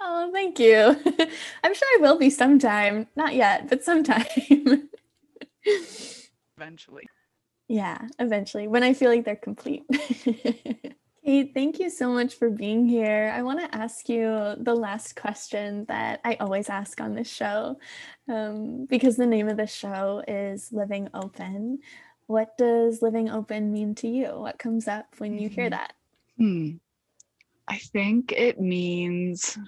Oh, 0.07 0.31
thank 0.33 0.59
you. 0.59 0.77
I'm 1.65 1.75
sure 1.75 1.89
I 1.95 1.99
will 2.01 2.19
be 2.19 2.29
sometime. 2.29 3.07
Not 3.17 3.35
yet, 3.35 3.71
but 3.71 3.83
sometime. 3.83 4.27
Eventually. 6.59 7.05
Yeah, 7.69 7.99
eventually, 8.19 8.69
when 8.69 8.83
I 8.83 8.93
feel 8.93 9.11
like 9.11 9.25
they're 9.25 9.37
complete. 9.37 9.85
Kate, 11.25 11.53
thank 11.55 11.79
you 11.79 11.89
so 11.89 12.13
much 12.13 12.35
for 12.35 12.51
being 12.51 12.87
here. 12.87 13.33
I 13.35 13.43
want 13.43 13.61
to 13.61 13.75
ask 13.75 14.11
you 14.11 14.55
the 14.59 14.75
last 14.75 15.17
question 15.17 15.87
that 15.89 16.21
I 16.23 16.35
always 16.35 16.69
ask 16.69 17.01
on 17.01 17.15
this 17.15 17.31
show 17.31 17.79
um, 18.29 18.85
because 18.91 19.17
the 19.17 19.25
name 19.25 19.49
of 19.49 19.57
the 19.57 19.67
show 19.67 20.23
is 20.29 20.71
Living 20.71 21.09
Open. 21.15 21.79
What 22.27 22.57
does 22.59 23.03
living 23.03 23.31
open 23.31 23.73
mean 23.73 23.95
to 23.97 24.09
you? 24.09 24.27
What 24.41 24.59
comes 24.59 24.89
up 24.89 25.07
when 25.19 25.39
you 25.39 25.49
hear 25.49 25.69
Mm-hmm. 25.69 25.71
that? 25.71 25.95
Hmm. 26.39 26.71
I 27.69 27.79
think 27.79 28.33
it 28.33 28.61
means, 28.61 29.59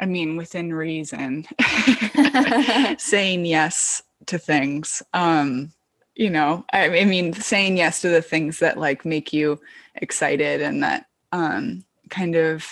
I 0.00 0.06
mean, 0.06 0.36
within 0.36 0.72
reason, 0.72 1.46
saying 2.98 3.46
yes 3.46 4.02
to 4.26 4.38
things. 4.38 5.02
Um, 5.14 5.72
you 6.14 6.30
know, 6.30 6.64
I, 6.72 7.00
I 7.00 7.04
mean, 7.04 7.32
saying 7.32 7.76
yes 7.78 8.00
to 8.02 8.08
the 8.08 8.22
things 8.22 8.58
that 8.60 8.78
like 8.78 9.04
make 9.04 9.32
you 9.32 9.60
excited 9.96 10.62
and 10.62 10.82
that 10.82 11.06
um, 11.32 11.84
kind 12.10 12.36
of 12.36 12.66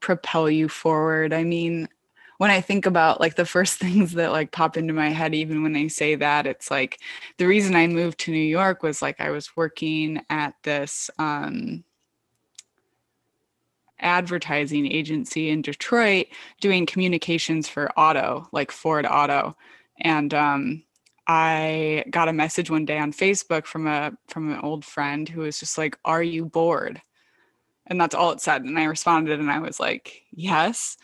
propel 0.00 0.50
you 0.50 0.68
forward. 0.68 1.32
I 1.32 1.44
mean, 1.44 1.88
when 2.38 2.50
I 2.50 2.60
think 2.60 2.86
about 2.86 3.20
like 3.20 3.36
the 3.36 3.46
first 3.46 3.78
things 3.78 4.12
that 4.12 4.32
like 4.32 4.52
pop 4.52 4.76
into 4.76 4.92
my 4.92 5.10
head, 5.10 5.34
even 5.34 5.62
when 5.62 5.72
they 5.72 5.88
say 5.88 6.14
that, 6.16 6.46
it's 6.46 6.70
like 6.70 7.00
the 7.38 7.46
reason 7.46 7.74
I 7.74 7.86
moved 7.86 8.18
to 8.20 8.32
New 8.32 8.38
York 8.38 8.82
was 8.82 9.02
like 9.02 9.20
I 9.20 9.30
was 9.30 9.56
working 9.56 10.20
at 10.30 10.54
this 10.62 11.10
um, 11.18 11.84
advertising 14.00 14.90
agency 14.90 15.50
in 15.50 15.62
Detroit 15.62 16.26
doing 16.60 16.86
communications 16.86 17.68
for 17.68 17.90
auto, 17.98 18.48
like 18.52 18.70
Ford 18.70 19.06
Auto. 19.08 19.56
And 20.00 20.34
um, 20.34 20.82
I 21.26 22.04
got 22.10 22.28
a 22.28 22.32
message 22.32 22.70
one 22.70 22.84
day 22.84 22.98
on 22.98 23.12
Facebook 23.12 23.66
from 23.66 23.86
a 23.86 24.12
from 24.28 24.52
an 24.52 24.60
old 24.60 24.84
friend 24.84 25.28
who 25.28 25.40
was 25.42 25.58
just 25.58 25.78
like, 25.78 25.98
"Are 26.04 26.22
you 26.22 26.44
bored?" 26.44 27.00
And 27.86 28.00
that's 28.00 28.14
all 28.14 28.32
it 28.32 28.40
said. 28.40 28.62
And 28.62 28.78
I 28.78 28.84
responded 28.84 29.40
and 29.40 29.50
I 29.50 29.58
was 29.58 29.78
like, 29.80 30.22
"Yes." 30.32 30.96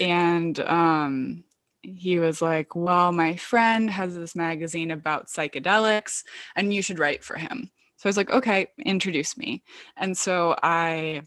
and 0.00 0.58
um 0.60 1.44
he 1.82 2.18
was 2.18 2.42
like, 2.42 2.76
"Well, 2.76 3.10
my 3.12 3.36
friend 3.36 3.90
has 3.90 4.14
this 4.14 4.36
magazine 4.36 4.90
about 4.90 5.28
psychedelics 5.28 6.24
and 6.56 6.74
you 6.74 6.82
should 6.82 6.98
write 6.98 7.24
for 7.24 7.36
him." 7.36 7.70
So 7.96 8.06
I 8.08 8.10
was 8.10 8.16
like, 8.16 8.30
"Okay, 8.30 8.68
introduce 8.84 9.36
me." 9.36 9.62
And 9.96 10.16
so 10.16 10.56
I 10.62 11.22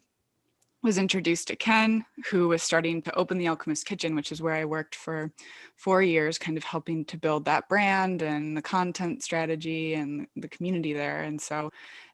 was 0.84 0.98
introduced 0.98 1.48
to 1.48 1.56
Ken, 1.56 2.06
who 2.30 2.50
was 2.50 2.62
starting 2.62 3.02
to 3.04 3.16
open 3.16 3.38
the 3.38 3.48
Alchemist 3.48 3.86
Kitchen, 3.86 4.16
which 4.16 4.34
is 4.34 4.42
where 4.42 4.54
I 4.54 4.66
worked 4.66 4.96
for 4.96 5.32
four 5.78 6.04
years, 6.04 6.38
kind 6.38 6.58
of 6.58 6.64
helping 6.66 7.06
to 7.06 7.18
build 7.18 7.46
that 7.46 7.70
brand 7.70 8.22
and 8.22 8.56
the 8.56 8.62
content 8.62 9.24
strategy 9.24 9.94
and 9.94 10.28
the 10.36 10.50
community 10.50 10.92
there. 10.92 11.22
And 11.24 11.42
so 11.42 11.72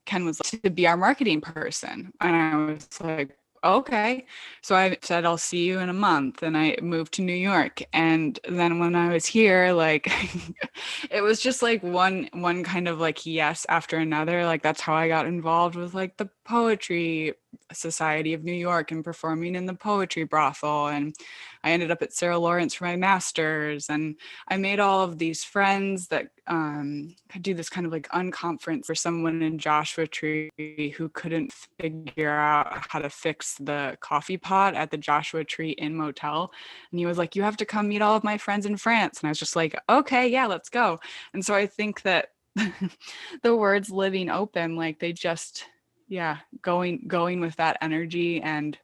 Ken 0.10 0.26
was 0.26 0.41
like, 0.43 0.64
to 0.64 0.70
be 0.72 0.88
our 0.88 0.97
marketing 0.97 1.39
person. 1.39 2.12
And 2.20 2.36
I 2.36 2.55
was 2.55 2.88
like, 2.99 3.38
okay. 3.64 4.26
So 4.64 4.76
I 4.76 4.97
said, 5.01 5.24
I'll 5.24 5.38
see 5.38 5.66
you 5.66 5.78
in 5.80 5.89
a 5.89 5.93
month. 5.93 6.41
And 6.41 6.57
I 6.57 6.78
moved 6.82 7.14
to 7.16 7.22
New 7.22 7.36
York. 7.36 7.84
And 7.93 8.39
then 8.49 8.80
when 8.80 8.95
I 8.95 9.14
was 9.14 9.28
here, 9.28 9.72
like 9.72 10.12
it 11.12 11.22
was 11.22 11.39
just 11.39 11.62
like 11.62 11.84
one 11.84 12.28
one 12.34 12.64
kind 12.64 12.88
of 12.88 12.99
like 12.99 13.26
yes 13.28 13.68
after 13.70 13.97
another. 13.97 14.45
Like 14.45 14.64
that's 14.64 14.82
how 14.82 14.95
I 14.95 15.07
got 15.07 15.28
involved 15.28 15.76
with 15.76 15.93
like 15.93 16.18
the 16.18 16.30
poetry 16.50 17.36
Society 17.72 18.34
of 18.34 18.43
New 18.43 18.54
York 18.54 18.91
and 18.91 19.04
performing 19.04 19.54
in 19.54 19.68
the 19.68 19.76
poetry 19.76 20.24
brothel. 20.24 20.88
And 20.88 21.16
I 21.64 21.72
ended 21.72 21.91
up 21.91 22.02
at 22.02 22.12
Sarah 22.12 22.39
Lawrence 22.39 22.74
for 22.74 22.86
my 22.86 22.95
master's. 22.95 23.88
And 23.88 24.16
I 24.47 24.58
made 24.58 24.80
all 24.80 25.04
of 25.04 25.20
these 25.20 25.43
friends 25.43 26.08
that 26.08 26.30
um, 26.47 27.16
could 27.30 27.43
do 27.43 27.54
this 27.54 27.70
kind 27.70 27.86
of 27.86 27.91
like 27.91 28.10
unconference 28.10 28.88
for 28.88 28.95
someone 28.95 29.43
in 29.43 29.60
Joshua 29.60 30.08
Tree 30.08 30.50
who 30.97 31.10
couldn't 31.10 31.54
figure 31.80 32.32
out 32.32 32.86
how 32.89 32.97
to 32.97 33.12
fix 33.12 33.56
the 33.60 33.95
coffee 34.00 34.38
pot 34.38 34.74
at 34.74 34.89
the 34.89 34.97
Joshua 34.97 35.43
Tree 35.43 35.72
Inn 35.72 35.95
Motel. 35.95 36.52
And 36.89 37.00
he 37.00 37.06
was 37.06 37.20
like, 37.20 37.36
You 37.36 37.43
have 37.43 37.58
to 37.58 37.66
come 37.66 37.89
meet 37.89 38.02
all 38.02 38.16
of 38.16 38.24
my 38.24 38.39
friends 38.39 38.66
in 38.66 38.78
France. 38.78 39.20
And 39.20 39.28
I 39.28 39.32
was 39.32 39.39
just 39.39 39.56
like, 39.56 39.80
Okay, 39.88 40.28
yeah, 40.28 40.47
let's 40.47 40.70
go. 40.70 41.00
And 41.34 41.45
so 41.45 41.54
I 41.54 41.68
think 41.68 42.02
that 42.02 42.30
the 43.43 43.56
words 43.56 43.91
living 43.91 44.32
open, 44.32 44.76
like 44.76 44.97
they 44.97 45.14
just, 45.14 45.66
yeah 46.10 46.39
going 46.62 47.05
going 47.07 47.39
with 47.39 47.55
that 47.55 47.78
energy 47.82 48.41
and 48.41 48.78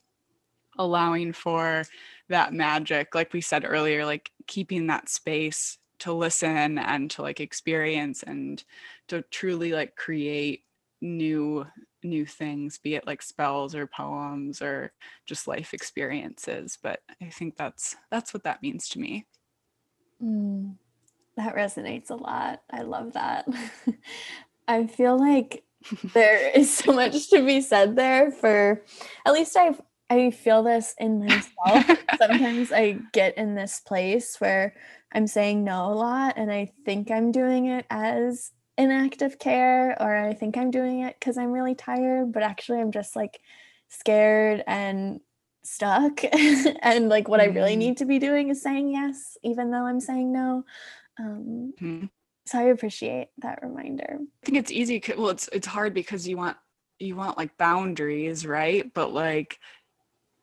allowing 0.77 1.33
for 1.33 1.83
that 2.29 2.53
magic 2.53 3.15
like 3.15 3.33
we 3.33 3.41
said 3.41 3.65
earlier 3.65 4.05
like 4.05 4.31
keeping 4.47 4.87
that 4.87 5.09
space 5.09 5.77
to 5.99 6.13
listen 6.13 6.77
and 6.77 7.09
to 7.11 7.21
like 7.21 7.39
experience 7.39 8.23
and 8.23 8.63
to 9.07 9.21
truly 9.31 9.71
like 9.73 9.95
create 9.95 10.63
new 11.01 11.65
new 12.03 12.25
things 12.25 12.77
be 12.77 12.95
it 12.95 13.07
like 13.07 13.21
spells 13.21 13.73
or 13.75 13.87
poems 13.87 14.61
or 14.61 14.91
just 15.25 15.47
life 15.47 15.73
experiences 15.73 16.77
but 16.81 17.01
i 17.21 17.29
think 17.29 17.57
that's 17.57 17.95
that's 18.11 18.33
what 18.33 18.43
that 18.43 18.61
means 18.61 18.87
to 18.87 18.99
me 18.99 19.25
Mm, 20.23 20.75
that 21.35 21.55
resonates 21.55 22.09
a 22.09 22.15
lot. 22.15 22.61
I 22.71 22.81
love 22.83 23.13
that. 23.13 23.47
I 24.67 24.87
feel 24.87 25.17
like 25.17 25.64
there 26.13 26.49
is 26.49 26.75
so 26.75 26.93
much 26.93 27.29
to 27.29 27.45
be 27.45 27.61
said 27.61 27.95
there 27.95 28.31
for 28.31 28.83
at 29.25 29.33
least 29.33 29.55
I 29.57 29.75
I 30.09 30.29
feel 30.31 30.61
this 30.63 30.93
in 30.99 31.19
myself. 31.19 31.83
Sometimes 32.21 32.71
I 32.71 32.99
get 33.11 33.37
in 33.37 33.55
this 33.55 33.79
place 33.79 34.39
where 34.39 34.75
I'm 35.11 35.25
saying 35.27 35.63
no 35.63 35.87
a 35.87 35.95
lot 35.95 36.35
and 36.37 36.51
I 36.51 36.71
think 36.85 37.09
I'm 37.09 37.31
doing 37.31 37.65
it 37.65 37.85
as 37.89 38.51
an 38.77 38.91
act 38.91 39.21
of 39.23 39.39
care 39.39 39.97
or 39.99 40.15
I 40.15 40.33
think 40.33 40.57
I'm 40.57 40.69
doing 40.69 40.99
it 41.01 41.19
cuz 41.19 41.37
I'm 41.37 41.51
really 41.51 41.75
tired, 41.75 42.31
but 42.31 42.43
actually 42.43 42.81
I'm 42.81 42.91
just 42.91 43.15
like 43.15 43.39
scared 43.87 44.63
and 44.67 45.21
stuck 45.63 46.21
and 46.83 47.09
like 47.09 47.27
what 47.27 47.41
I 47.41 47.45
really 47.45 47.75
Mm. 47.75 47.79
need 47.79 47.97
to 47.97 48.05
be 48.05 48.19
doing 48.19 48.49
is 48.49 48.61
saying 48.61 48.89
yes 48.89 49.37
even 49.43 49.71
though 49.71 49.85
I'm 49.85 49.99
saying 49.99 50.31
no. 50.31 50.65
Um 51.19 51.73
Mhm. 51.81 52.09
So 52.45 52.59
I 52.59 52.63
appreciate 52.63 53.29
that 53.39 53.59
reminder. 53.61 54.19
I 54.21 54.45
think 54.45 54.57
it's 54.57 54.71
easy 54.71 55.01
Well, 55.17 55.29
it's 55.29 55.49
it's 55.51 55.67
hard 55.67 55.93
because 55.93 56.27
you 56.27 56.37
want 56.37 56.57
you 56.99 57.15
want 57.15 57.37
like 57.37 57.57
boundaries, 57.57 58.45
right? 58.45 58.91
But 58.93 59.13
like 59.13 59.59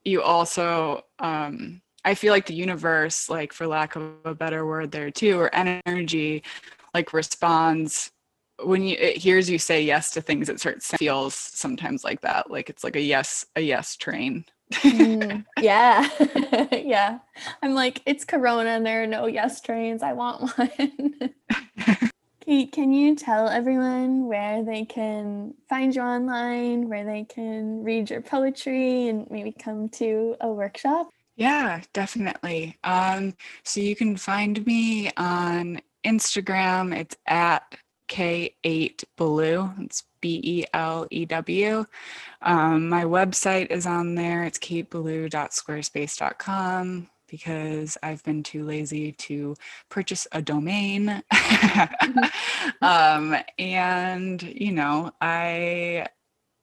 you 0.04 0.22
also, 0.22 1.04
um, 1.20 1.80
I 2.04 2.14
feel 2.14 2.32
like 2.32 2.46
the 2.46 2.54
universe, 2.54 3.28
like 3.28 3.52
for 3.52 3.66
lack 3.66 3.94
of 3.96 4.02
a 4.24 4.34
better 4.34 4.66
word, 4.66 4.90
there 4.90 5.10
too, 5.10 5.38
or 5.38 5.54
energy, 5.54 6.42
like 6.94 7.12
responds 7.12 8.10
when 8.64 8.82
you 8.82 8.96
it 8.98 9.16
hears 9.16 9.48
you 9.48 9.58
say 9.58 9.82
yes 9.82 10.10
to 10.12 10.20
things. 10.20 10.48
It 10.48 10.60
starts 10.60 10.90
feels 10.96 11.34
sometimes 11.34 12.04
like 12.04 12.20
that, 12.22 12.50
like 12.50 12.68
it's 12.68 12.84
like 12.84 12.96
a 12.96 13.00
yes 13.00 13.46
a 13.56 13.60
yes 13.60 13.96
train. 13.96 14.44
Mm, 14.74 15.44
yeah. 15.60 16.08
yeah. 16.72 17.18
I'm 17.62 17.74
like, 17.74 18.02
it's 18.06 18.24
Corona 18.24 18.70
and 18.70 18.86
there 18.86 19.02
are 19.02 19.06
no 19.06 19.26
yes 19.26 19.60
trains. 19.60 20.02
I 20.02 20.12
want 20.12 20.56
one. 20.56 21.34
Kate, 22.44 22.72
can 22.72 22.92
you 22.92 23.14
tell 23.14 23.48
everyone 23.48 24.26
where 24.26 24.64
they 24.64 24.84
can 24.84 25.54
find 25.68 25.94
you 25.94 26.02
online, 26.02 26.88
where 26.88 27.04
they 27.04 27.24
can 27.24 27.84
read 27.84 28.10
your 28.10 28.20
poetry 28.20 29.06
and 29.06 29.30
maybe 29.30 29.52
come 29.52 29.88
to 29.90 30.34
a 30.40 30.48
workshop? 30.48 31.08
Yeah, 31.36 31.82
definitely. 31.92 32.78
Um, 32.82 33.34
so 33.62 33.80
you 33.80 33.94
can 33.94 34.16
find 34.16 34.64
me 34.66 35.12
on 35.16 35.80
Instagram. 36.04 36.96
It's 36.96 37.16
at 37.26 37.76
K8Belew. 38.08 39.84
It's 39.84 40.02
B 40.22 40.40
E 40.42 40.64
L 40.72 41.06
E 41.10 41.26
W. 41.26 41.84
Um, 42.40 42.88
my 42.88 43.04
website 43.04 43.70
is 43.70 43.84
on 43.84 44.14
there. 44.14 44.44
It's 44.44 44.58
katebelew.squarespace.com 44.58 47.10
because 47.28 47.98
I've 48.02 48.24
been 48.24 48.42
too 48.42 48.64
lazy 48.64 49.12
to 49.12 49.54
purchase 49.90 50.26
a 50.32 50.40
domain. 50.40 51.08
um, 52.82 53.36
and, 53.58 54.42
you 54.42 54.72
know, 54.72 55.12
I 55.20 56.06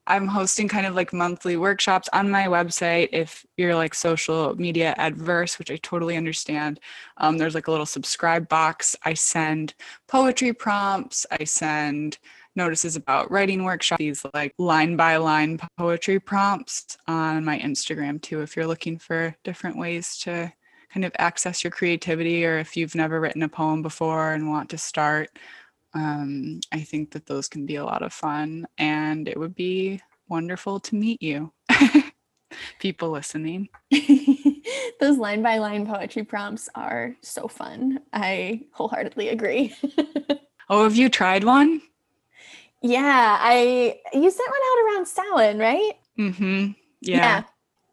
I'm 0.10 0.28
hosting 0.28 0.68
kind 0.68 0.88
of 0.88 0.96
like 0.96 1.14
monthly 1.14 1.56
workshops 1.56 2.10
on 2.14 2.32
my 2.32 2.48
website. 2.48 3.10
If 3.12 3.46
you're 3.58 3.76
like 3.76 3.94
social 3.94 4.56
media 4.56 4.96
adverse, 4.98 5.60
which 5.60 5.70
I 5.70 5.78
totally 5.78 6.18
understand, 6.18 6.80
um, 7.18 7.38
there's 7.38 7.54
like 7.54 7.68
a 7.68 7.72
little 7.72 7.86
subscribe 7.86 8.50
box. 8.50 8.96
I 9.04 9.14
send 9.14 9.76
poetry 10.08 10.52
prompts. 10.52 11.28
I 11.30 11.44
send 11.44 12.18
notices 12.60 12.96
about 12.98 13.32
writing 13.32 13.64
workshops, 13.64 14.00
these 14.00 14.26
like 14.34 14.54
line 14.60 14.96
by 14.96 15.16
line 15.18 15.58
poetry 15.78 16.20
prompts 16.20 16.98
on 17.08 17.46
my 17.46 17.58
Instagram 17.58 18.22
too. 18.22 18.42
If 18.42 18.56
you're 18.56 18.68
looking 18.68 19.00
for 19.00 19.36
different 19.44 19.78
ways 19.78 20.18
to 20.20 20.52
kind 20.94 21.06
of 21.06 21.14
access 21.18 21.64
your 21.64 21.72
creativity, 21.72 22.46
or 22.46 22.60
if 22.60 22.76
you've 22.76 22.96
never 22.96 23.22
written 23.22 23.44
a 23.44 23.50
poem 23.50 23.82
before 23.82 24.34
and 24.34 24.50
want 24.50 24.70
to 24.72 24.78
start, 24.78 25.30
um, 25.94 26.60
I 26.72 26.82
think 26.82 27.12
that 27.12 27.26
those 27.26 27.48
can 27.48 27.66
be 27.66 27.78
a 27.78 27.86
lot 27.86 28.04
of 28.04 28.14
fun 28.14 28.68
and 28.78 29.28
it 29.28 29.40
would 29.40 29.56
be 29.56 30.02
wonderful 30.28 30.80
to 30.82 30.96
meet 30.96 31.22
you. 31.22 31.52
People 32.80 33.10
listening. 33.10 33.70
Those 35.00 35.18
line 35.18 35.42
by 35.42 35.60
line 35.60 35.86
poetry 35.86 36.24
prompts 36.24 36.68
are 36.76 37.16
so 37.22 37.48
fun. 37.48 38.02
I 38.12 38.66
wholeheartedly 38.72 39.30
agree. 39.30 39.74
oh, 40.70 40.84
have 40.84 40.96
you 40.96 41.10
tried 41.10 41.44
one? 41.46 41.82
Yeah, 42.82 43.38
I 43.40 44.00
you 44.14 44.32
sent 44.32 44.50
one 44.50 44.60
out 44.66 44.86
around 44.86 45.08
Samhain, 45.08 45.60
right? 45.60 45.94
Mm-hmm. 46.18 46.72
Yeah. 47.02 47.18
yeah. 47.18 47.44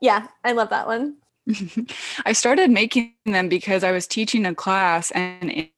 Yeah, 0.01 0.27
I 0.45 0.53
love 0.53 0.71
that 0.71 0.87
one. 0.87 1.17
I 2.27 2.33
started 2.33 2.71
making 2.71 3.15
them 3.25 3.49
because 3.49 3.83
I 3.83 3.93
was 3.93 4.07
teaching 4.07 4.47
a 4.47 4.55
class 4.55 5.11
and 5.13 5.69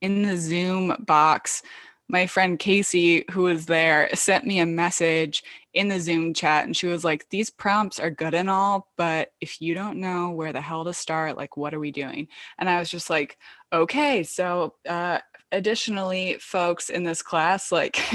in 0.00 0.22
the 0.22 0.36
Zoom 0.36 0.94
box, 1.00 1.62
my 2.08 2.26
friend 2.26 2.58
Casey, 2.58 3.24
who 3.30 3.42
was 3.42 3.66
there, 3.66 4.08
sent 4.14 4.44
me 4.44 4.58
a 4.58 4.66
message 4.66 5.44
in 5.74 5.88
the 5.88 6.00
Zoom 6.00 6.34
chat 6.34 6.64
and 6.64 6.76
she 6.76 6.86
was 6.86 7.04
like, 7.04 7.28
These 7.30 7.50
prompts 7.50 8.00
are 8.00 8.10
good 8.10 8.34
and 8.34 8.50
all, 8.50 8.88
but 8.96 9.32
if 9.40 9.60
you 9.60 9.74
don't 9.74 10.00
know 10.00 10.30
where 10.30 10.52
the 10.52 10.60
hell 10.60 10.84
to 10.84 10.92
start, 10.92 11.36
like, 11.36 11.56
what 11.56 11.72
are 11.72 11.78
we 11.80 11.92
doing? 11.92 12.28
And 12.58 12.68
I 12.68 12.78
was 12.78 12.90
just 12.90 13.10
like, 13.10 13.38
Okay, 13.72 14.24
so 14.24 14.74
uh, 14.88 15.20
additionally, 15.52 16.36
folks 16.40 16.90
in 16.90 17.04
this 17.04 17.22
class, 17.22 17.72
like, 17.72 17.96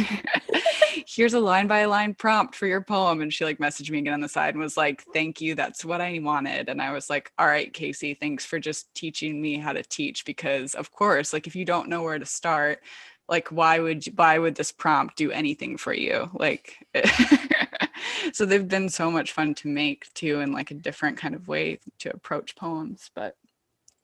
here's 1.07 1.33
a 1.33 1.39
line 1.39 1.67
by 1.67 1.85
line 1.85 2.13
prompt 2.13 2.55
for 2.55 2.67
your 2.67 2.81
poem. 2.81 3.21
And 3.21 3.33
she 3.33 3.45
like 3.45 3.57
messaged 3.57 3.89
me 3.89 3.99
again 3.99 4.13
on 4.13 4.21
the 4.21 4.29
side 4.29 4.53
and 4.53 4.61
was 4.61 4.77
like, 4.77 5.03
thank 5.13 5.41
you. 5.41 5.55
That's 5.55 5.85
what 5.85 6.01
I 6.01 6.19
wanted. 6.21 6.69
And 6.69 6.81
I 6.81 6.91
was 6.91 7.09
like, 7.09 7.31
all 7.37 7.47
right, 7.47 7.71
Casey, 7.73 8.13
thanks 8.13 8.45
for 8.45 8.59
just 8.59 8.93
teaching 8.95 9.41
me 9.41 9.57
how 9.57 9.73
to 9.73 9.83
teach. 9.83 10.25
Because 10.25 10.75
of 10.75 10.91
course, 10.91 11.33
like 11.33 11.47
if 11.47 11.55
you 11.55 11.65
don't 11.65 11.89
know 11.89 12.03
where 12.03 12.19
to 12.19 12.25
start, 12.25 12.79
like 13.27 13.49
why 13.49 13.79
would 13.79 14.05
why 14.15 14.37
would 14.37 14.55
this 14.55 14.71
prompt 14.71 15.17
do 15.17 15.31
anything 15.31 15.77
for 15.77 15.93
you? 15.93 16.29
Like 16.33 16.77
so 18.33 18.45
they've 18.45 18.67
been 18.67 18.89
so 18.89 19.09
much 19.09 19.31
fun 19.31 19.55
to 19.55 19.67
make 19.67 20.13
too 20.13 20.41
in 20.41 20.51
like 20.51 20.71
a 20.71 20.75
different 20.75 21.17
kind 21.17 21.33
of 21.33 21.47
way 21.47 21.79
to 21.99 22.13
approach 22.13 22.55
poems. 22.55 23.09
But 23.15 23.35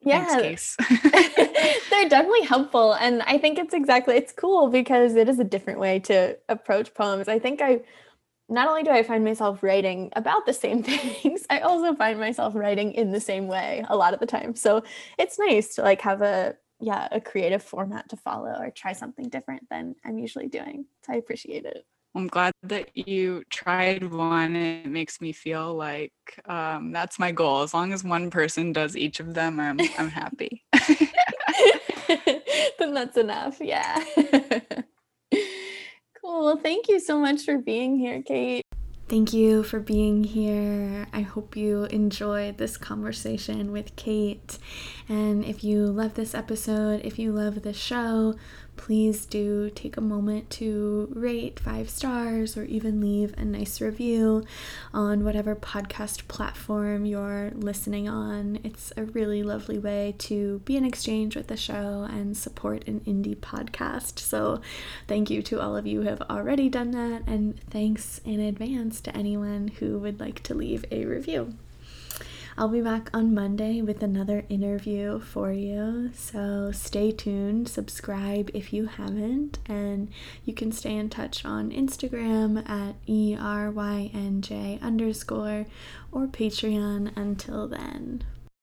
yeah. 0.04 0.56
They're 1.90 2.10
definitely 2.10 2.42
helpful 2.42 2.94
and 2.94 3.22
i 3.24 3.38
think 3.38 3.60
it's 3.60 3.74
exactly 3.74 4.16
it's 4.16 4.32
cool 4.32 4.70
because 4.70 5.16
it 5.16 5.30
is 5.30 5.40
a 5.40 5.44
different 5.44 5.80
way 5.80 6.00
to 6.00 6.38
approach 6.50 6.94
poems. 6.94 7.28
I 7.28 7.40
think 7.40 7.62
i 7.62 7.82
not 8.50 8.68
only 8.68 8.84
do 8.84 8.92
i 8.92 9.04
find 9.04 9.24
myself 9.24 9.64
writing 9.64 10.12
about 10.16 10.46
the 10.46 10.54
same 10.54 10.84
things 10.92 11.46
i 11.50 11.60
also 11.60 11.96
find 11.96 12.20
myself 12.20 12.56
writing 12.56 12.94
in 12.94 13.12
the 13.12 13.22
same 13.22 13.48
way 13.48 13.86
a 13.90 13.96
lot 13.96 14.14
of 14.14 14.20
the 14.20 14.26
time. 14.26 14.56
So 14.56 14.84
it's 15.18 15.40
nice 15.40 15.76
to 15.76 15.82
like 15.84 16.02
have 16.02 16.22
a 16.22 16.56
yeah 16.80 17.08
a 17.12 17.22
creative 17.22 17.64
format 17.64 18.10
to 18.10 18.18
follow 18.18 18.56
or 18.60 18.72
try 18.72 18.94
something 18.94 19.30
different 19.30 19.70
than 19.70 19.96
i'm 20.06 20.18
usually 20.18 20.48
doing. 20.48 20.86
So 21.06 21.14
i 21.14 21.18
appreciate 21.18 21.66
it 21.66 21.86
I'm 22.14 22.28
glad 22.28 22.54
that 22.64 22.90
you 22.96 23.44
tried 23.50 24.12
one. 24.12 24.56
It 24.56 24.88
makes 24.88 25.22
me 25.22 25.32
feel 25.32 25.74
like 25.74 26.12
um, 26.46 26.92
that's 26.92 27.18
my 27.18 27.32
goal. 27.32 27.62
As 27.62 27.74
long 27.74 27.94
as 27.94 28.04
one 28.04 28.30
person 28.30 28.74
does 28.74 28.98
each 28.98 29.20
of 29.20 29.34
them, 29.34 29.60
I'm 29.60 29.80
I'm 29.98 30.10
happy. 30.10 30.64
then 32.80 32.94
that's 32.94 33.18
enough. 33.18 33.58
Yeah. 33.62 34.04
cool. 36.22 36.58
Thank 36.58 36.90
you 36.90 37.00
so 37.00 37.18
much 37.18 37.44
for 37.44 37.58
being 37.58 37.98
here, 37.98 38.22
Kate. 38.22 38.66
Thank 39.12 39.34
you 39.34 39.64
for 39.64 39.82
being 39.82 40.24
here. 40.24 41.06
I 41.12 41.20
hope 41.20 41.58
you 41.58 41.84
enjoyed 41.86 42.58
this 42.58 42.78
conversation 42.78 43.74
with 43.74 43.96
Kate. 43.98 44.58
And 45.10 45.44
if 45.44 45.66
you 45.66 45.88
love 45.88 46.14
this 46.14 46.34
episode, 46.34 47.02
if 47.04 47.20
you 47.20 47.34
love 47.34 47.64
the 47.64 47.74
show, 47.74 48.36
please 48.82 49.28
do 49.28 49.70
take 49.70 49.96
a 49.96 50.02
moment 50.02 50.50
to 50.50 51.08
rate 51.14 51.60
five 51.60 51.88
stars 51.88 52.58
or 52.58 52.64
even 52.64 53.00
leave 53.00 53.32
a 53.38 53.46
nice 53.46 53.80
review 53.80 54.44
on 54.92 55.24
whatever 55.24 55.56
podcast 55.56 56.28
platform 56.28 57.06
you're 57.06 57.52
listening 57.54 58.10
on. 58.10 58.58
It's 58.64 58.92
a 58.98 59.04
really 59.04 59.44
lovely 59.44 59.78
way 59.78 60.16
to 60.18 60.60
be 60.66 60.78
in 60.78 60.84
exchange 60.84 61.36
with 61.36 61.46
the 61.46 61.56
show 61.56 62.08
and 62.10 62.36
support 62.36 62.88
an 62.88 63.02
indie 63.02 63.38
podcast. 63.38 64.18
So, 64.18 64.62
thank 65.08 65.30
you 65.30 65.44
to 65.44 65.62
all 65.62 65.78
of 65.78 65.86
you 65.86 66.02
who 66.02 66.08
have 66.08 66.24
already 66.24 66.68
done 66.68 66.90
that, 66.92 67.22
and 67.28 67.60
thanks 67.70 68.20
in 68.26 68.40
advance 68.40 69.00
to 69.02 69.16
anyone 69.16 69.68
who 69.68 70.00
would 70.00 70.20
like 70.20 70.42
to 70.44 70.56
leave 70.56 70.86
a 70.90 71.06
review. 71.06 71.54
I'll 72.62 72.68
be 72.68 72.82
back 72.82 73.10
on 73.12 73.34
Monday 73.34 73.82
with 73.82 74.04
another 74.04 74.46
interview 74.48 75.20
for 75.20 75.52
you. 75.52 76.12
So 76.14 76.72
stay 76.72 77.12
tuned, 77.12 77.68
subscribe 77.68 78.52
if 78.54 78.72
you 78.72 78.86
haven't, 78.86 79.58
and 79.66 80.10
you 80.46 80.54
can 80.54 80.72
stay 80.72 80.96
in 80.96 81.10
touch 81.10 81.44
on 81.44 81.72
Instagram 81.72 82.60
at 82.70 83.04
ERYNJ 83.08 84.80
underscore 84.80 85.66
or 86.12 86.28
Patreon 86.28 87.18
until 87.18 87.68
then. 87.68 88.24